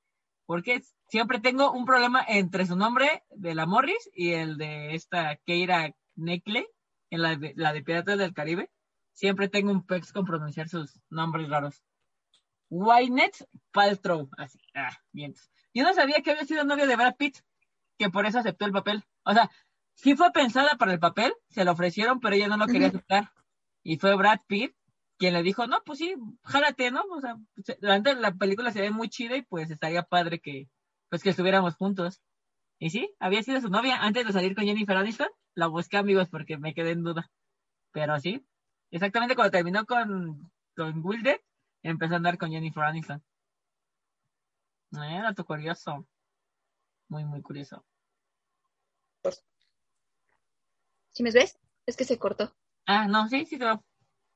porque 0.45 0.81
siempre 1.07 1.39
tengo 1.39 1.71
un 1.71 1.85
problema 1.85 2.23
entre 2.27 2.65
su 2.65 2.75
nombre 2.75 3.23
de 3.29 3.55
la 3.55 3.65
Morris 3.65 4.09
y 4.13 4.31
el 4.31 4.57
de 4.57 4.95
esta 4.95 5.37
Keira 5.45 5.95
Knightley, 6.15 6.67
en 7.09 7.21
la 7.21 7.35
de, 7.35 7.53
la 7.55 7.73
de 7.73 7.83
Piratas 7.83 8.17
del 8.17 8.33
Caribe. 8.33 8.69
Siempre 9.13 9.49
tengo 9.49 9.71
un 9.71 9.85
pex 9.85 10.13
con 10.13 10.25
pronunciar 10.25 10.69
sus 10.69 10.99
nombres 11.09 11.49
raros. 11.49 11.83
Wynette 12.69 13.47
Paltrow, 13.71 14.29
así, 14.37 14.59
ah, 14.75 14.97
bien. 15.11 15.35
Yo 15.73 15.83
no 15.83 15.93
sabía 15.93 16.21
que 16.23 16.31
había 16.31 16.45
sido 16.45 16.63
novio 16.63 16.87
de 16.87 16.95
Brad 16.95 17.15
Pitt, 17.17 17.37
que 17.97 18.09
por 18.09 18.25
eso 18.25 18.39
aceptó 18.39 18.65
el 18.65 18.71
papel. 18.71 19.03
O 19.23 19.33
sea, 19.33 19.51
sí 19.93 20.15
fue 20.15 20.31
pensada 20.31 20.75
para 20.77 20.93
el 20.93 20.99
papel, 20.99 21.33
se 21.49 21.65
lo 21.65 21.73
ofrecieron, 21.73 22.19
pero 22.19 22.35
ella 22.35 22.47
no 22.47 22.57
lo 22.57 22.67
quería 22.67 22.87
aceptar. 22.87 23.31
Y 23.83 23.97
fue 23.97 24.15
Brad 24.15 24.39
Pitt 24.47 24.73
quien 25.21 25.35
le 25.35 25.43
dijo, 25.43 25.67
no, 25.67 25.83
pues 25.85 25.99
sí, 25.99 26.15
jálate, 26.41 26.89
¿no? 26.89 27.03
O 27.11 27.21
sea, 27.21 27.37
durante 27.79 28.15
la 28.15 28.33
película 28.33 28.71
se 28.71 28.81
ve 28.81 28.89
muy 28.89 29.07
chida 29.07 29.37
y 29.37 29.43
pues 29.43 29.69
estaría 29.69 30.01
padre 30.01 30.39
que, 30.39 30.67
pues 31.09 31.21
que 31.21 31.29
estuviéramos 31.29 31.75
juntos. 31.75 32.23
Y 32.79 32.89
sí, 32.89 33.13
había 33.19 33.43
sido 33.43 33.61
su 33.61 33.69
novia 33.69 33.97
antes 34.01 34.25
de 34.25 34.33
salir 34.33 34.55
con 34.55 34.65
Jennifer 34.65 34.97
Aniston. 34.97 35.27
La 35.55 35.67
busqué, 35.67 35.97
amigos, 35.97 36.29
porque 36.29 36.57
me 36.57 36.73
quedé 36.73 36.91
en 36.91 37.03
duda. 37.03 37.29
Pero 37.91 38.19
sí, 38.19 38.45
exactamente 38.89 39.35
cuando 39.35 39.51
terminó 39.51 39.85
con, 39.85 40.51
con 40.75 41.05
Wilder, 41.05 41.43
empezó 41.83 42.13
a 42.13 42.17
andar 42.17 42.37
con 42.37 42.51
Jennifer 42.51 42.83
Aniston. 42.83 43.23
Eh, 44.93 45.21
dato 45.21 45.45
curioso. 45.45 46.07
Muy, 47.07 47.25
muy 47.25 47.41
curioso. 47.41 47.85
¿Sí 51.11 51.23
me 51.23 51.31
ves? 51.31 51.57
Es 51.85 51.97
que 51.97 52.05
se 52.05 52.17
cortó. 52.17 52.55
Ah, 52.85 53.07
no, 53.07 53.27
sí, 53.27 53.45
sí, 53.45 53.57
todo. 53.57 53.83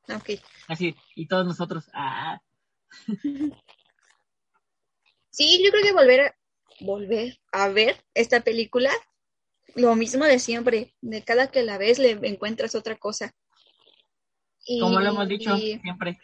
Ok. 0.09 0.31
Así, 0.67 0.95
y 1.15 1.27
todos 1.27 1.45
nosotros, 1.45 1.89
ah. 1.93 2.39
Sí, 5.29 5.61
yo 5.61 5.69
creo 5.69 5.83
que 5.83 5.91
volver 5.91 6.21
a, 6.21 6.35
volver 6.79 7.41
a 7.51 7.67
ver 7.67 8.01
esta 8.13 8.39
película, 8.39 8.89
lo 9.75 9.95
mismo 9.95 10.25
de 10.25 10.39
siempre, 10.39 10.95
de 11.01 11.21
cada 11.23 11.47
que 11.47 11.61
la 11.61 11.77
ves 11.77 11.99
le 11.99 12.11
encuentras 12.11 12.75
otra 12.75 12.95
cosa. 12.95 13.33
Y, 14.65 14.79
Como 14.79 14.99
lo 14.99 15.09
hemos 15.09 15.27
dicho 15.27 15.55
siempre. 15.57 16.17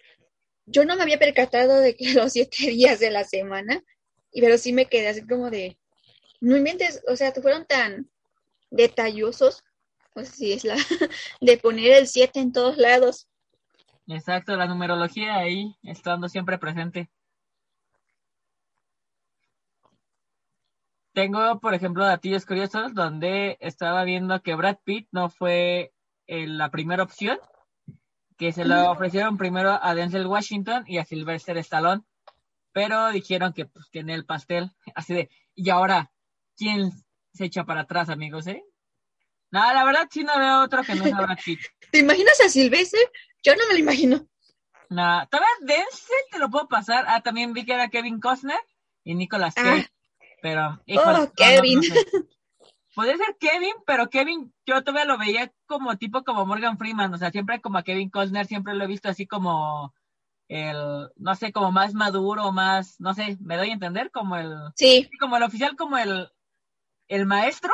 Yo 0.66 0.86
no 0.86 0.96
me 0.96 1.04
había 1.04 1.20
percatado 1.20 1.80
de 1.80 1.96
que 1.96 2.14
los 2.14 2.34
siete 2.34 2.68
días 2.68 3.00
de 3.00 3.12
la 3.12 3.24
semana, 3.24 3.84
pero 4.34 4.58
sí 4.58 4.74
me 4.74 4.86
quedé 4.86 5.10
así 5.10 5.28
como 5.28 5.50
de, 5.52 5.78
no 6.40 6.58
inventes, 6.58 7.04
o 7.08 7.16
sea, 7.16 7.34
te 7.34 7.42
fueron 7.42 7.66
tan 7.66 8.10
detallosos, 8.72 9.64
o 10.16 10.24
si 10.24 10.54
es 10.54 10.64
la, 10.64 10.76
de 11.42 11.58
poner 11.58 11.92
el 11.92 12.08
siete 12.08 12.40
en 12.40 12.54
todos 12.54 12.78
lados. 12.78 13.28
Exacto, 14.08 14.56
la 14.56 14.66
numerología 14.66 15.36
ahí 15.36 15.76
estando 15.84 16.30
siempre 16.30 16.58
presente. 16.58 17.10
Tengo, 21.14 21.60
por 21.60 21.74
ejemplo, 21.74 22.06
datillos 22.06 22.46
curiosos 22.46 22.94
donde 22.94 23.58
estaba 23.60 24.04
viendo 24.06 24.42
que 24.42 24.56
Brad 24.56 24.78
Pitt 24.84 25.10
no 25.12 25.30
fue 25.30 25.94
eh, 26.28 26.48
la 26.48 26.70
primera 26.70 27.04
opción, 27.04 27.38
que 28.38 28.54
se 28.54 28.64
lo 28.64 28.90
ofrecieron 28.90 29.38
primero 29.38 29.78
a 29.82 29.94
Denzel 29.94 30.26
Washington 30.26 30.86
y 30.88 30.98
a 30.98 31.06
Sylvester 31.06 31.58
Stallone, 31.58 32.04
pero 32.72 33.12
dijeron 33.12 33.52
que 33.52 33.66
pues, 33.66 33.90
tiene 33.92 34.14
el 34.14 34.26
pastel, 34.26 34.72
así 34.96 35.14
de, 35.14 35.30
y 35.54 35.70
ahora, 35.70 36.12
¿quién 36.56 36.92
se 37.34 37.46
echa 37.46 37.66
para 37.66 37.82
atrás, 37.82 38.10
amigos, 38.10 38.48
eh? 38.48 38.64
No, 39.52 39.60
la 39.74 39.84
verdad 39.84 40.08
sí 40.10 40.24
no 40.24 40.40
veo 40.40 40.64
otro 40.64 40.82
que 40.84 40.96
no 40.96 41.04
sea 41.04 41.18
Brad 41.18 41.40
Pitt. 41.44 41.60
¿Te 41.92 42.00
imaginas 42.00 42.40
a 42.40 42.48
Sylvester? 42.48 43.02
Yo 43.44 43.54
no 43.56 43.68
me 43.68 43.74
lo 43.74 43.80
imagino. 43.80 44.26
No, 44.90 45.28
tal 45.30 45.42
vez 45.42 45.68
Denzel 45.68 46.18
te 46.32 46.40
lo 46.40 46.50
puedo 46.50 46.70
pasar. 46.70 47.04
Ah, 47.08 47.22
también 47.22 47.52
vi 47.52 47.66
que 47.66 47.74
era 47.74 47.90
Kevin 47.90 48.22
Costner 48.22 48.60
y 49.04 49.16
Nicolas 49.16 49.56
Cage. 49.56 49.90
Ah. 49.90 50.01
Pero, 50.42 50.82
oh, 50.98 51.32
Kevin. 51.36 51.82
Podría 52.94 53.16
ser 53.16 53.38
Kevin, 53.40 53.74
pero 53.86 54.10
Kevin, 54.10 54.54
yo 54.66 54.84
todavía 54.84 55.06
lo 55.06 55.18
veía 55.18 55.54
como 55.66 55.98
tipo 55.98 56.24
como 56.24 56.46
Morgan 56.46 56.78
Freeman, 56.78 57.14
o 57.14 57.18
sea, 57.18 57.32
siempre 57.32 57.62
como 57.62 57.78
a 57.78 57.84
Kevin 57.84 58.10
Costner, 58.10 58.48
siempre 58.48 58.74
lo 58.74 58.84
he 58.84 58.88
visto 58.88 59.08
así 59.08 59.26
como 59.26 59.94
el, 60.50 61.10
no 61.16 61.36
sé, 61.36 61.54
como 61.54 61.72
más 61.72 61.94
maduro, 61.94 62.52
más, 62.52 63.00
no 63.00 63.14
sé, 63.14 63.38
me 63.40 63.56
doy 63.56 63.70
a 63.70 63.74
entender, 63.74 64.12
como 64.12 64.36
el, 64.36 64.54
sí, 64.76 65.10
como 65.22 65.38
el 65.38 65.44
oficial, 65.44 65.78
como 65.78 65.98
el, 65.98 66.30
el 67.08 67.26
maestro, 67.26 67.74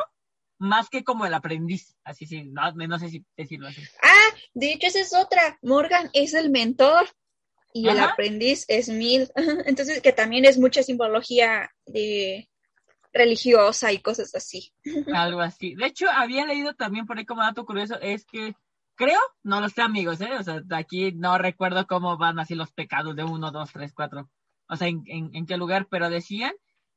más 0.59 0.87
que 0.87 1.03
como 1.03 1.25
el 1.25 1.33
aprendiz, 1.33 1.95
así 2.03 2.27
sí, 2.27 2.43
no, 2.43 2.71
no 2.71 2.99
sé 2.99 3.09
si 3.09 3.25
decirlo 3.35 3.69
así. 3.69 3.81
Ah, 4.03 4.35
de 4.53 4.73
hecho 4.73 4.85
esa 4.85 4.99
es 4.99 5.15
otra, 5.15 5.57
Morgan 5.63 6.11
es 6.13 6.35
el 6.35 6.51
mentor 6.51 7.09
y 7.73 7.87
el 7.89 7.99
aprendiz 7.99 8.65
es 8.67 8.87
Mil, 8.89 9.31
entonces 9.65 9.99
que 10.01 10.13
también 10.13 10.45
es 10.45 10.59
mucha 10.59 10.83
simbología 10.83 11.71
de 11.87 12.47
religiosa 13.13 13.91
y 13.91 13.99
cosas 13.99 14.33
así. 14.35 14.71
Algo 15.13 15.41
así. 15.41 15.75
De 15.75 15.87
hecho, 15.87 16.09
había 16.09 16.45
leído 16.45 16.73
también 16.73 17.05
por 17.05 17.17
ahí 17.17 17.25
como 17.25 17.41
dato 17.41 17.65
curioso, 17.65 17.99
es 18.01 18.25
que 18.25 18.55
creo, 18.95 19.19
no 19.43 19.61
lo 19.61 19.69
sé 19.69 19.81
amigos, 19.81 20.19
¿eh? 20.21 20.33
O 20.37 20.43
sea, 20.43 20.61
aquí 20.71 21.11
no 21.13 21.37
recuerdo 21.37 21.87
cómo 21.87 22.17
van 22.17 22.39
así 22.39 22.55
los 22.55 22.71
pecados 22.71 23.15
de 23.15 23.23
uno, 23.23 23.51
dos, 23.51 23.71
tres, 23.71 23.93
cuatro. 23.93 24.29
O 24.67 24.75
sea, 24.75 24.87
en, 24.87 25.03
en, 25.05 25.45
qué 25.45 25.55
lugar, 25.55 25.87
pero 25.89 26.09
decían 26.09 26.53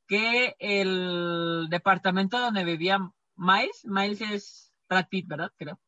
que 0.08 0.56
el 0.58 1.68
departamento 1.70 2.40
donde 2.40 2.64
vivía 2.64 2.98
Miles, 3.36 3.84
Miles 3.84 4.20
es 4.22 4.72
Brad 4.88 5.06
Pitt, 5.08 5.28
¿verdad? 5.28 5.52
Creo. 5.56 5.78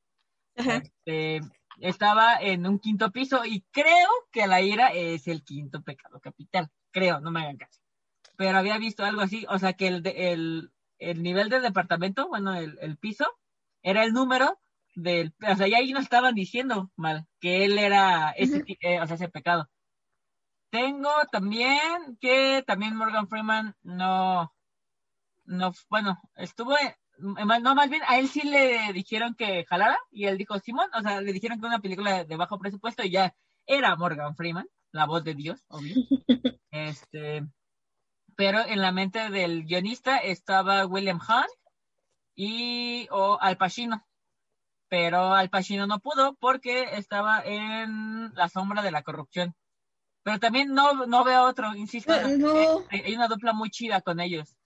Este, 0.54 1.40
estaba 1.80 2.36
en 2.36 2.66
un 2.66 2.78
quinto 2.78 3.10
piso 3.10 3.44
y 3.44 3.62
creo 3.72 4.08
que 4.30 4.46
la 4.46 4.60
ira 4.60 4.88
es 4.92 5.26
el 5.26 5.42
quinto 5.42 5.82
pecado 5.82 6.20
capital. 6.20 6.70
Creo, 6.92 7.20
no 7.20 7.30
me 7.30 7.40
hagan 7.40 7.56
caso 7.56 7.81
pero 8.36 8.58
había 8.58 8.78
visto 8.78 9.04
algo 9.04 9.20
así, 9.20 9.46
o 9.48 9.58
sea 9.58 9.74
que 9.74 9.88
el, 9.88 10.02
el, 10.06 10.72
el 10.98 11.22
nivel 11.22 11.48
del 11.48 11.62
departamento, 11.62 12.28
bueno, 12.28 12.54
el, 12.54 12.78
el, 12.80 12.96
piso, 12.96 13.26
era 13.82 14.04
el 14.04 14.12
número 14.12 14.58
del, 14.94 15.34
o 15.48 15.56
sea, 15.56 15.68
ya 15.68 15.78
ahí 15.78 15.92
no 15.92 16.00
estaban 16.00 16.34
diciendo 16.34 16.90
mal, 16.96 17.26
que 17.40 17.64
él 17.64 17.78
era 17.78 18.30
ese, 18.30 18.64
eh, 18.80 19.00
o 19.00 19.06
sea, 19.06 19.16
ese 19.16 19.28
pecado. 19.28 19.68
Tengo 20.70 21.10
también 21.30 22.16
que 22.20 22.64
también 22.66 22.96
Morgan 22.96 23.28
Freeman 23.28 23.76
no, 23.82 24.52
no, 25.44 25.72
bueno, 25.90 26.20
estuvo, 26.36 26.74
no, 27.18 27.74
más 27.74 27.90
bien 27.90 28.02
a 28.06 28.18
él 28.18 28.28
sí 28.28 28.42
le 28.42 28.92
dijeron 28.92 29.34
que 29.34 29.64
jalara 29.66 29.98
y 30.10 30.24
él 30.26 30.38
dijo, 30.38 30.58
Simón, 30.58 30.88
o 30.94 31.02
sea, 31.02 31.20
le 31.20 31.32
dijeron 31.32 31.60
que 31.60 31.66
una 31.66 31.80
película 31.80 32.24
de 32.24 32.36
bajo 32.36 32.58
presupuesto 32.58 33.04
y 33.04 33.10
ya 33.10 33.34
era 33.66 33.94
Morgan 33.96 34.34
Freeman, 34.34 34.68
la 34.92 35.06
voz 35.06 35.24
de 35.24 35.34
Dios, 35.34 35.64
obvio. 35.68 35.94
Este, 36.74 37.46
pero 38.36 38.60
en 38.66 38.80
la 38.80 38.92
mente 38.92 39.30
del 39.30 39.64
guionista 39.64 40.18
estaba 40.18 40.86
William 40.86 41.18
Hunt 41.18 41.48
y 42.34 43.08
o 43.10 43.38
Al 43.40 43.56
Pacino. 43.56 44.06
Pero 44.88 45.34
Al 45.34 45.50
Pacino 45.50 45.86
no 45.86 46.00
pudo 46.00 46.34
porque 46.34 46.96
estaba 46.96 47.40
en 47.44 48.34
la 48.34 48.48
sombra 48.48 48.82
de 48.82 48.90
la 48.90 49.02
corrupción. 49.02 49.54
Pero 50.22 50.38
también 50.38 50.72
no, 50.72 51.06
no 51.06 51.24
veo 51.24 51.44
otro, 51.44 51.74
insisto. 51.74 52.12
Hay 52.12 53.14
una 53.14 53.28
dupla 53.28 53.52
muy 53.52 53.70
chida 53.70 54.00
con 54.00 54.20
ellos. 54.20 54.56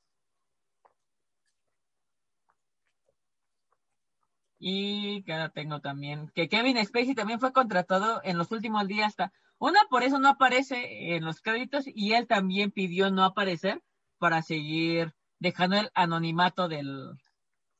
Y 4.59 5.23
que 5.25 5.51
tengo 5.55 5.81
también 5.81 6.31
que 6.35 6.49
Kevin 6.49 6.85
Spacey 6.85 7.15
también 7.15 7.41
fue 7.41 7.53
contratado 7.53 8.21
en 8.25 8.39
los 8.39 8.51
últimos 8.53 8.87
días 8.87 9.09
hasta 9.09 9.33
una, 9.59 9.81
por 9.89 10.03
eso 10.03 10.19
no 10.19 10.29
aparece 10.29 11.15
en 11.17 11.25
los 11.25 11.41
créditos 11.41 11.85
y 11.87 12.13
él 12.13 12.27
también 12.27 12.71
pidió 12.71 13.11
no 13.11 13.25
aparecer 13.25 13.83
para 14.19 14.43
seguir 14.43 15.15
dejando 15.39 15.77
el 15.77 15.91
anonimato 15.95 16.69
del, 16.69 17.19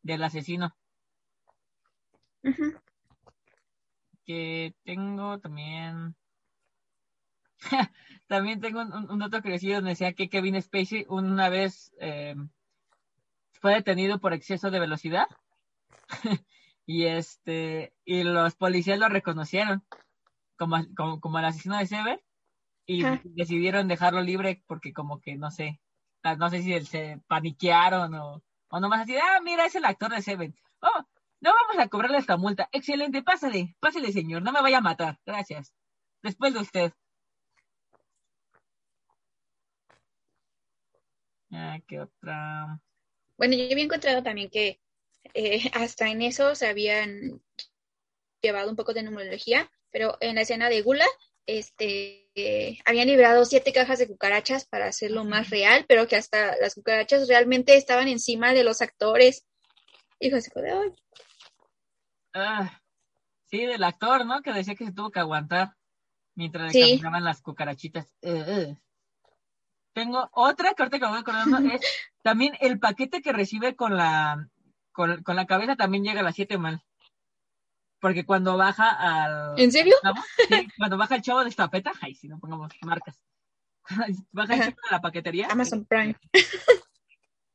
del 0.03 0.25
asesino. 0.25 0.75
Que 4.25 4.75
tengo 4.85 5.39
también. 5.39 6.17
también 8.27 8.61
tengo 8.61 8.81
un, 8.81 9.11
un, 9.11 9.19
dato 9.19 9.43
crecido 9.43 9.77
donde 9.77 9.91
decía 9.91 10.13
que 10.13 10.29
Kevin 10.29 10.61
Spacey 10.61 11.07
una 11.09 11.49
vez 11.49 11.93
eh, 12.01 12.37
fue 13.61 13.75
detenido 13.75 14.19
por 14.19 14.33
exceso 14.33 14.71
de 14.71 14.81
velocidad. 14.81 15.27
y 16.87 17.05
este 17.05 17.93
y 18.05 18.23
los 18.23 18.55
policías 18.55 18.99
lo 18.99 19.09
reconocieron 19.09 19.85
como, 20.57 20.77
como, 20.97 21.21
como 21.21 21.39
el 21.39 21.45
asesino 21.45 21.79
de 21.79 21.87
Sever 21.87 22.25
y 22.87 23.03
decidieron 23.25 23.89
dejarlo 23.89 24.21
libre 24.21 24.63
porque 24.67 24.93
como 24.93 25.21
que 25.21 25.37
no 25.37 25.51
sé, 25.51 25.81
no 26.39 26.51
sé 26.51 26.63
si 26.63 26.85
se 26.85 27.21
paniquearon 27.27 28.15
o, 28.15 28.43
o 28.69 28.81
nomás 28.81 29.03
así, 29.03 29.17
ah, 29.17 29.41
mira, 29.43 29.67
es 29.67 29.75
el 29.75 29.85
actor 29.85 30.13
de 30.13 30.23
Seven. 30.23 30.55
Oh, 30.81 31.05
no 31.41 31.53
vamos 31.53 31.85
a 31.85 31.89
cobrarle 31.89 32.19
esta 32.19 32.37
multa. 32.37 32.69
Excelente, 32.73 33.23
pásale, 33.23 33.77
pásale, 33.81 34.13
señor, 34.13 34.43
no 34.43 34.53
me 34.53 34.63
vaya 34.63 34.79
a 34.79 34.83
matar. 34.83 35.19
Gracias. 35.27 35.75
Después 36.23 36.55
de 36.55 36.61
usted. 36.61 36.93
Ah, 41.53 41.79
¿qué 41.87 42.01
otra? 42.01 42.81
Bueno, 43.37 43.55
yo 43.55 43.65
había 43.65 43.85
encontrado 43.85 44.23
también 44.23 44.51
que 44.51 44.81
eh, 45.35 45.71
hasta 45.75 46.09
en 46.09 46.23
eso 46.23 46.55
se 46.55 46.69
habían 46.69 47.43
llevado 48.43 48.71
un 48.71 48.77
poco 48.77 48.93
de 48.95 49.03
numerología 49.03 49.71
pero 49.97 50.19
en 50.21 50.35
la 50.35 50.43
escena 50.43 50.69
de 50.69 50.83
Gula, 50.83 51.07
este, 51.47 52.29
eh, 52.35 52.79
habían 52.85 53.07
liberado 53.07 53.47
siete 53.47 53.73
cajas 53.73 53.99
de 53.99 54.07
cucarachas 54.07 54.67
para 54.67 54.89
hacerlo 54.89 55.25
más 55.25 55.49
real, 55.49 55.87
pero 55.89 56.07
que 56.07 56.17
hasta 56.17 56.55
las 56.61 56.75
cucarachas 56.75 57.27
realmente 57.29 57.79
estaban 57.79 58.07
encima 58.07 58.53
de 58.53 58.63
los 58.63 58.83
actores. 58.83 59.47
Así 60.21 60.51
de 60.55 60.73
hoy. 60.75 60.93
Ah, 62.35 62.79
sí, 63.47 63.65
del 63.65 63.83
actor, 63.85 64.27
¿no? 64.27 64.43
Que 64.43 64.53
decía 64.53 64.75
que 64.75 64.85
se 64.85 64.93
tuvo 64.93 65.11
que 65.11 65.21
aguantar 65.21 65.73
mientras 66.35 66.75
le 66.75 66.91
caminaban 66.91 67.25
las 67.25 67.41
cucarachitas. 67.41 68.05
Eh, 68.21 68.45
eh. 68.47 68.77
Tengo 69.95 70.29
otra 70.33 70.75
carta 70.75 70.99
que 70.99 71.07
voy 71.07 71.21
acordando, 71.21 71.57
es 71.75 71.81
también 72.23 72.53
el 72.61 72.79
paquete 72.79 73.23
que 73.23 73.33
recibe 73.33 73.75
con 73.75 73.97
la, 73.97 74.47
con, 74.93 75.25
la 75.25 75.47
cabeza 75.47 75.75
también 75.75 76.05
llega 76.05 76.21
a 76.21 76.25
las 76.25 76.35
7 76.35 76.59
mal. 76.59 76.85
Porque 78.07 78.25
cuando 78.25 78.57
baja 78.57 78.89
al... 78.89 79.59
¿En 79.59 79.73
serio? 79.73 79.97
sí, 80.49 80.69
cuando 80.79 80.97
baja 80.97 81.17
el 81.17 81.23
chavo 81.23 81.43
de 81.43 81.49
estapeta, 81.49 81.93
ay, 82.01 82.15
si 82.15 82.29
no 82.29 82.39
pongamos 82.39 82.73
marcas. 82.83 83.21
baja 84.31 84.55
el 84.55 84.61
chavo 84.61 84.77
de 84.77 84.91
la 84.93 85.01
paquetería. 85.01 85.49
Amazon 85.51 85.85
Prime. 85.87 86.15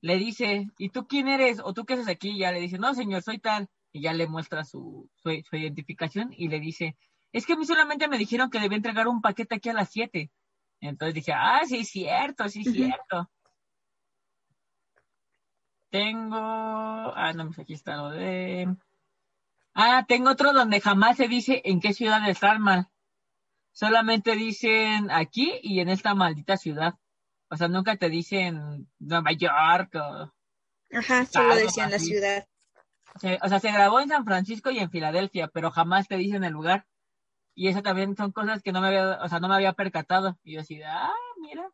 Le 0.02 0.18
dice, 0.18 0.68
¿y 0.78 0.90
tú 0.90 1.08
quién 1.08 1.30
eres? 1.30 1.62
¿O 1.64 1.74
tú 1.74 1.86
qué 1.86 1.94
haces 1.94 2.10
aquí? 2.10 2.32
Y 2.32 2.40
ya 2.40 2.52
le 2.52 2.60
dice, 2.60 2.78
no, 2.78 2.94
señor, 2.94 3.22
soy 3.22 3.40
tal. 3.40 3.70
Y 3.94 4.02
ya 4.02 4.12
le 4.12 4.28
muestra 4.28 4.66
su, 4.66 5.10
su, 5.16 5.30
su 5.50 5.56
identificación 5.56 6.34
y 6.36 6.50
le 6.50 6.60
dice, 6.60 6.98
es 7.32 7.46
que 7.46 7.54
a 7.54 7.56
mí 7.56 7.64
solamente 7.64 8.10
me 8.10 8.18
dijeron 8.18 8.50
que 8.50 8.60
debía 8.60 8.76
entregar 8.76 9.08
un 9.08 9.22
paquete 9.22 9.56
aquí 9.56 9.70
a 9.70 9.74
las 9.74 9.90
7. 9.90 10.30
Entonces 10.82 11.16
dije, 11.16 11.32
ah, 11.32 11.62
sí, 11.66 11.78
es 11.78 11.88
cierto, 11.88 12.50
sí, 12.50 12.64
es 12.66 12.74
cierto. 12.74 13.32
Tengo, 15.90 16.36
ah, 16.36 17.32
no, 17.34 17.46
pues 17.46 17.60
aquí 17.60 17.74
está 17.74 17.96
lo 17.96 18.10
de... 18.10 18.68
Ah, 19.74 20.06
tengo 20.08 20.32
otro 20.32 20.54
donde 20.54 20.82
jamás 20.82 21.18
se 21.18 21.28
dice 21.28 21.62
en 21.66 21.80
qué 21.80 21.94
ciudad 21.94 22.28
está 22.30 22.58
mal. 22.60 22.90
Solamente 23.72 24.36
dicen 24.36 25.10
aquí 25.12 25.60
y 25.62 25.80
en 25.80 25.90
esta 25.90 26.14
maldita 26.14 26.58
ciudad. 26.58 26.96
O 27.50 27.58
sea, 27.58 27.68
nunca 27.68 27.96
te 27.96 28.10
dicen 28.10 28.90
Nueva 29.00 29.32
York 29.32 29.96
o... 29.96 30.34
Ajá, 30.94 31.26
solo 31.26 31.56
decían 31.56 31.92
la 31.92 32.00
ciudad. 32.00 32.48
o 33.42 33.50
sea, 33.50 33.60
se 33.60 33.72
grabó 33.72 34.02
en 34.02 34.10
San 34.10 34.26
Francisco 34.26 34.72
y 34.72 34.80
en 34.80 34.92
Filadelfia, 34.92 35.48
pero 35.48 35.72
jamás 35.72 36.08
te 36.08 36.18
dicen 36.18 36.44
el 36.44 36.54
lugar. 36.54 36.86
Y 37.56 37.68
eso 37.68 37.82
también 37.82 38.16
son 38.16 38.32
cosas 38.32 38.62
que 38.62 38.72
no 38.72 38.82
me 38.82 38.88
había, 38.88 39.20
o 39.22 39.30
sea, 39.30 39.40
no 39.40 39.48
me 39.48 39.56
había 39.56 39.74
percatado. 39.74 40.38
Y 40.44 40.54
yo 40.54 40.62
así, 40.62 40.82
ah, 40.84 41.12
mira, 41.42 41.70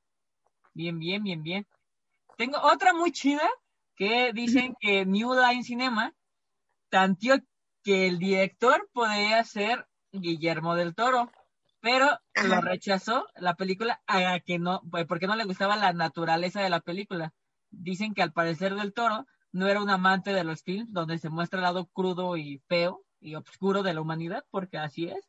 bien, 0.74 1.00
bien, 1.00 1.24
bien, 1.24 1.44
bien. 1.44 1.68
Tengo 2.38 2.60
otra 2.62 2.94
muy 2.94 3.12
chida 3.12 3.48
que 3.96 4.32
dicen 4.34 4.76
que 4.80 5.06
New 5.06 5.34
Line 5.34 5.64
Cinema 5.64 6.14
tanteó 6.90 7.38
que 7.88 8.06
el 8.06 8.20
director 8.20 8.90
podía 8.92 9.42
ser 9.46 9.88
Guillermo 10.12 10.76
del 10.76 10.94
Toro, 10.94 11.32
pero 11.80 12.20
lo 12.46 12.60
rechazó 12.60 13.26
la 13.38 13.56
película 13.56 14.02
a 14.08 14.42
que 14.42 14.60
no, 14.60 14.82
pues, 14.92 15.06
porque 15.06 15.26
no 15.26 15.38
le 15.38 15.46
gustaba 15.46 15.78
la 15.78 15.94
naturaleza 15.94 16.60
de 16.62 16.70
la 16.70 16.82
película. 16.82 17.34
Dicen 17.70 18.14
que 18.14 18.22
al 18.22 18.34
parecer 18.34 18.76
del 18.76 18.92
Toro 18.92 19.26
no 19.54 19.70
era 19.70 19.82
un 19.82 19.90
amante 19.90 20.34
de 20.34 20.44
los 20.44 20.64
films 20.64 20.92
donde 20.92 21.18
se 21.18 21.30
muestra 21.30 21.60
el 21.60 21.64
lado 21.64 21.86
crudo 21.86 22.36
y 22.36 22.62
feo 22.68 23.06
y 23.22 23.36
oscuro 23.36 23.84
de 23.84 23.94
la 23.94 24.02
humanidad, 24.02 24.44
porque 24.52 24.78
así 24.78 25.08
es, 25.08 25.24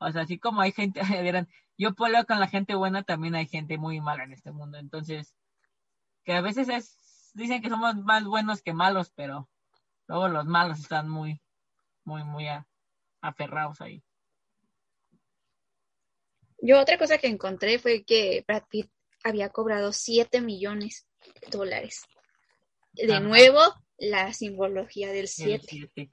o 0.00 0.12
sea, 0.12 0.24
así 0.24 0.38
como 0.38 0.60
hay 0.60 0.72
gente, 0.72 1.00
yo 1.78 1.94
puedo 1.94 2.26
con 2.26 2.40
la 2.40 2.48
gente 2.48 2.74
buena, 2.74 3.04
también 3.04 3.36
hay 3.36 3.46
gente 3.46 3.78
muy 3.78 4.02
mala 4.02 4.24
en 4.24 4.34
este 4.34 4.52
mundo. 4.52 4.76
Entonces, 4.76 5.34
que 6.24 6.34
a 6.34 6.42
veces 6.42 6.68
es, 6.68 7.30
dicen 7.32 7.62
que 7.62 7.70
somos 7.70 7.96
más 7.96 8.24
buenos 8.24 8.60
que 8.60 8.74
malos, 8.74 9.10
pero 9.16 9.48
luego 10.08 10.28
los 10.28 10.44
malos 10.44 10.78
están 10.80 11.08
muy, 11.08 11.40
muy, 12.04 12.24
muy 12.24 12.46
aferrados 13.20 13.80
ahí. 13.80 14.02
Yo 16.62 16.80
otra 16.80 16.98
cosa 16.98 17.18
que 17.18 17.26
encontré 17.26 17.78
fue 17.78 18.04
que 18.04 18.44
Brad 18.46 18.64
Pitt 18.68 18.90
había 19.24 19.48
cobrado 19.50 19.92
7 19.92 20.40
millones 20.40 21.06
de 21.40 21.48
dólares. 21.50 22.04
De 22.92 23.20
nuevo, 23.20 23.60
la 23.98 24.32
simbología 24.32 25.10
del 25.12 25.28
7. 25.28 26.10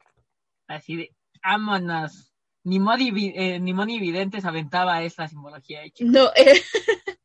Así 0.68 0.96
de, 0.96 1.16
vámonos 1.44 2.34
ni 2.68 2.80
Moni, 2.80 3.12
eh, 3.34 3.60
ni 3.60 3.74
Moni 3.74 3.98
Videntes 3.98 4.44
aventaba 4.44 5.02
esa 5.02 5.28
simbología 5.28 5.84
hecha. 5.84 6.04
No. 6.06 6.30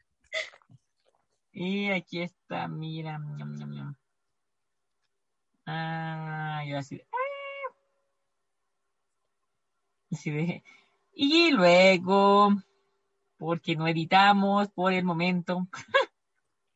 Eh. 1.55 1.61
y 1.61 1.91
aquí 1.91 2.23
está, 2.23 2.67
mira. 2.67 3.21
Ah, 5.67 6.63
y 6.65 6.73
así. 6.73 7.03
Ah. 7.12 7.12
Así 10.13 10.31
de, 10.31 10.63
y 11.15 11.51
luego, 11.51 12.51
porque 13.39 13.77
no 13.77 13.89
editamos 13.89 14.69
por 14.71 14.93
el 14.93 15.05
momento. 15.05 15.69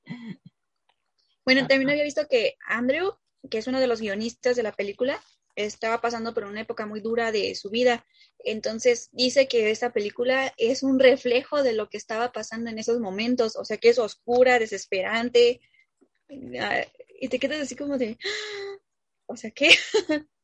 bueno, 1.45 1.67
también 1.67 1.91
había 1.91 2.05
visto 2.05 2.27
que 2.29 2.57
Andrew, 2.67 3.13
que 3.51 3.59
es 3.59 3.67
uno 3.67 3.79
de 3.79 3.87
los 3.87 4.01
guionistas 4.01 4.57
de 4.57 4.63
la 4.63 4.73
película, 4.73 5.23
estaba 5.55 6.01
pasando 6.01 6.35
por 6.35 6.45
una 6.45 6.61
época 6.61 6.87
muy 6.87 7.01
dura 7.01 7.33
de 7.33 7.55
su 7.55 7.71
vida. 7.71 8.07
Entonces 8.39 9.09
dice 9.13 9.49
que 9.49 9.71
esta 9.71 9.93
película 9.93 10.53
es 10.57 10.83
un 10.83 10.99
reflejo 10.99 11.63
de 11.63 11.73
lo 11.73 11.89
que 11.89 11.97
estaba 11.97 12.33
pasando 12.33 12.71
en 12.71 12.79
esos 12.79 13.01
momentos, 13.01 13.57
o 13.57 13.65
sea 13.65 13.79
que 13.79 13.91
es 13.91 13.99
oscura, 13.99 14.59
desesperante, 14.59 15.61
ah, 16.61 16.83
y 17.21 17.29
te 17.29 17.39
quedas 17.39 17.61
así 17.61 17.77
como 17.77 17.99
de, 17.99 18.19
o 19.27 19.37
sea 19.37 19.51
que... 19.51 19.71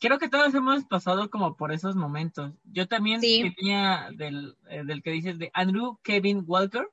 Creo 0.00 0.18
que 0.18 0.28
todos 0.28 0.54
hemos 0.54 0.84
pasado 0.84 1.28
como 1.30 1.56
por 1.56 1.72
esos 1.72 1.96
momentos. 1.96 2.52
Yo 2.64 2.86
también 2.86 3.20
tenía 3.20 4.10
del, 4.14 4.56
eh, 4.68 4.84
del 4.84 5.02
que 5.02 5.10
dices 5.10 5.38
de 5.38 5.50
Andrew 5.54 5.98
Kevin 6.02 6.44
Walker, 6.46 6.88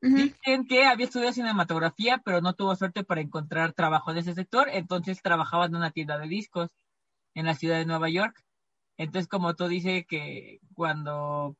Dicen 0.00 0.66
que 0.66 0.84
había 0.84 1.06
estudiado 1.06 1.32
cinematografía, 1.32 2.18
pero 2.24 2.40
no 2.40 2.54
tuvo 2.54 2.76
suerte 2.76 3.02
para 3.02 3.20
encontrar 3.20 3.72
trabajo 3.72 4.10
en 4.10 4.18
ese 4.18 4.34
sector, 4.34 4.68
entonces 4.70 5.22
trabajaba 5.22 5.66
en 5.66 5.74
una 5.74 5.90
tienda 5.90 6.18
de 6.18 6.28
discos 6.28 6.70
en 7.34 7.46
la 7.46 7.54
ciudad 7.54 7.78
de 7.78 7.86
Nueva 7.86 8.08
York. 8.08 8.44
Entonces, 8.98 9.28
como 9.28 9.56
tú 9.56 9.68
dices 9.68 10.06
que 10.06 10.60
cuando 10.74 11.56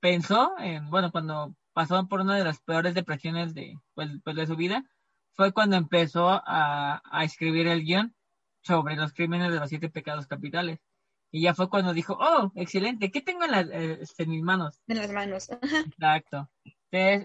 pensó, 0.00 0.54
en, 0.58 0.90
bueno, 0.90 1.12
cuando 1.12 1.54
pasó 1.72 2.08
por 2.08 2.20
una 2.20 2.36
de 2.36 2.44
las 2.44 2.60
peores 2.60 2.94
depresiones 2.94 3.52
de, 3.54 3.78
pues, 3.94 4.10
pues 4.24 4.36
de 4.36 4.46
su 4.46 4.56
vida, 4.56 4.84
fue 5.34 5.52
cuando 5.52 5.76
empezó 5.76 6.30
a, 6.30 7.02
a, 7.04 7.24
escribir 7.24 7.66
el 7.66 7.84
guion 7.84 8.15
sobre 8.66 8.96
los 8.96 9.12
crímenes 9.12 9.52
de 9.52 9.60
los 9.60 9.68
siete 9.68 9.88
pecados 9.88 10.26
capitales. 10.26 10.80
Y 11.30 11.42
ya 11.42 11.54
fue 11.54 11.68
cuando 11.68 11.92
dijo, 11.92 12.16
oh, 12.20 12.52
excelente, 12.54 13.10
¿qué 13.10 13.20
tengo 13.20 13.44
en, 13.44 13.50
las, 13.50 13.66
eh, 13.70 14.00
en 14.18 14.30
mis 14.30 14.42
manos? 14.42 14.80
En 14.86 14.98
las 14.98 15.12
manos. 15.12 15.48
Exacto 15.50 16.48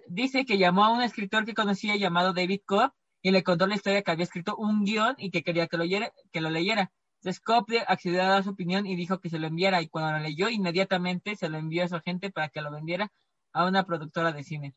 dice 0.08 0.46
que 0.46 0.58
llamó 0.58 0.86
a 0.86 0.92
un 0.92 1.02
escritor 1.02 1.46
que 1.46 1.54
conocía 1.54 1.96
llamado 1.96 2.34
David 2.34 2.62
Cobb 2.66 2.92
y 3.22 3.32
le 3.32 3.44
contó 3.44 3.68
la 3.68 3.76
historia 3.76 4.02
que 4.02 4.12
había 4.12 4.24
escrito 4.24 4.56
un 4.56 4.84
guion 4.84 5.16
y 5.18 5.30
que 5.30 5.44
quería 5.44 5.68
que 5.68 5.78
lo, 5.78 5.86
que 6.32 6.42
lo 6.42 6.50
leyera. 6.50 6.92
Entonces 7.20 7.39
Cobb 7.39 7.68
accedió 7.88 8.24
a 8.24 8.28
dar 8.28 8.44
su 8.44 8.50
opinión 8.50 8.88
y 8.88 8.96
dijo 8.96 9.20
que 9.20 9.30
se 9.30 9.38
lo 9.38 9.48
enviara 9.48 9.82
y 9.82 9.88
cuando 9.88 10.14
lo 10.14 10.20
leyó 10.20 10.50
inmediatamente 10.50 11.36
se 11.36 11.50
lo 11.50 11.58
envió 11.58 11.84
a 11.84 11.88
su 11.88 11.96
agente 11.96 12.32
para 12.32 12.50
que 12.50 12.62
lo 12.62 12.72
vendiera 12.72 13.12
a 13.54 13.66
una 13.66 13.86
productora 13.86 14.32
de 14.32 14.44
cine. 14.44 14.74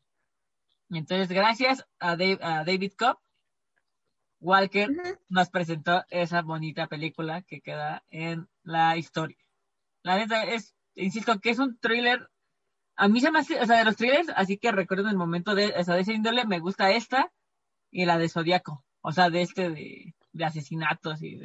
Entonces 0.91 1.29
gracias 1.29 1.85
a, 1.99 2.15
David 2.15 2.91
Cobb, 2.97 3.17
Walker 4.39 4.89
nos 5.29 5.49
presentó 5.49 6.03
esa 6.09 6.41
bonita 6.41 6.87
película 6.87 7.41
que 7.41 7.61
queda 7.61 8.03
en 8.09 8.47
la 8.63 8.97
historia. 8.97 9.37
La 10.03 10.17
neta 10.17 10.43
es, 10.43 10.75
insisto, 10.93 11.39
que 11.39 11.49
es 11.49 11.59
un 11.59 11.77
thriller 11.79 12.29
a 12.95 13.07
mí 13.07 13.19
se 13.19 13.31
me 13.31 13.39
hace, 13.39 13.59
o 13.59 13.65
sea, 13.65 13.77
de 13.77 13.85
los 13.85 13.97
trailers, 13.97 14.29
así 14.35 14.57
que 14.57 14.71
recuerdo 14.71 15.09
el 15.09 15.17
momento 15.17 15.53
de, 15.53 15.73
o 15.77 15.83
sea, 15.83 15.95
de 15.95 16.01
ese 16.01 16.13
índole, 16.13 16.45
me 16.45 16.59
gusta 16.59 16.91
esta 16.91 17.31
y 17.91 18.05
la 18.05 18.17
de 18.17 18.29
Zodíaco, 18.29 18.85
o 19.01 19.11
sea, 19.11 19.29
de 19.29 19.41
este 19.41 19.69
de, 19.69 20.15
de 20.31 20.45
asesinatos 20.45 21.21
y 21.21 21.41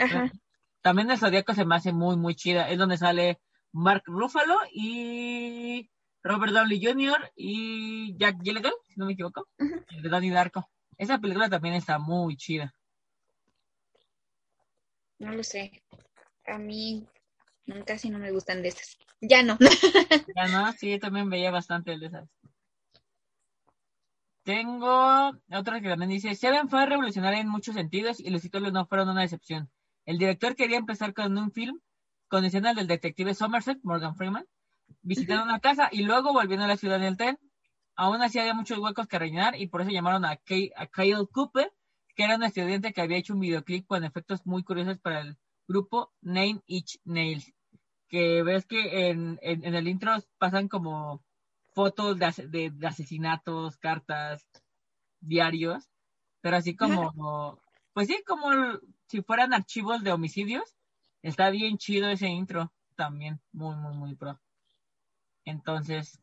también 0.82 1.10
el 1.10 1.18
Zodíaco 1.18 1.54
se 1.54 1.64
me 1.64 1.74
hace 1.74 1.92
muy, 1.92 2.16
muy 2.16 2.34
chida, 2.34 2.68
es 2.68 2.78
donde 2.78 2.96
sale 2.96 3.40
Mark 3.72 4.02
Ruffalo 4.06 4.56
y 4.72 5.90
Robert 6.22 6.52
Downey 6.52 6.84
Jr. 6.84 7.32
y 7.36 8.16
Jack 8.16 8.42
Gilligan, 8.42 8.72
si 8.86 8.98
no 8.98 9.06
me 9.06 9.12
equivoco, 9.12 9.48
de 9.58 10.08
Donnie 10.08 10.30
Darko. 10.30 10.68
Esa 10.96 11.18
película 11.18 11.48
también 11.48 11.74
está 11.74 11.98
muy 11.98 12.36
chida. 12.36 12.74
No 15.20 15.32
lo 15.32 15.44
sé. 15.44 15.70
A 16.46 16.58
mí 16.58 17.06
casi 17.86 18.10
no 18.10 18.18
me 18.18 18.32
gustan 18.32 18.62
de 18.62 18.68
esas. 18.68 18.98
Ya 19.20 19.42
no. 19.42 19.56
ya 20.36 20.48
no, 20.48 20.72
sí, 20.72 20.98
también 20.98 21.30
veía 21.30 21.50
bastante 21.50 21.96
de 21.96 22.06
esas. 22.06 22.28
Tengo 24.42 25.30
otra 25.52 25.80
que 25.80 25.88
también 25.88 26.10
dice, 26.10 26.34
Seven 26.34 26.68
fue 26.68 26.86
revolucionaria 26.86 27.40
en 27.40 27.48
muchos 27.48 27.74
sentidos 27.74 28.18
y 28.18 28.30
los 28.30 28.42
títulos 28.42 28.72
no 28.72 28.86
fueron 28.86 29.10
una 29.10 29.22
excepción. 29.22 29.70
El 30.06 30.18
director 30.18 30.56
quería 30.56 30.78
empezar 30.78 31.12
con 31.14 31.36
un 31.36 31.52
film 31.52 31.78
con 32.28 32.44
escenas 32.44 32.74
del 32.74 32.86
detective 32.86 33.34
Somerset, 33.34 33.78
Morgan 33.82 34.16
Freeman, 34.16 34.46
visitando 35.02 35.44
una 35.44 35.60
casa 35.60 35.88
y 35.92 36.02
luego 36.02 36.32
volviendo 36.32 36.64
a 36.64 36.68
la 36.68 36.76
ciudad 36.76 36.98
del 36.98 37.16
tren. 37.16 37.38
Aún 37.96 38.22
así 38.22 38.38
había 38.38 38.54
muchos 38.54 38.78
huecos 38.78 39.06
que 39.06 39.18
rellenar 39.18 39.60
y 39.60 39.66
por 39.66 39.82
eso 39.82 39.90
llamaron 39.90 40.24
a, 40.24 40.30
a 40.30 40.86
Kyle 40.86 41.28
Cooper, 41.30 41.70
que 42.14 42.24
era 42.24 42.36
un 42.36 42.42
estudiante 42.44 42.92
que 42.92 43.00
había 43.00 43.18
hecho 43.18 43.34
un 43.34 43.40
videoclip 43.40 43.86
con 43.86 44.04
efectos 44.04 44.46
muy 44.46 44.62
curiosos 44.62 44.98
para 44.98 45.20
el 45.20 45.36
grupo 45.66 46.12
Nine 46.20 46.60
Inch 46.66 46.98
Nails 47.04 47.52
que 48.10 48.42
ves 48.42 48.66
que 48.66 49.08
en, 49.08 49.38
en, 49.40 49.74
el 49.74 49.86
intro 49.86 50.12
pasan 50.36 50.68
como 50.68 51.24
fotos 51.72 52.18
de, 52.18 52.70
de, 52.70 52.86
asesinatos, 52.86 53.78
cartas, 53.78 54.44
diarios, 55.20 55.88
pero 56.40 56.56
así 56.56 56.74
como, 56.74 57.62
pues 57.92 58.08
sí, 58.08 58.20
como 58.26 58.50
si 59.06 59.22
fueran 59.22 59.54
archivos 59.54 60.02
de 60.02 60.12
homicidios. 60.12 60.76
Está 61.22 61.50
bien 61.50 61.78
chido 61.78 62.08
ese 62.08 62.28
intro 62.28 62.72
también, 62.96 63.40
muy, 63.52 63.76
muy, 63.76 63.96
muy 63.96 64.14
pro. 64.16 64.40
Entonces, 65.44 66.20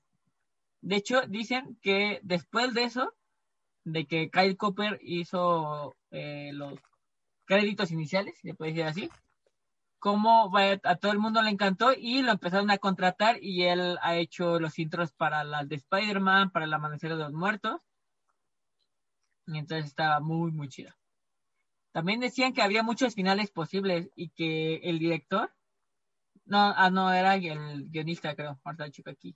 de 0.81 0.97
hecho, 0.97 1.21
dicen 1.27 1.77
que 1.81 2.19
después 2.23 2.73
de 2.73 2.83
eso, 2.83 3.13
de 3.87 4.05
que 4.05 4.29
Kyle 4.29 4.57
Cooper 4.57 4.99
hizo 5.01 5.95
eh, 6.11 6.51
los 6.53 6.77
créditos 7.45 7.91
iniciales, 7.91 8.37
se 8.41 8.53
puede 8.53 8.71
decir 8.71 8.85
así, 8.85 9.09
como 9.99 10.51
a 10.55 10.95
todo 10.97 11.11
el 11.13 11.19
mundo 11.19 11.41
le 11.41 11.49
encantó 11.49 11.93
y 11.93 12.21
lo 12.21 12.33
empezaron 12.33 12.69
a 12.69 12.77
contratar 12.77 13.41
y 13.41 13.63
él 13.63 13.97
ha 14.01 14.15
hecho 14.17 14.59
los 14.59 14.77
intros 14.77 15.13
para 15.13 15.43
las 15.45 15.69
de 15.69 15.75
Spider-Man, 15.75 16.51
para 16.51 16.65
el 16.65 16.73
Amanecer 16.73 17.11
de 17.11 17.23
los 17.23 17.33
Muertos. 17.33 17.81
Y 19.47 19.57
entonces 19.57 19.85
estaba 19.85 20.19
muy, 20.19 20.51
muy 20.51 20.67
chido. 20.67 20.93
También 21.93 22.19
decían 22.19 22.53
que 22.53 22.61
había 22.61 22.83
muchos 22.83 23.15
finales 23.15 23.49
posibles 23.51 24.09
y 24.15 24.29
que 24.29 24.75
el 24.83 24.99
director, 24.99 25.55
no, 26.45 26.73
ah, 26.75 26.89
no, 26.89 27.11
era 27.11 27.35
el 27.35 27.89
guionista, 27.89 28.35
creo, 28.35 28.59
ahorita 28.65 28.91
chico 28.91 29.09
aquí. 29.09 29.35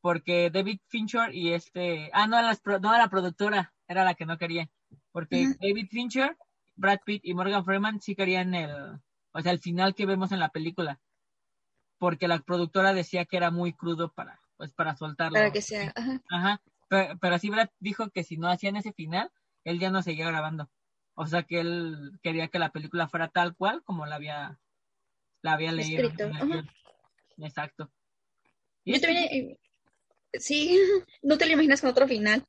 Porque 0.00 0.50
David 0.50 0.80
Fincher 0.88 1.34
y 1.34 1.52
este, 1.52 2.10
ah, 2.12 2.26
no, 2.26 2.38
era 2.38 2.56
la 2.98 3.08
productora, 3.08 3.74
era 3.86 4.04
la 4.04 4.14
que 4.14 4.26
no 4.26 4.38
quería. 4.38 4.70
Porque 5.12 5.54
David 5.60 5.88
Fincher, 5.90 6.36
Brad 6.76 7.00
Pitt 7.04 7.22
y 7.24 7.34
Morgan 7.34 7.64
Freeman 7.64 8.00
sí 8.00 8.14
querían 8.14 8.54
el, 8.54 9.00
o 9.32 9.40
sea, 9.40 9.52
el 9.52 9.58
final 9.58 9.94
que 9.94 10.06
vemos 10.06 10.32
en 10.32 10.40
la 10.40 10.48
película. 10.50 11.00
Porque 11.98 12.28
la 12.28 12.38
productora 12.38 12.94
decía 12.94 13.26
que 13.26 13.36
era 13.36 13.50
muy 13.50 13.74
crudo 13.74 14.12
para, 14.12 14.40
pues, 14.56 14.72
para 14.72 14.96
soltarlo. 14.96 15.34
Para 15.34 15.52
que 15.52 15.60
sea, 15.60 15.92
ajá. 16.30 16.62
Pero, 16.88 17.18
pero 17.20 17.34
así 17.34 17.50
Brad 17.50 17.68
dijo 17.78 18.08
que 18.10 18.24
si 18.24 18.38
no 18.38 18.48
hacían 18.48 18.76
ese 18.76 18.92
final, 18.92 19.30
él 19.64 19.78
ya 19.78 19.90
no 19.90 20.02
seguía 20.02 20.26
grabando. 20.26 20.70
O 21.14 21.26
sea 21.26 21.42
que 21.42 21.60
él 21.60 22.18
quería 22.22 22.48
que 22.48 22.58
la 22.58 22.72
película 22.72 23.08
fuera 23.08 23.28
tal 23.28 23.54
cual 23.54 23.82
como 23.84 24.06
la 24.06 24.16
había, 24.16 24.58
la 25.42 25.52
había 25.52 25.72
leído. 25.72 26.08
Exacto. 27.36 27.90
Yo 28.84 29.00
también, 29.00 29.58
sí, 30.34 30.78
no 31.22 31.38
te 31.38 31.46
lo 31.46 31.52
imaginas 31.52 31.80
con 31.80 31.90
otro 31.90 32.06
final. 32.06 32.44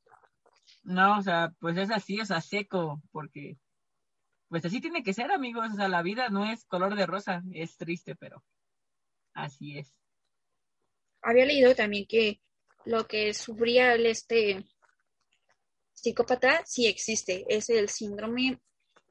No, 0.84 1.18
o 1.18 1.22
sea, 1.22 1.54
pues 1.60 1.78
es 1.78 1.92
así, 1.92 2.20
o 2.20 2.26
sea, 2.26 2.42
seco, 2.42 3.02
porque 3.12 3.58
pues 4.50 4.66
así 4.66 4.82
tiene 4.82 5.04
que 5.04 5.14
ser, 5.14 5.32
amigos. 5.32 5.70
O 5.72 5.76
sea, 5.76 5.88
la 5.88 6.02
vida 6.02 6.30
no 6.30 6.52
es 6.52 6.66
color 6.66 6.96
de 6.96 7.06
rosa, 7.06 7.44
es 7.54 7.78
triste, 7.78 8.16
pero 8.16 8.44
así 9.34 9.78
es. 9.78 9.94
Había 11.22 11.46
leído 11.46 11.76
también 11.76 12.06
que 12.06 12.42
lo 12.86 13.08
que 13.08 13.34
sufría 13.34 13.94
el 13.94 14.08
este 14.08 14.66
psicópata 15.94 16.64
sí 16.66 16.88
existe, 16.88 17.46
es 17.48 17.70
el 17.70 17.88
síndrome 17.90 18.60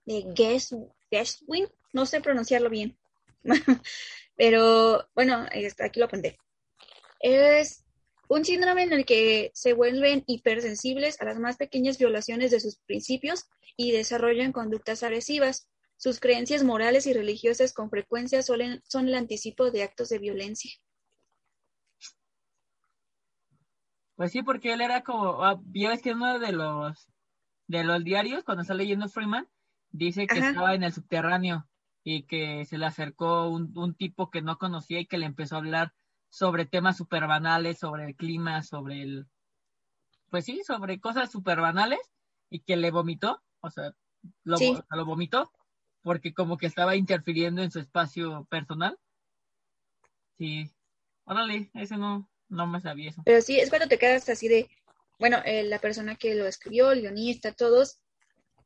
de 0.05 0.25
Guestwing, 1.11 1.69
no 1.93 2.05
sé 2.05 2.21
pronunciarlo 2.21 2.69
bien, 2.69 2.99
pero 4.37 5.09
bueno, 5.15 5.47
aquí 5.79 6.01
lo 6.01 6.07
apunté. 6.07 6.37
Es 7.21 7.85
un 8.31 8.45
síndrome 8.45 8.85
en 8.85 8.93
el 8.93 9.05
que 9.05 9.51
se 9.55 9.73
vuelven 9.73 10.23
hipersensibles 10.29 11.21
a 11.21 11.25
las 11.25 11.41
más 11.41 11.57
pequeñas 11.57 11.99
violaciones 11.99 12.53
de 12.53 12.61
sus 12.61 12.77
principios 12.87 13.49
y 13.77 13.91
desarrollan 13.91 14.53
conductas 14.53 15.03
agresivas. 15.03 15.69
Sus 15.97 16.21
creencias 16.21 16.63
morales 16.63 17.09
y 17.09 17.13
religiosas 17.13 17.75
con 17.75 17.91
frecuencia 17.91 18.41
suelen, 18.43 18.83
son 18.89 19.09
el 19.09 19.17
anticipo 19.17 19.73
de 19.73 19.83
actos 19.83 20.11
de 20.11 20.21
violencia. 20.21 20.71
Pues 24.15 24.31
sí, 24.31 24.43
porque 24.43 24.75
él 24.75 24.81
era 24.81 25.03
como, 25.03 25.45
ah, 25.45 25.61
ya 25.75 25.89
ves 25.89 26.01
que 26.01 26.13
uno 26.13 26.39
de 26.39 26.53
los 26.53 27.09
de 27.67 27.83
los 27.83 28.05
diarios, 28.05 28.45
cuando 28.45 28.63
está 28.63 28.75
leyendo 28.75 29.09
Freeman, 29.09 29.49
dice 29.91 30.29
que 30.29 30.39
estaba 30.39 30.75
en 30.75 30.85
el 30.85 30.93
subterráneo 30.93 31.69
y 32.05 32.23
que 32.25 32.65
se 32.65 32.79
le 32.79 32.87
acercó 32.87 33.49
un, 33.49 33.77
un, 33.77 33.95
tipo 33.95 34.31
que 34.31 34.41
no 34.41 34.57
conocía 34.57 35.01
y 35.01 35.07
que 35.07 35.19
le 35.19 35.27
empezó 35.27 35.57
a 35.57 35.59
hablar 35.59 35.93
sobre 36.31 36.65
temas 36.65 36.97
super 36.97 37.27
banales, 37.27 37.79
sobre 37.79 38.07
el 38.07 38.17
clima, 38.17 38.63
sobre 38.63 39.03
el, 39.03 39.27
pues 40.31 40.47
sí, 40.47 40.63
sobre 40.65 41.01
cosas 41.01 41.31
super 41.31 41.61
banales 41.61 42.01
y 42.49 42.61
que 42.61 42.77
le 42.77 42.91
vomitó 42.91 43.43
o 43.61 43.71
sea, 43.71 43.95
lo, 44.45 44.57
lo 44.91 45.05
vomitó 45.05 45.51
porque 46.03 46.33
como 46.33 46.57
que 46.57 46.67
estaba 46.67 46.97
interfiriendo 46.97 47.63
en 47.63 47.71
su 47.71 47.79
espacio 47.79 48.47
personal. 48.51 48.99
Sí, 50.39 50.71
órale, 51.25 51.71
eso 51.75 51.97
no, 51.97 52.31
no 52.49 52.67
me 52.67 52.81
sabía 52.81 53.11
eso. 53.11 53.23
Pero 53.25 53.43
sí, 53.43 53.61
es 53.61 53.69
cuando 53.69 53.89
te 53.89 53.99
quedas 53.99 54.29
así 54.31 54.49
de, 54.49 54.71
bueno, 55.19 55.39
eh, 55.45 55.63
la 55.65 55.79
persona 55.79 56.17
que 56.17 56.35
lo 56.35 56.47
escribió, 56.47 56.91
el 56.93 57.03
guionista, 57.03 57.53
todos, 57.53 58.01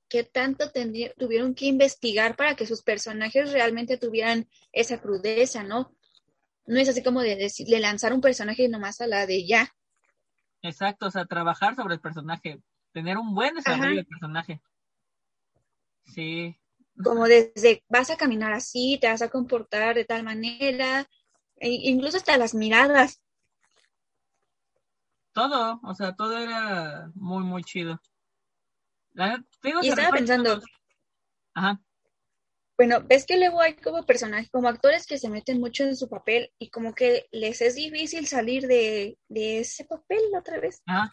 ¿qué 0.08 0.22
tanto 0.22 0.70
tuvieron 1.18 1.56
que 1.56 1.66
investigar 1.66 2.36
para 2.36 2.54
que 2.54 2.66
sus 2.66 2.82
personajes 2.82 3.52
realmente 3.52 3.98
tuvieran 3.98 4.48
esa 4.72 5.00
crudeza, 5.00 5.64
¿no? 5.64 5.92
No 6.66 6.78
es 6.78 6.88
así 6.88 7.02
como 7.02 7.20
de, 7.20 7.36
de 7.36 7.80
lanzar 7.80 8.12
un 8.12 8.20
personaje 8.20 8.68
nomás 8.68 9.00
a 9.00 9.06
la 9.06 9.26
de 9.26 9.46
ya. 9.46 9.74
Exacto, 10.62 11.06
o 11.06 11.10
sea, 11.10 11.26
trabajar 11.26 11.76
sobre 11.76 11.94
el 11.94 12.00
personaje, 12.00 12.62
tener 12.92 13.18
un 13.18 13.34
buen 13.34 13.54
desarrollo 13.54 13.96
del 13.96 14.06
personaje. 14.06 14.62
Sí. 16.06 16.56
Como 17.02 17.26
desde 17.26 17.84
vas 17.88 18.10
a 18.10 18.16
caminar 18.16 18.52
así, 18.52 18.98
te 19.00 19.08
vas 19.08 19.20
a 19.20 19.28
comportar 19.28 19.94
de 19.94 20.06
tal 20.06 20.22
manera, 20.22 21.06
e 21.56 21.68
incluso 21.68 22.16
hasta 22.16 22.38
las 22.38 22.54
miradas. 22.54 23.20
Todo, 25.32 25.80
o 25.82 25.94
sea, 25.94 26.14
todo 26.14 26.38
era 26.38 27.10
muy, 27.14 27.44
muy 27.44 27.62
chido. 27.62 28.00
y 29.82 29.88
estaba 29.88 30.10
pensando. 30.10 30.62
Ajá. 31.52 31.83
Bueno, 32.76 33.02
ves 33.06 33.24
que 33.24 33.38
luego 33.38 33.60
hay 33.60 33.74
como 33.74 34.04
personajes, 34.04 34.50
como 34.50 34.68
actores 34.68 35.06
que 35.06 35.18
se 35.18 35.28
meten 35.28 35.60
mucho 35.60 35.84
en 35.84 35.96
su 35.96 36.08
papel 36.08 36.52
y 36.58 36.70
como 36.70 36.94
que 36.94 37.26
les 37.30 37.62
es 37.62 37.76
difícil 37.76 38.26
salir 38.26 38.66
de, 38.66 39.16
de 39.28 39.60
ese 39.60 39.84
papel 39.84 40.20
otra 40.36 40.58
vez. 40.58 40.82
Ajá. 40.86 41.12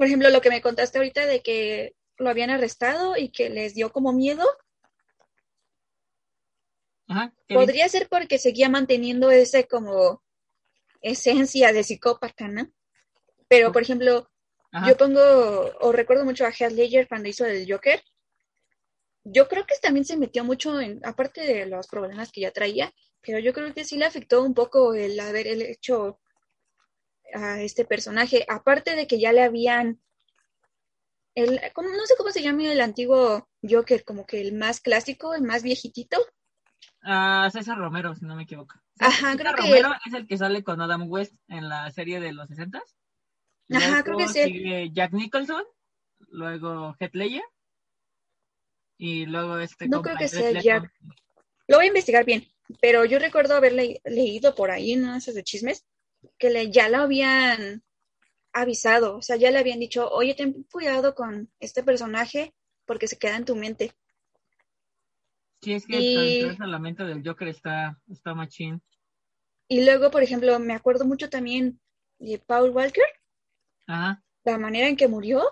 Por 0.00 0.06
ejemplo, 0.06 0.30
lo 0.30 0.40
que 0.40 0.48
me 0.48 0.62
contaste 0.62 0.96
ahorita 0.96 1.26
de 1.26 1.42
que 1.42 1.94
lo 2.16 2.30
habían 2.30 2.48
arrestado 2.48 3.18
y 3.18 3.28
que 3.28 3.50
les 3.50 3.74
dio 3.74 3.92
como 3.92 4.14
miedo. 4.14 4.46
Podría 7.48 7.86
ser 7.86 8.08
porque 8.08 8.38
seguía 8.38 8.70
manteniendo 8.70 9.30
ese 9.30 9.68
como 9.68 10.22
esencia 11.02 11.74
de 11.74 11.84
psicópata, 11.84 12.48
¿no? 12.48 12.70
Pero, 13.46 13.72
por 13.72 13.82
ejemplo, 13.82 14.30
yo 14.86 14.96
pongo, 14.96 15.20
o 15.80 15.92
recuerdo 15.92 16.24
mucho 16.24 16.46
a 16.46 16.50
Heath 16.50 16.72
Ledger 16.72 17.06
cuando 17.06 17.28
hizo 17.28 17.44
el 17.44 17.70
Joker. 17.70 18.02
Yo 19.24 19.48
creo 19.48 19.66
que 19.66 19.74
también 19.82 20.04
se 20.04 20.16
metió 20.16 20.44
mucho 20.44 20.80
en, 20.80 21.00
aparte 21.04 21.42
de 21.42 21.66
los 21.66 21.86
problemas 21.86 22.32
que 22.32 22.40
ya 22.40 22.52
traía, 22.52 22.92
pero 23.20 23.38
yo 23.38 23.52
creo 23.52 23.72
que 23.74 23.84
sí 23.84 23.98
le 23.98 24.06
afectó 24.06 24.42
un 24.42 24.54
poco 24.54 24.94
el 24.94 25.18
haber 25.20 25.46
hecho 25.46 26.20
a 27.34 27.60
este 27.60 27.84
personaje, 27.84 28.44
aparte 28.48 28.96
de 28.96 29.06
que 29.06 29.20
ya 29.20 29.32
le 29.32 29.42
habían 29.42 30.00
el, 31.34 31.60
no 31.76 32.06
sé 32.06 32.14
cómo 32.18 32.30
se 32.30 32.42
llama 32.42 32.72
el 32.72 32.80
antiguo 32.80 33.48
Joker, 33.62 34.04
como 34.04 34.26
que 34.26 34.40
el 34.40 34.52
más 34.52 34.80
clásico, 34.80 35.34
el 35.34 35.42
más 35.42 35.62
viejitito. 35.62 36.18
Ah, 37.02 37.48
César 37.52 37.78
Romero, 37.78 38.14
si 38.14 38.24
no 38.24 38.36
me 38.36 38.42
equivoco. 38.42 38.74
Ajá, 38.98 39.36
creo 39.36 39.54
que 39.54 39.62
Romero 39.62 39.92
es 40.04 40.14
el 40.14 40.26
que 40.26 40.36
sale 40.36 40.64
con 40.64 40.80
Adam 40.80 41.08
West 41.08 41.34
en 41.48 41.68
la 41.68 41.90
serie 41.90 42.20
de 42.20 42.32
los 42.32 42.48
60 42.48 42.82
Ajá, 43.72 44.02
creo 44.02 44.16
que 44.16 44.28
sí. 44.28 44.92
Jack 44.92 45.12
Nicholson, 45.12 45.62
luego 46.30 46.96
Heath 46.98 47.14
Ledger 47.14 47.44
y 49.00 49.24
luego 49.24 49.58
este. 49.58 49.88
No 49.88 50.02
creo 50.02 50.16
que 50.16 50.28
sea 50.28 50.60
Jack. 50.60 50.92
Lo 51.66 51.76
voy 51.76 51.86
a 51.86 51.88
investigar 51.88 52.24
bien, 52.24 52.46
pero 52.82 53.06
yo 53.06 53.18
recuerdo 53.18 53.54
haber 53.54 53.72
leído 54.04 54.54
por 54.54 54.70
ahí 54.70 54.92
en 54.92 55.08
esas 55.08 55.34
de 55.34 55.42
chismes 55.42 55.86
que 56.38 56.50
le, 56.50 56.70
ya 56.70 56.88
lo 56.90 56.98
habían 56.98 57.82
avisado, 58.52 59.16
o 59.16 59.22
sea, 59.22 59.36
ya 59.36 59.50
le 59.50 59.58
habían 59.58 59.80
dicho, 59.80 60.10
oye, 60.10 60.34
ten 60.34 60.64
cuidado 60.64 61.14
con 61.14 61.50
este 61.60 61.82
personaje 61.82 62.52
porque 62.84 63.08
se 63.08 63.16
queda 63.16 63.36
en 63.36 63.44
tu 63.46 63.56
mente. 63.56 63.92
Sí, 65.62 65.72
es 65.72 65.86
que 65.86 66.56
la 66.58 66.78
mente 66.78 67.04
del 67.04 67.26
Joker 67.26 67.48
está, 67.48 67.98
está 68.10 68.34
machín. 68.34 68.82
Y 69.68 69.84
luego, 69.84 70.10
por 70.10 70.22
ejemplo, 70.22 70.58
me 70.58 70.74
acuerdo 70.74 71.06
mucho 71.06 71.30
también 71.30 71.80
de 72.18 72.38
Paul 72.38 72.70
Walker, 72.70 73.04
Ajá. 73.86 74.22
la 74.44 74.58
manera 74.58 74.88
en 74.88 74.96
que 74.96 75.08
murió, 75.08 75.42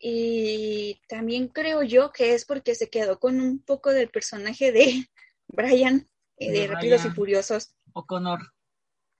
y 0.00 1.00
también 1.08 1.48
creo 1.48 1.82
yo 1.82 2.10
que 2.10 2.34
es 2.34 2.46
porque 2.46 2.74
se 2.74 2.88
quedó 2.88 3.20
con 3.20 3.40
un 3.40 3.62
poco 3.62 3.90
del 3.90 4.08
personaje 4.08 4.72
de 4.72 5.06
Brian, 5.48 6.08
y 6.40 6.50
de, 6.50 6.66
Rápidos 6.66 7.04
y 7.04 7.10
Furiosos. 7.10 7.74
O'Connor. 7.92 8.40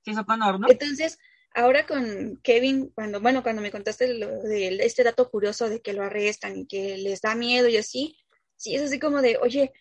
Sí, 0.04 0.12
es 0.12 0.18
O'Connor, 0.18 0.58
¿no? 0.58 0.70
Entonces, 0.70 1.18
ahora 1.54 1.86
con 1.86 2.40
Kevin, 2.42 2.90
cuando, 2.94 3.20
bueno, 3.20 3.42
cuando 3.42 3.60
me 3.60 3.70
contaste 3.70 4.14
lo, 4.14 4.42
de 4.42 4.68
este 4.80 5.04
dato 5.04 5.30
curioso 5.30 5.68
de 5.68 5.82
que 5.82 5.92
lo 5.92 6.02
arrestan 6.02 6.56
y 6.56 6.66
que 6.66 6.96
les 6.96 7.20
da 7.20 7.34
miedo 7.34 7.68
y 7.68 7.76
así, 7.76 8.16
sí, 8.56 8.74
es 8.74 8.82
así 8.82 8.98
como 8.98 9.20
de, 9.20 9.36
oye, 9.36 9.72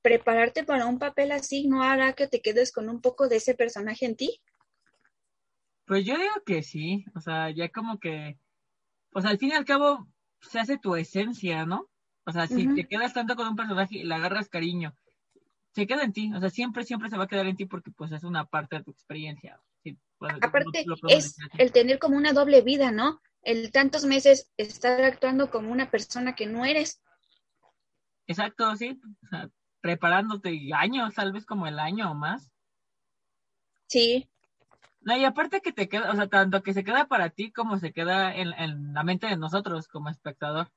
prepararte 0.00 0.64
para 0.64 0.86
un 0.86 0.98
papel 0.98 1.30
así 1.32 1.68
no 1.68 1.82
hará 1.82 2.14
que 2.14 2.26
te 2.26 2.40
quedes 2.40 2.72
con 2.72 2.88
un 2.88 3.02
poco 3.02 3.28
de 3.28 3.36
ese 3.36 3.54
personaje 3.54 4.06
en 4.06 4.16
ti. 4.16 4.40
Pues 5.86 6.06
yo 6.06 6.16
digo 6.16 6.34
que 6.46 6.62
sí, 6.62 7.04
o 7.14 7.20
sea, 7.20 7.50
ya 7.50 7.68
como 7.68 8.00
que, 8.00 8.38
pues 9.16 9.24
al 9.24 9.38
fin 9.38 9.48
y 9.48 9.52
al 9.54 9.64
cabo 9.64 10.06
se 10.42 10.58
hace 10.58 10.76
tu 10.76 10.94
esencia, 10.94 11.64
¿no? 11.64 11.88
O 12.26 12.32
sea, 12.32 12.46
si 12.46 12.74
te 12.74 12.86
quedas 12.86 13.14
tanto 13.14 13.34
con 13.34 13.48
un 13.48 13.56
personaje 13.56 13.96
y 13.96 14.04
le 14.04 14.14
agarras 14.14 14.50
cariño, 14.50 14.94
se 15.74 15.86
queda 15.86 16.02
en 16.02 16.12
ti, 16.12 16.30
o 16.34 16.38
sea, 16.38 16.50
siempre, 16.50 16.84
siempre 16.84 17.08
se 17.08 17.16
va 17.16 17.24
a 17.24 17.26
quedar 17.26 17.46
en 17.46 17.56
ti 17.56 17.64
porque 17.64 17.90
pues 17.90 18.12
es 18.12 18.24
una 18.24 18.44
parte 18.44 18.76
de 18.76 18.84
tu 18.84 18.90
experiencia. 18.90 19.58
Pues, 20.18 20.34
Aparte, 20.42 20.84
es 21.08 21.34
el 21.56 21.72
tener 21.72 21.98
como 21.98 22.18
una 22.18 22.34
doble 22.34 22.60
vida, 22.60 22.92
¿no? 22.92 23.22
El 23.40 23.72
tantos 23.72 24.04
meses 24.04 24.50
estar 24.58 25.02
actuando 25.02 25.50
como 25.50 25.72
una 25.72 25.90
persona 25.90 26.34
que 26.34 26.44
no 26.44 26.66
eres. 26.66 27.02
Exacto, 28.26 28.76
sí, 28.76 29.00
o 29.24 29.28
sea, 29.28 29.48
preparándote 29.80 30.60
años, 30.74 31.14
tal 31.14 31.32
vez 31.32 31.46
como 31.46 31.66
el 31.66 31.78
año 31.78 32.10
o 32.10 32.14
más. 32.14 32.52
Sí. 33.86 34.28
No, 35.06 35.16
y 35.16 35.24
aparte 35.24 35.60
que 35.60 35.72
te 35.72 35.88
queda, 35.88 36.10
o 36.10 36.16
sea, 36.16 36.26
tanto 36.26 36.64
que 36.64 36.74
se 36.74 36.82
queda 36.82 37.06
para 37.06 37.30
ti 37.30 37.52
como 37.52 37.78
se 37.78 37.92
queda 37.92 38.34
en, 38.34 38.92
la 38.92 39.04
mente 39.04 39.28
de 39.28 39.36
nosotros 39.36 39.86
como 39.86 40.08
espectador. 40.08 40.72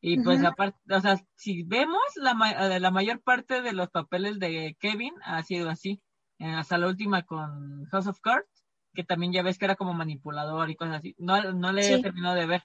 Y 0.00 0.22
pues 0.22 0.44
aparte, 0.44 0.78
o 0.94 1.00
sea, 1.00 1.20
si 1.34 1.64
vemos 1.64 2.00
la, 2.14 2.76
eh, 2.76 2.78
la 2.78 2.92
mayor 2.92 3.20
parte 3.22 3.62
de 3.62 3.72
los 3.72 3.90
papeles 3.90 4.38
de 4.38 4.76
Kevin 4.78 5.14
ha 5.24 5.42
sido 5.42 5.68
así, 5.68 6.00
eh, 6.38 6.46
hasta 6.46 6.78
la 6.78 6.86
última 6.86 7.24
con 7.24 7.86
House 7.86 8.06
of 8.06 8.20
Cards, 8.20 8.64
que 8.94 9.02
también 9.02 9.32
ya 9.32 9.42
ves 9.42 9.58
que 9.58 9.64
era 9.64 9.74
como 9.74 9.94
manipulador 9.94 10.70
y 10.70 10.76
cosas 10.76 10.98
así. 10.98 11.16
No, 11.18 11.52
no 11.52 11.72
le 11.72 11.92
he 11.92 12.00
terminado 12.00 12.36
de 12.36 12.46
ver. 12.46 12.62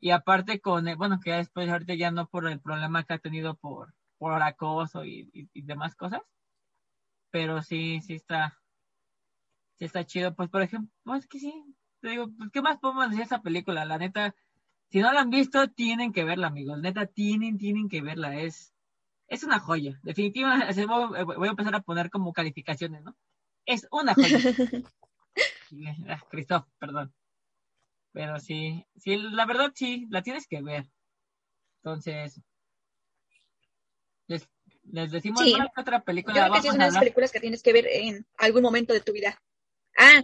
Y 0.00 0.12
aparte 0.12 0.60
con, 0.60 0.88
eh, 0.88 0.94
bueno, 0.94 1.20
que 1.22 1.28
ya 1.28 1.36
después 1.36 1.68
ahorita 1.68 1.92
ya 1.92 2.10
no 2.10 2.26
por 2.26 2.48
el 2.48 2.58
problema 2.58 3.04
que 3.04 3.12
ha 3.12 3.18
tenido 3.18 3.54
por, 3.56 3.92
por 4.16 4.42
acoso 4.42 5.04
y, 5.04 5.28
y 5.34 5.62
demás 5.62 5.94
cosas. 5.94 6.22
Pero 7.30 7.60
sí, 7.60 8.00
sí 8.00 8.14
está, 8.14 8.58
sí 9.78 9.84
está 9.84 10.04
chido. 10.04 10.34
Pues, 10.34 10.48
por 10.48 10.62
ejemplo, 10.62 10.90
pues 11.04 11.26
que 11.26 11.38
sí, 11.38 11.52
te 12.00 12.10
digo, 12.10 12.28
pues, 12.36 12.50
¿qué 12.52 12.62
más 12.62 12.78
podemos 12.78 13.04
decir 13.04 13.18
de 13.18 13.24
esa 13.24 13.42
película? 13.42 13.84
La 13.84 13.98
neta, 13.98 14.34
si 14.90 15.00
no 15.00 15.12
la 15.12 15.20
han 15.20 15.30
visto, 15.30 15.68
tienen 15.68 16.12
que 16.12 16.24
verla, 16.24 16.48
amigos. 16.48 16.78
Neta, 16.80 17.06
tienen, 17.06 17.58
tienen 17.58 17.88
que 17.88 18.02
verla. 18.02 18.40
Es, 18.40 18.74
es 19.28 19.44
una 19.44 19.58
joya. 19.58 19.98
Definitivamente, 20.02 20.86
voy 21.24 21.48
a 21.48 21.50
empezar 21.50 21.74
a 21.74 21.82
poner 21.82 22.10
como 22.10 22.32
calificaciones, 22.32 23.02
¿no? 23.02 23.16
Es 23.66 23.86
una 23.90 24.14
joya. 24.14 24.38
Ah, 26.08 26.20
Christoph, 26.30 26.66
perdón. 26.78 27.14
Pero 28.12 28.40
sí, 28.40 28.86
sí, 28.96 29.16
la 29.16 29.44
verdad 29.44 29.70
sí, 29.74 30.06
la 30.10 30.22
tienes 30.22 30.48
que 30.48 30.62
ver. 30.62 30.90
Entonces, 31.82 32.40
les, 34.26 34.48
les 34.84 35.12
decimos 35.12 35.42
otra 35.76 36.02
película. 36.02 36.34
Yo 36.34 36.42
creo 36.42 36.54
que 36.54 36.62
sí 36.62 36.68
es 36.68 36.74
una 36.74 36.86
de 36.86 36.92
las 36.92 37.00
películas 37.00 37.32
que 37.32 37.40
tienes 37.40 37.62
que 37.62 37.72
ver 37.72 37.86
en 37.86 38.26
algún 38.38 38.62
momento 38.62 38.92
de 38.92 39.00
tu 39.00 39.12
vida. 39.12 39.40
Ah, 40.00 40.22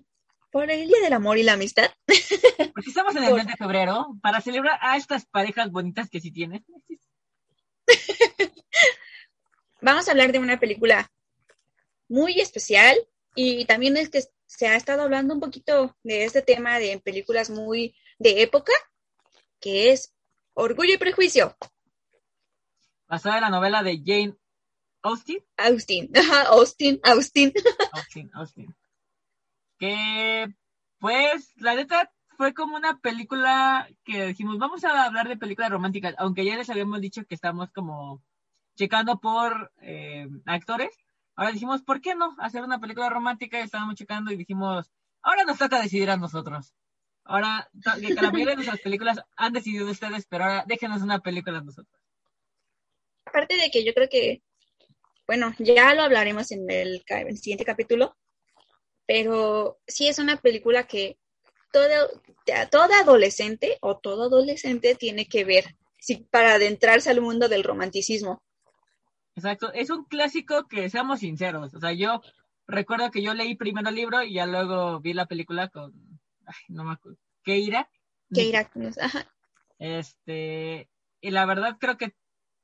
por 0.53 0.71
el 0.71 0.87
Día 0.87 1.01
del 1.03 1.13
Amor 1.13 1.37
y 1.37 1.43
la 1.43 1.55
Amistad. 1.55 1.91
Porque 2.07 2.89
estamos 2.89 3.17
en 3.17 3.25
el 3.25 3.35
mes 3.35 3.49
de 3.49 3.57
febrero 3.57 4.17
para 4.23 4.41
celebrar 4.41 4.79
a 4.81 4.97
estas 4.97 5.27
parejas 5.27 5.73
bonitas 5.73 6.09
que 6.09 6.21
sí 6.21 6.31
tienes. 6.31 6.63
Vamos 9.83 10.07
a 10.07 10.13
hablar 10.13 10.31
de 10.31 10.39
una 10.39 10.61
película 10.61 11.11
muy 12.09 12.41
especial 12.41 12.97
y 13.35 13.65
también 13.65 13.97
es 13.97 14.11
que 14.11 14.23
se 14.47 14.69
ha 14.69 14.77
estado 14.77 15.03
hablando 15.03 15.35
un 15.35 15.41
poquito 15.41 15.97
de 16.05 16.25
este 16.25 16.41
tema 16.41 16.79
de 16.79 17.01
películas 17.01 17.51
muy 17.51 17.97
de 18.21 18.43
época, 18.43 18.73
que 19.61 19.91
es 19.91 20.15
Orgullo 20.53 20.95
y 20.95 20.99
Prejuicio. 20.99 21.57
Basada 23.09 23.39
en 23.39 23.43
la 23.43 23.51
novela 23.51 23.83
de 23.83 24.01
Jane 24.05 24.37
Austen. 25.03 25.45
Austen, 25.57 26.11
Austin, 26.47 27.01
Austin. 27.03 27.53
Austin, 27.93 28.31
Austin 28.35 28.75
que 29.79 30.55
pues 30.99 31.53
la 31.57 31.75
neta 31.75 32.11
fue 32.37 32.55
como 32.55 32.77
una 32.77 32.99
película 32.99 33.89
que 34.05 34.27
dijimos, 34.27 34.59
vamos 34.59 34.85
a 34.85 35.05
hablar 35.05 35.29
de 35.29 35.37
películas 35.37 35.71
románticas, 35.71 36.15
aunque 36.19 36.45
ya 36.45 36.57
les 36.57 36.71
habíamos 36.71 37.01
dicho 37.01 37.25
que 37.27 37.35
estamos 37.35 37.71
como 37.73 38.23
checando 38.77 39.21
por 39.21 39.73
eh, 39.81 40.29
actores. 40.47 40.91
Ahora 41.37 41.53
dijimos, 41.53 41.83
¿por 41.83 42.01
qué 42.01 42.15
no 42.15 42.35
hacer 42.39 42.63
una 42.63 42.81
película 42.81 43.09
romántica? 43.09 43.59
Y 43.59 43.63
estábamos 43.63 43.97
checando 43.97 44.33
y 44.33 44.37
dijimos, 44.37 44.91
ahora 45.23 45.45
nos 45.45 45.59
toca 45.59 45.81
decidir 45.81 46.11
a 46.11 46.17
nosotros. 46.17 46.75
Ahora, 47.25 47.69
que 48.01 48.15
la 48.15 48.31
mayoría 48.31 48.51
de 48.51 48.57
nuestras 48.57 48.81
películas 48.81 49.21
han 49.37 49.53
decidido 49.53 49.91
ustedes, 49.91 50.27
pero 50.27 50.45
ahora 50.45 50.65
déjenos 50.67 51.03
una 51.03 51.21
película 51.21 51.59
a 51.59 51.63
nosotros. 51.63 52.01
Aparte 53.25 53.57
de 53.57 53.71
que 53.71 53.85
yo 53.85 53.95
creo 53.95 54.09
que, 54.09 54.43
bueno, 55.27 55.55
ya 55.59 55.95
lo 55.95 56.03
hablaremos 56.03 56.53
en 56.53 56.71
el, 56.71 57.03
en 57.09 57.29
el 57.29 57.39
siguiente 57.39 57.65
capítulo, 57.65 58.17
pero 59.07 59.79
sí 59.87 60.09
es 60.09 60.19
una 60.19 60.37
película 60.37 60.87
que 60.87 61.19
todo, 61.73 61.89
toda 62.71 63.01
adolescente 63.01 63.79
o 63.81 63.99
todo 63.99 64.25
adolescente 64.25 64.95
tiene 64.95 65.27
que 65.27 65.45
ver 65.45 65.75
para 66.31 66.55
adentrarse 66.55 67.11
al 67.11 67.21
mundo 67.21 67.49
del 67.49 67.65
romanticismo. 67.65 68.43
Exacto, 69.37 69.73
es 69.73 69.91
un 69.91 70.05
clásico 70.05 70.69
que 70.69 70.89
seamos 70.89 71.21
sinceros, 71.21 71.75
o 71.75 71.81
sea, 71.81 71.93
yo 71.93 72.23
recuerdo 72.67 73.11
que 73.11 73.23
yo 73.23 73.35
leí 73.35 73.57
primero 73.57 73.89
el 73.89 73.97
libro 73.97 74.23
y 74.23 74.35
ya 74.35 74.47
luego 74.47 75.01
vi 75.01 75.13
la 75.13 75.27
película 75.27 75.69
con, 75.69 75.93
ay, 76.47 76.55
no 76.69 76.85
me 76.85 76.93
acuerdo, 76.93 77.19
Keira. 77.43 77.91
Keira, 78.33 78.71
ajá. 79.01 79.27
Este, 79.79 80.89
y 81.21 81.31
la 81.31 81.47
verdad 81.47 81.77
creo 81.81 81.97
que 81.97 82.15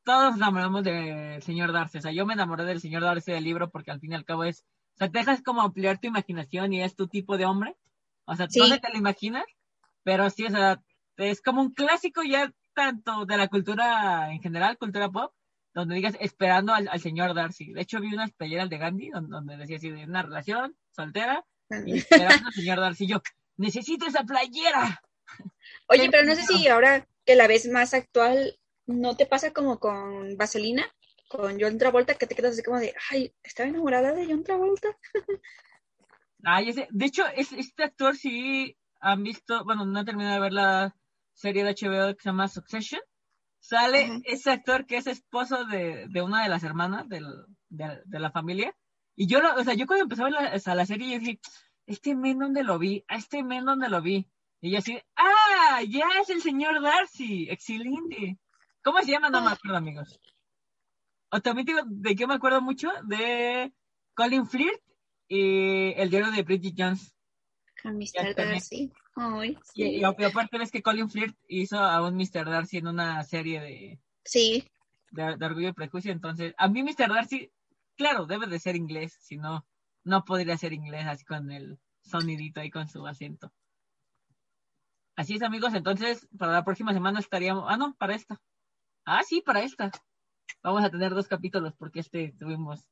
todos 0.05 0.30
nos 0.30 0.36
enamoramos 0.36 0.84
del 0.84 1.43
señor 1.43 1.72
Darcy, 1.72 1.99
o 1.99 2.03
sea, 2.03 2.12
yo 2.12 2.24
me 2.24 2.34
enamoré 2.34 2.64
del 2.64 2.80
señor 2.80 3.03
Darcy 3.03 3.32
del 3.32 3.45
libro 3.45 3.70
porque 3.70 3.91
al 3.91 4.01
fin 4.01 4.12
y 4.12 4.14
al 4.14 4.24
cabo 4.24 4.45
es 4.45 4.64
sea, 5.01 5.11
te 5.11 5.18
dejas 5.18 5.42
como 5.42 5.62
ampliar 5.62 5.98
tu 5.98 6.09
imaginación 6.09 6.72
y 6.72 6.82
es 6.82 6.94
tu 6.94 7.09
tipo 7.09 7.36
de 7.36 7.46
hombre. 7.46 7.76
O 8.26 8.36
sea, 8.36 8.46
¿dónde 8.55 8.78
te 8.78 8.90
lo 8.90 8.98
imaginas? 8.98 9.44
Pero 10.05 10.30
sí, 10.30 10.46
o 10.46 10.51
sea, 10.51 10.80
es 11.16 11.42
como 11.42 11.62
un 11.62 11.72
clásico 11.72 12.22
ya 12.22 12.53
tanto 12.74 13.26
de 13.26 13.36
la 13.36 13.48
cultura 13.48 14.32
en 14.32 14.40
general, 14.40 14.78
cultura 14.78 15.09
pop, 15.11 15.32
donde 15.74 15.94
digas 15.96 16.16
esperando 16.20 16.72
al, 16.72 16.88
señor 17.01 17.34
Darcy. 17.34 17.72
De 17.72 17.82
hecho, 17.82 18.01
vi 18.01 18.12
unas 18.14 18.32
playeras 18.32 18.70
de 18.70 18.78
Gandhi 18.78 19.11
donde, 19.11 19.57
decía 19.57 19.76
así, 19.76 19.90
de 19.90 20.05
una 20.05 20.22
relación 20.22 20.76
soltera 20.90 21.44
y 21.86 21.98
esperando 21.98 22.46
al 22.46 22.53
señor 22.55 22.80
Darcy. 22.80 23.07
Yo, 23.07 23.22
necesito 23.57 24.07
esa 24.07 24.24
playera. 24.24 25.03
Oye, 25.88 26.09
pero 26.11 26.24
no 26.24 26.34
sé 26.34 26.42
si 26.46 26.68
ahora 26.68 27.07
que 27.24 27.36
la 27.36 27.46
ves 27.46 27.68
más 27.68 27.94
actual, 27.94 28.59
¿no 28.86 29.16
te 29.16 29.26
pasa 29.26 29.53
como 29.53 29.78
con 29.78 30.36
Vaselina? 30.36 30.84
Con 31.31 31.61
John 31.61 31.78
Travolta 31.78 32.16
que 32.16 32.26
te 32.26 32.35
quedas 32.35 32.55
así 32.55 32.62
como 32.64 32.81
de, 32.81 32.93
ay, 33.09 33.33
estaba 33.45 33.68
enamorada 33.68 34.12
de 34.12 34.26
John 34.26 34.43
Travolta. 34.43 34.89
ay, 36.45 36.70
ese, 36.70 36.89
de 36.91 37.07
hecho, 37.07 37.22
este 37.37 37.85
actor 37.85 38.16
sí 38.16 38.76
han 38.99 39.22
visto, 39.22 39.64
bueno, 39.64 39.87
no 39.87 40.01
he 40.01 40.05
terminado 40.05 40.35
de 40.35 40.41
ver 40.41 40.53
la 40.53 40.97
serie 41.33 41.62
de 41.62 41.70
HBO 41.70 42.16
que 42.16 42.22
se 42.22 42.28
llama 42.31 42.49
Succession. 42.49 43.01
Sale 43.61 44.20
ese 44.24 44.51
actor 44.51 44.87
que 44.87 44.97
es 44.97 45.07
esposo 45.07 45.64
de, 45.66 46.09
una 46.20 46.43
de 46.43 46.49
las 46.49 46.64
hermanas 46.64 47.07
de, 47.09 47.20
la 48.09 48.31
familia. 48.33 48.74
Y 49.14 49.28
yo, 49.28 49.39
o 49.57 49.62
sea, 49.62 49.74
yo 49.74 49.87
cuando 49.87 50.05
empecé 50.05 50.22
a 50.22 50.24
ver 50.24 50.33
la, 50.33 50.74
la 50.74 50.87
serie, 50.87 51.12
yo 51.12 51.18
dije, 51.20 51.41
este 51.87 52.16
men 52.16 52.41
donde 52.41 52.64
lo 52.64 52.76
vi, 52.81 53.05
a 53.07 53.14
este 53.14 53.45
men 53.45 53.66
donde 53.66 53.89
lo 53.89 54.03
vi. 54.03 54.28
Y 54.61 54.72
yo 54.72 54.78
así, 54.78 55.01
ah, 55.14 55.81
ya 55.89 56.07
es 56.20 56.31
el 56.31 56.43
señor 56.43 56.83
Darcy, 56.83 57.49
excelente. 57.49 58.37
¿Cómo 58.83 59.01
se 59.03 59.12
llama? 59.12 59.31
No 59.31 59.43
me 59.43 59.53
acuerdo, 59.53 59.76
amigos. 59.76 60.18
O 61.33 61.41
también 61.41 61.66
digo, 61.66 61.81
de 61.87 62.16
qué 62.16 62.26
me 62.26 62.35
acuerdo 62.35 62.61
mucho, 62.61 62.91
de 63.05 63.72
Colin 64.14 64.47
Firth 64.47 64.83
y 65.28 65.93
el 65.97 66.11
diario 66.11 66.33
de 66.33 66.43
Bridget 66.43 66.74
Jones. 66.76 67.14
Con 67.83 67.97
Mr. 67.97 68.35
Darcy. 68.35 68.93
y, 69.74 70.03
aparte 70.03 70.59
ves 70.59 70.72
que 70.72 70.83
Colin 70.83 71.09
Firth 71.09 71.37
hizo 71.47 71.78
a 71.78 72.07
un 72.07 72.16
Mr. 72.16 72.45
Darcy 72.45 72.78
en 72.78 72.89
una 72.89 73.22
serie 73.22 73.61
de... 73.61 74.01
Sí. 74.24 74.66
De, 75.12 75.22
Orgullo 75.45 75.68
y 75.68 75.72
Prejuicio, 75.72 76.12
entonces, 76.12 76.53
a 76.59 76.68
mí 76.68 76.83
Mr. 76.83 77.09
Darcy, 77.09 77.53
claro, 77.97 78.26
debe 78.26 78.47
de 78.47 78.59
ser 78.59 78.74
inglés, 78.74 79.16
si 79.20 79.37
no, 79.37 79.66
no 80.05 80.24
podría 80.24 80.57
ser 80.59 80.72
inglés 80.72 81.07
así 81.07 81.24
con 81.24 81.51
el 81.51 81.78
sonidito 82.03 82.61
ahí 82.61 82.70
con 82.70 82.89
su 82.89 83.07
acento. 83.07 83.53
Así 85.16 85.35
es, 85.35 85.43
amigos, 85.43 85.74
entonces, 85.74 86.28
para 86.37 86.53
la 86.53 86.64
próxima 86.64 86.93
semana 86.93 87.20
estaríamos... 87.20 87.64
Ah, 87.68 87.76
no, 87.76 87.95
para 87.95 88.14
esta. 88.14 88.41
Ah, 89.05 89.22
sí, 89.22 89.43
para 89.43 89.62
esta 89.62 89.91
vamos 90.62 90.84
a 90.84 90.90
tener 90.90 91.14
dos 91.14 91.28
capítulos 91.28 91.74
porque 91.78 92.01
este 92.01 92.34
tuvimos. 92.38 92.86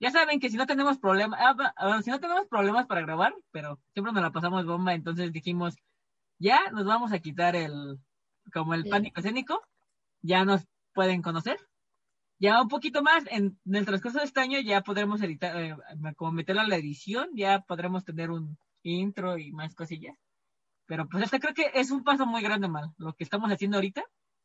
Ya 0.00 0.10
saben 0.10 0.40
que 0.40 0.50
si 0.50 0.56
no 0.56 0.66
tenemos 0.66 0.98
problemas, 0.98 1.38
ah, 1.40 2.00
si 2.02 2.10
no 2.10 2.18
tenemos 2.18 2.46
problemas 2.48 2.86
para 2.86 3.02
grabar, 3.02 3.34
pero 3.52 3.78
siempre 3.92 4.12
nos 4.12 4.22
la 4.22 4.32
pasamos 4.32 4.66
bomba, 4.66 4.94
entonces 4.94 5.32
dijimos, 5.32 5.76
ya 6.38 6.70
nos 6.72 6.84
vamos 6.84 7.12
a 7.12 7.20
quitar 7.20 7.54
el, 7.54 8.00
como 8.52 8.74
el 8.74 8.88
pánico 8.88 9.20
escénico, 9.20 9.62
ya 10.20 10.44
nos 10.44 10.66
pueden 10.92 11.22
conocer. 11.22 11.58
Ya 12.38 12.60
un 12.60 12.68
poquito 12.68 13.02
más, 13.04 13.24
en, 13.30 13.56
el 13.64 13.86
transcurso 13.86 14.18
de 14.18 14.24
este 14.24 14.40
año 14.40 14.58
ya 14.58 14.80
podremos 14.82 15.22
editar, 15.22 15.56
eh, 15.56 15.76
como 16.16 16.32
meterlo 16.32 16.62
a 16.62 16.66
la 16.66 16.76
edición, 16.76 17.28
ya 17.34 17.60
podremos 17.60 18.04
tener 18.04 18.32
un 18.32 18.58
intro 18.82 19.38
y 19.38 19.52
más 19.52 19.76
cosillas. 19.76 20.18
Pero 20.86 21.08
pues 21.08 21.22
este 21.24 21.38
creo 21.38 21.54
que 21.54 21.70
es 21.74 21.92
un 21.92 22.02
paso 22.02 22.26
muy 22.26 22.42
grande 22.42 22.66
mal, 22.66 22.90
lo 22.98 23.12
que 23.14 23.22
estamos 23.22 23.50
haciendo 23.52 23.76
ahorita 23.76 24.04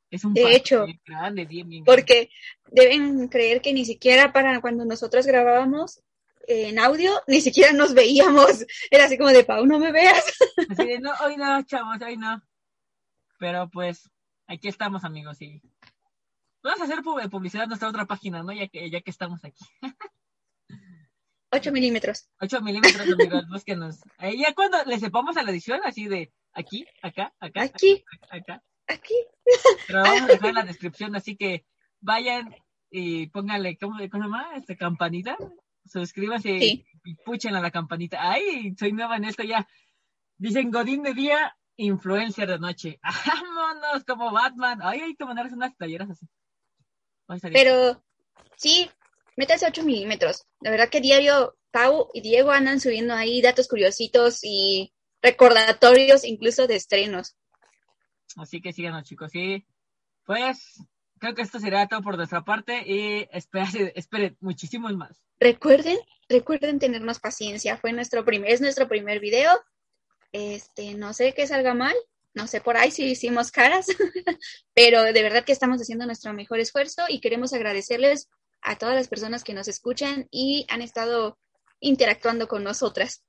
Es 0.10 0.24
un 0.24 0.34
De 0.34 0.56
hecho, 0.56 0.86
grande, 1.06 1.46
bien, 1.46 1.68
bien 1.68 1.84
grande. 1.84 2.02
Porque 2.02 2.30
deben 2.72 3.28
creer 3.28 3.62
que 3.62 3.74
ni 3.74 3.84
siquiera 3.86 4.32
para 4.32 4.62
cuando 4.62 4.86
nosotros 4.86 5.26
grabábamos 5.26 6.02
en 6.48 6.80
audio, 6.80 7.12
ni 7.28 7.42
siquiera 7.42 7.74
nos 7.74 7.94
veíamos. 7.94 8.66
Era 8.90 9.06
así 9.06 9.18
como 9.18 9.30
de, 9.32 9.44
Pau, 9.44 9.66
no 9.66 9.80
me 9.80 9.92
veas. 9.92 10.24
Así 10.70 10.86
de, 10.86 11.00
no, 11.00 11.12
hoy 11.26 11.36
no, 11.38 11.62
chavos, 11.64 12.02
hoy 12.02 12.16
no. 12.18 12.42
Pero 13.40 13.70
pues, 13.70 14.10
aquí 14.48 14.68
estamos, 14.70 15.04
amigos, 15.04 15.42
y 15.42 15.62
vamos 16.64 16.82
a 16.82 16.84
hacer 16.86 17.00
pu- 17.00 17.30
publicidad 17.30 17.64
en 17.64 17.70
nuestra 17.70 17.90
otra 17.90 18.06
página, 18.06 18.42
¿no? 18.44 18.52
Ya 18.54 18.68
que, 18.68 18.90
ya 18.90 19.02
que 19.02 19.12
estamos 19.12 19.44
aquí. 19.44 19.64
8 21.52 21.72
milímetros. 21.72 22.28
8 22.42 22.62
milímetros, 22.62 23.08
amigos, 23.10 23.48
búsquenos. 23.48 24.00
Ahí 24.18 24.40
ya 24.40 24.54
cuando 24.54 24.84
le 24.86 25.00
sepamos 25.00 25.38
a 25.38 25.44
la 25.44 25.52
edición, 25.52 25.80
así 25.86 26.08
de 26.08 26.32
aquí, 26.54 26.86
acá, 27.02 27.34
acá, 27.40 27.62
Aquí, 27.64 28.04
acá. 28.30 28.64
Aquí. 28.88 29.16
Pero 29.88 30.02
vamos 30.02 30.22
a 30.22 30.28
dejar 30.28 30.54
la 30.54 30.64
descripción, 30.64 31.16
así 31.16 31.36
que 31.36 31.66
vayan 32.00 32.56
y 32.90 33.28
pónganle, 33.28 33.78
¿cómo, 33.78 33.98
cómo 34.10 34.24
se 34.24 34.30
llama? 34.30 34.50
Este, 34.56 34.78
campanita. 34.78 35.38
Suscríbanse 35.86 36.60
Sí. 36.60 36.86
y 37.06 37.16
puchen 37.16 37.56
a 37.56 37.62
la 37.62 37.72
campanita. 37.72 38.20
¡Ay! 38.22 38.76
Soy 38.78 38.92
nueva 38.92 39.18
en 39.18 39.26
esto 39.26 39.44
ya. 39.44 39.68
Dicen 40.38 40.70
Godín 40.72 41.04
de 41.04 41.14
día, 41.14 41.58
influencer 41.78 42.50
de 42.50 42.60
noche. 42.60 43.00
¡Vámonos! 43.26 44.04
Como 44.06 44.32
Batman. 44.32 44.80
¡Ay, 44.84 45.02
hay 45.02 45.16
que 45.16 45.26
mandarles 45.26 45.54
unas 45.54 45.76
talleras 45.78 46.10
así! 46.10 46.28
Pero 47.52 48.04
sí, 48.56 48.90
métanse 49.36 49.68
8 49.68 49.84
milímetros. 49.84 50.46
La 50.62 50.72
verdad 50.72 50.90
que 50.90 51.02
diario 51.02 51.58
Pau 51.72 52.10
y 52.14 52.22
Diego 52.22 52.52
andan 52.52 52.80
subiendo 52.80 53.14
ahí 53.14 53.42
datos 53.42 53.68
curiositos 53.68 54.40
y 54.44 54.94
recordatorios 55.22 56.24
incluso 56.24 56.68
de 56.68 56.76
estrenos. 56.76 57.36
Así 58.38 58.62
que 58.62 58.72
síganos, 58.72 59.04
chicos. 59.04 59.32
Sí, 59.32 59.66
pues 60.26 60.82
creo 61.20 61.34
que 61.34 61.42
esto 61.42 61.60
será 61.60 61.88
todo 61.88 62.02
por 62.02 62.16
nuestra 62.16 62.44
parte 62.44 62.84
y 62.86 63.28
esperen, 63.32 63.92
esperen 63.96 64.38
muchísimos 64.40 64.96
más. 64.96 65.22
Recuerden, 65.40 65.98
recuerden 66.30 66.80
tenernos 66.80 67.20
paciencia. 67.20 67.78
Fue 67.78 67.94
nuestro 67.94 68.24
primer, 68.24 68.52
es 68.52 68.62
nuestro 68.62 68.88
primer 68.88 69.20
video. 69.20 69.52
Este, 70.32 70.94
no 70.94 71.14
sé 71.14 71.34
que 71.34 71.48
salga 71.48 71.74
mal, 71.74 71.96
no 72.34 72.48
sé 72.48 72.62
por 72.62 72.78
ahí 72.78 72.92
si 72.92 73.06
hicimos 73.06 73.52
caras, 73.52 73.88
pero 74.74 75.02
de 75.04 75.24
verdad 75.24 75.44
que 75.44 75.54
estamos 75.54 75.82
haciendo 75.82 76.06
nuestro 76.06 76.34
mejor 76.34 76.60
esfuerzo 76.60 77.04
y 77.08 77.20
queremos 77.20 77.54
agradecerles 77.54 78.30
a 78.62 78.78
todas 78.78 78.96
las 78.96 79.08
personas 79.08 79.44
que 79.44 79.54
nos 79.54 79.68
escuchan 79.68 80.28
y 80.30 80.66
han 80.70 80.82
estado 80.82 81.40
interactuando 81.80 82.48
con 82.48 82.64
nosotras. 82.64 83.24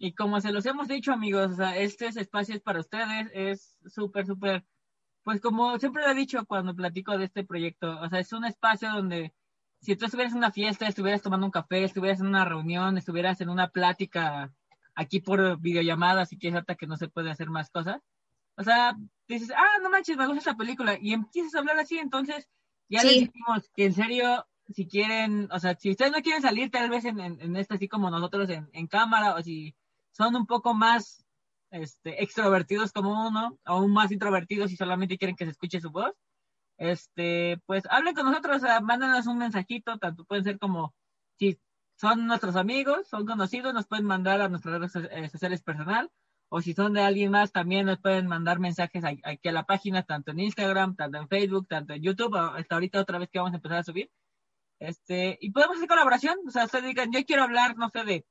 Y 0.00 0.14
como 0.14 0.40
se 0.40 0.52
los 0.52 0.64
hemos 0.66 0.86
dicho, 0.88 1.12
amigos, 1.12 1.52
o 1.52 1.56
sea, 1.56 1.76
este 1.76 2.06
es 2.06 2.16
espacio 2.16 2.54
es 2.54 2.62
para 2.62 2.78
ustedes, 2.80 3.28
es 3.34 3.76
súper, 3.86 4.26
súper, 4.26 4.64
pues 5.24 5.40
como 5.40 5.76
siempre 5.78 6.04
lo 6.04 6.10
he 6.10 6.14
dicho 6.14 6.46
cuando 6.46 6.74
platico 6.74 7.18
de 7.18 7.24
este 7.24 7.44
proyecto, 7.44 8.00
o 8.00 8.08
sea, 8.08 8.20
es 8.20 8.32
un 8.32 8.44
espacio 8.44 8.90
donde 8.92 9.34
si 9.80 9.96
tú 9.96 10.04
estuvieras 10.06 10.32
en 10.32 10.38
una 10.38 10.52
fiesta, 10.52 10.86
estuvieras 10.86 11.22
tomando 11.22 11.46
un 11.46 11.52
café, 11.52 11.82
estuvieras 11.84 12.20
en 12.20 12.28
una 12.28 12.44
reunión, 12.44 12.96
estuvieras 12.96 13.40
en 13.40 13.48
una 13.48 13.68
plática 13.70 14.52
aquí 14.94 15.20
por 15.20 15.58
videollamada, 15.60 16.26
si 16.26 16.38
quieres 16.38 16.54
ahorita 16.56 16.76
que 16.76 16.86
no 16.86 16.96
se 16.96 17.08
puede 17.08 17.30
hacer 17.30 17.50
más 17.50 17.68
cosas, 17.70 18.00
o 18.56 18.62
sea, 18.64 18.96
dices, 19.28 19.50
ah, 19.56 19.78
no 19.82 19.90
manches, 19.90 20.16
me 20.16 20.26
gusta 20.26 20.38
esta 20.40 20.56
película, 20.56 20.96
y 21.00 21.12
empiezas 21.12 21.54
a 21.56 21.58
hablar 21.58 21.78
así, 21.80 21.98
entonces 21.98 22.48
ya 22.88 23.02
Sí. 23.02 23.08
les 23.08 23.18
dijimos 23.32 23.68
que 23.74 23.84
en 23.86 23.94
serio, 23.94 24.46
si 24.68 24.86
quieren, 24.86 25.48
o 25.52 25.58
sea, 25.58 25.76
si 25.76 25.90
ustedes 25.90 26.12
no 26.12 26.22
quieren 26.22 26.42
salir 26.42 26.70
tal 26.70 26.88
vez 26.90 27.04
en, 27.04 27.18
en, 27.20 27.40
en 27.40 27.56
esto 27.56 27.74
así 27.74 27.88
como 27.88 28.10
nosotros 28.10 28.48
en, 28.50 28.68
en 28.72 28.86
cámara, 28.86 29.34
o 29.34 29.42
si 29.42 29.74
son 30.18 30.34
un 30.34 30.46
poco 30.46 30.74
más 30.74 31.24
este, 31.70 32.22
extrovertidos 32.22 32.92
como 32.92 33.28
uno, 33.28 33.58
aún 33.64 33.92
más 33.92 34.10
introvertidos 34.10 34.72
y 34.72 34.76
solamente 34.76 35.16
quieren 35.16 35.36
que 35.36 35.44
se 35.44 35.52
escuche 35.52 35.80
su 35.80 35.90
voz, 35.90 36.12
este, 36.76 37.60
pues 37.66 37.84
hablen 37.88 38.14
con 38.14 38.26
nosotros, 38.26 38.62
mándanos 38.82 39.26
un 39.26 39.38
mensajito, 39.38 39.96
tanto 39.98 40.24
pueden 40.24 40.44
ser 40.44 40.58
como, 40.58 40.94
si 41.38 41.58
son 41.96 42.26
nuestros 42.26 42.56
amigos, 42.56 43.08
son 43.08 43.26
conocidos, 43.26 43.72
nos 43.72 43.86
pueden 43.86 44.06
mandar 44.06 44.40
a 44.40 44.48
nuestras 44.48 44.80
redes 44.80 45.10
eh, 45.10 45.28
sociales 45.28 45.62
personal, 45.62 46.10
o 46.48 46.62
si 46.62 46.72
son 46.72 46.94
de 46.94 47.02
alguien 47.02 47.30
más, 47.30 47.52
también 47.52 47.86
nos 47.86 48.00
pueden 48.00 48.26
mandar 48.26 48.58
mensajes 48.58 49.04
aquí 49.04 49.48
a 49.48 49.52
la 49.52 49.66
página, 49.66 50.02
tanto 50.02 50.32
en 50.32 50.40
Instagram, 50.40 50.96
tanto 50.96 51.18
en 51.18 51.28
Facebook, 51.28 51.68
tanto 51.68 51.92
en 51.92 52.02
YouTube, 52.02 52.36
hasta 52.36 52.74
ahorita 52.74 53.00
otra 53.00 53.18
vez 53.18 53.28
que 53.30 53.38
vamos 53.38 53.52
a 53.52 53.56
empezar 53.56 53.78
a 53.78 53.84
subir. 53.84 54.10
Este, 54.80 55.38
y 55.40 55.50
podemos 55.50 55.76
hacer 55.76 55.88
colaboración, 55.88 56.38
o 56.46 56.50
sea, 56.50 56.64
ustedes 56.64 56.86
digan, 56.86 57.12
yo 57.12 57.24
quiero 57.24 57.42
hablar, 57.42 57.76
no 57.76 57.90
sé, 57.90 58.04
de, 58.04 58.26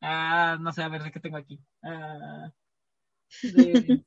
ah, 0.00 0.56
no 0.60 0.72
sé, 0.72 0.82
a 0.82 0.88
ver, 0.88 1.02
¿de 1.02 1.10
qué 1.12 1.20
tengo 1.20 1.36
aquí? 1.36 1.60
Ah, 1.82 2.50
de- 3.42 4.04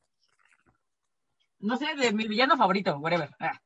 no 1.59 1.77
sé, 1.77 1.95
de 1.95 2.11
mi 2.13 2.27
villano 2.27 2.57
favorito, 2.57 2.97
whatever. 2.97 3.29
Ah, 3.39 3.59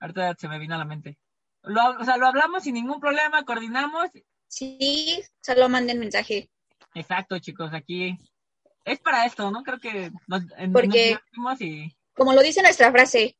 ahorita 0.00 0.34
se 0.38 0.48
me 0.48 0.58
vino 0.58 0.74
a 0.74 0.78
la 0.78 0.84
mente. 0.84 1.18
Lo, 1.62 1.90
o 1.98 2.04
sea, 2.04 2.16
lo 2.16 2.26
hablamos 2.26 2.62
sin 2.64 2.74
ningún 2.74 3.00
problema, 3.00 3.44
coordinamos. 3.44 4.10
Sí, 4.48 5.22
solo 5.40 5.68
manden 5.68 5.98
mensaje. 5.98 6.50
Exacto, 6.94 7.38
chicos, 7.38 7.72
aquí 7.72 8.16
es 8.84 9.00
para 9.00 9.24
esto, 9.24 9.50
¿no? 9.50 9.62
Creo 9.62 9.78
que 9.80 10.10
nos, 10.26 10.44
Porque- 10.72 10.86
nos 10.88 10.92
divertimos 10.92 11.60
y 11.62 11.96
Como 12.14 12.32
lo 12.34 12.42
dice 12.42 12.60
nuestra 12.62 12.90
frase, 12.92 13.36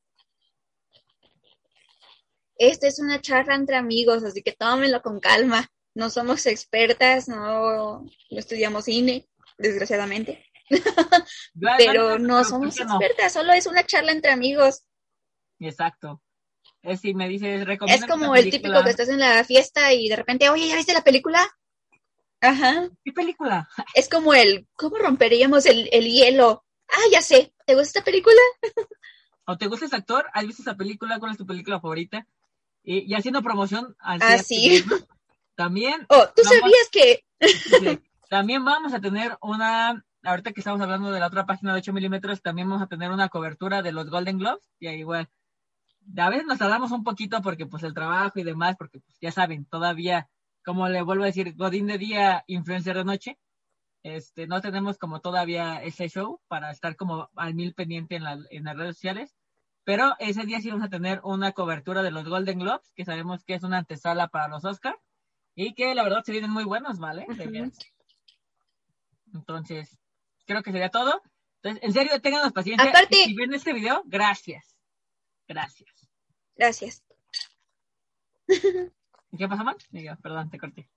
esta 2.56 2.86
es 2.86 2.98
una 3.00 3.20
charla 3.20 3.54
entre 3.54 3.76
amigos, 3.76 4.24
así 4.24 4.42
que 4.42 4.52
tómenlo 4.52 5.02
con 5.02 5.20
calma. 5.20 5.68
No 5.94 6.10
somos 6.10 6.46
expertas, 6.46 7.28
no, 7.28 8.00
no 8.02 8.38
estudiamos 8.38 8.84
cine, 8.86 9.28
desgraciadamente, 9.58 10.44
pero 11.78 12.18
no 12.18 12.38
¿por 12.38 12.44
somos 12.44 12.80
expertas, 12.80 13.32
solo 13.32 13.52
es 13.52 13.66
una 13.66 13.84
charla 13.84 14.12
entre 14.12 14.32
amigos. 14.32 14.84
Exacto. 15.60 16.20
Es 16.82 17.00
si 17.00 17.14
me 17.14 17.28
dices, 17.28 17.66
Es 17.86 18.04
como 18.06 18.34
el 18.34 18.50
típico 18.50 18.82
que 18.82 18.90
estás 18.90 19.08
en 19.08 19.20
la 19.20 19.42
fiesta 19.44 19.92
y 19.92 20.08
de 20.08 20.16
repente, 20.16 20.50
oye, 20.50 20.68
¿ya 20.68 20.76
viste 20.76 20.92
la 20.92 21.04
película? 21.04 21.48
Ajá. 22.40 22.90
¿Qué 23.02 23.12
película? 23.12 23.68
Es 23.94 24.08
como 24.08 24.34
el, 24.34 24.66
¿cómo 24.74 24.98
romperíamos 24.98 25.64
el, 25.64 25.88
el 25.92 26.04
hielo? 26.06 26.64
Ah, 26.88 27.08
ya 27.10 27.22
sé, 27.22 27.54
¿te 27.64 27.74
gusta 27.74 28.00
esta 28.00 28.04
película? 28.04 28.40
¿O 29.46 29.56
te 29.56 29.66
gusta 29.66 29.86
ese 29.86 29.96
actor? 29.96 30.26
¿Has 30.32 30.46
visto 30.46 30.62
esa 30.62 30.76
película? 30.76 31.18
¿Cuál 31.18 31.32
es 31.32 31.38
tu 31.38 31.46
película 31.46 31.80
favorita? 31.80 32.26
Y, 32.82 33.10
y 33.10 33.14
haciendo 33.14 33.42
promoción 33.42 33.96
al 33.98 34.20
Ah. 34.22 34.38
También 35.56 36.06
Oh, 36.08 36.24
¿tú 36.34 36.42
Vamos. 36.44 36.60
sabías 36.60 36.88
que 36.90 37.24
Sí. 37.40 38.00
También 38.28 38.64
vamos 38.64 38.92
a 38.94 39.00
tener 39.00 39.36
una, 39.40 40.04
ahorita 40.22 40.52
que 40.52 40.60
estamos 40.60 40.80
hablando 40.80 41.10
de 41.12 41.20
la 41.20 41.26
otra 41.28 41.46
página 41.46 41.72
de 41.72 41.78
8 41.78 41.92
milímetros, 41.92 42.42
también 42.42 42.68
vamos 42.68 42.82
a 42.82 42.88
tener 42.88 43.10
una 43.10 43.28
cobertura 43.28 43.82
de 43.82 43.92
los 43.92 44.10
Golden 44.10 44.38
Globes, 44.38 44.72
y 44.80 44.86
ahí 44.88 45.00
igual, 45.00 45.28
a 46.16 46.30
veces 46.30 46.46
nos 46.46 46.58
tardamos 46.58 46.90
un 46.90 47.04
poquito 47.04 47.40
porque 47.42 47.66
pues 47.66 47.82
el 47.84 47.94
trabajo 47.94 48.38
y 48.38 48.42
demás, 48.42 48.76
porque 48.76 49.00
pues 49.00 49.16
ya 49.20 49.30
saben, 49.30 49.66
todavía, 49.66 50.28
como 50.64 50.88
le 50.88 51.02
vuelvo 51.02 51.22
a 51.24 51.26
decir, 51.26 51.54
Godín 51.54 51.86
de 51.86 51.98
día, 51.98 52.42
influencer 52.48 52.96
de 52.96 53.04
noche, 53.04 53.38
este, 54.02 54.46
no 54.46 54.60
tenemos 54.60 54.98
como 54.98 55.20
todavía 55.20 55.82
ese 55.82 56.08
show 56.08 56.40
para 56.48 56.70
estar 56.70 56.96
como 56.96 57.30
al 57.36 57.54
mil 57.54 57.72
pendiente 57.74 58.16
en, 58.16 58.24
la- 58.24 58.38
en 58.50 58.64
las 58.64 58.76
redes 58.76 58.96
sociales, 58.96 59.34
pero 59.84 60.14
ese 60.18 60.44
día 60.44 60.60
sí 60.60 60.70
vamos 60.70 60.86
a 60.86 60.90
tener 60.90 61.20
una 61.24 61.52
cobertura 61.52 62.02
de 62.02 62.10
los 62.10 62.28
Golden 62.28 62.58
Globes, 62.58 62.90
que 62.96 63.04
sabemos 63.04 63.44
que 63.44 63.54
es 63.54 63.62
una 63.62 63.78
antesala 63.78 64.28
para 64.28 64.48
los 64.48 64.64
Oscars, 64.64 64.98
y 65.54 65.74
que 65.74 65.94
la 65.94 66.02
verdad 66.02 66.22
se 66.24 66.32
vienen 66.32 66.50
muy 66.50 66.64
buenos, 66.64 66.98
¿vale? 66.98 67.26
Entonces, 69.32 69.98
creo 70.46 70.62
que 70.62 70.72
sería 70.72 70.90
todo. 70.90 71.22
Entonces, 71.62 71.82
en 71.82 71.92
serio, 71.92 72.20
ténganos 72.20 72.52
paciencia. 72.52 72.88
Aparte- 72.88 73.24
Si 73.24 73.34
ven 73.34 73.54
este 73.54 73.72
video, 73.72 74.02
gracias. 74.06 74.76
Gracias. 75.48 75.90
Gracias. 76.56 77.02
¿Y 78.46 79.36
qué 79.38 79.48
pasa, 79.48 79.64
man? 79.64 79.76
Perdón, 80.22 80.50
te 80.50 80.58
corté. 80.58 80.90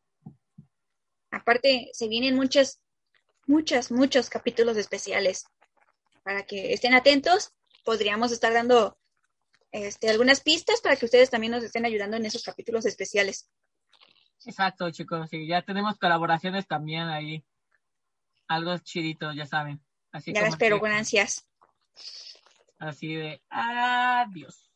Aparte, 1.32 1.90
se 1.94 2.08
vienen 2.08 2.36
muchas, 2.36 2.80
muchas, 3.46 3.92
muchos 3.92 4.30
capítulos 4.30 4.78
especiales. 4.78 5.46
Para 6.24 6.46
que 6.46 6.74
estén 6.74 6.94
atentos, 6.94 7.54
podríamos 7.86 8.32
estar 8.32 8.52
dando 8.54 9.00
este, 9.72 10.10
algunas 10.10 10.42
pistas 10.42 10.82
para 10.82 10.96
que 10.96 11.06
ustedes 11.06 11.30
también 11.30 11.52
nos 11.52 11.64
estén 11.64 11.86
ayudando 11.86 12.18
en 12.18 12.26
esos 12.26 12.44
capítulos 12.44 12.86
especiales. 12.86 13.50
Exacto, 14.46 14.90
chicos. 14.92 15.30
Sí, 15.30 15.48
ya 15.48 15.62
tenemos 15.62 15.98
colaboraciones 15.98 16.68
también 16.68 17.08
ahí. 17.08 17.44
Algo 18.48 18.78
chidito, 18.78 19.34
ya 19.34 19.46
saben. 19.46 19.82
Así 20.12 20.34
Ya 20.34 20.42
la 20.42 20.48
espero 20.48 20.80
con 20.80 20.92
ansias. 20.92 21.48
Así 22.80 23.14
de 23.16 23.42
adiós. 23.50 24.72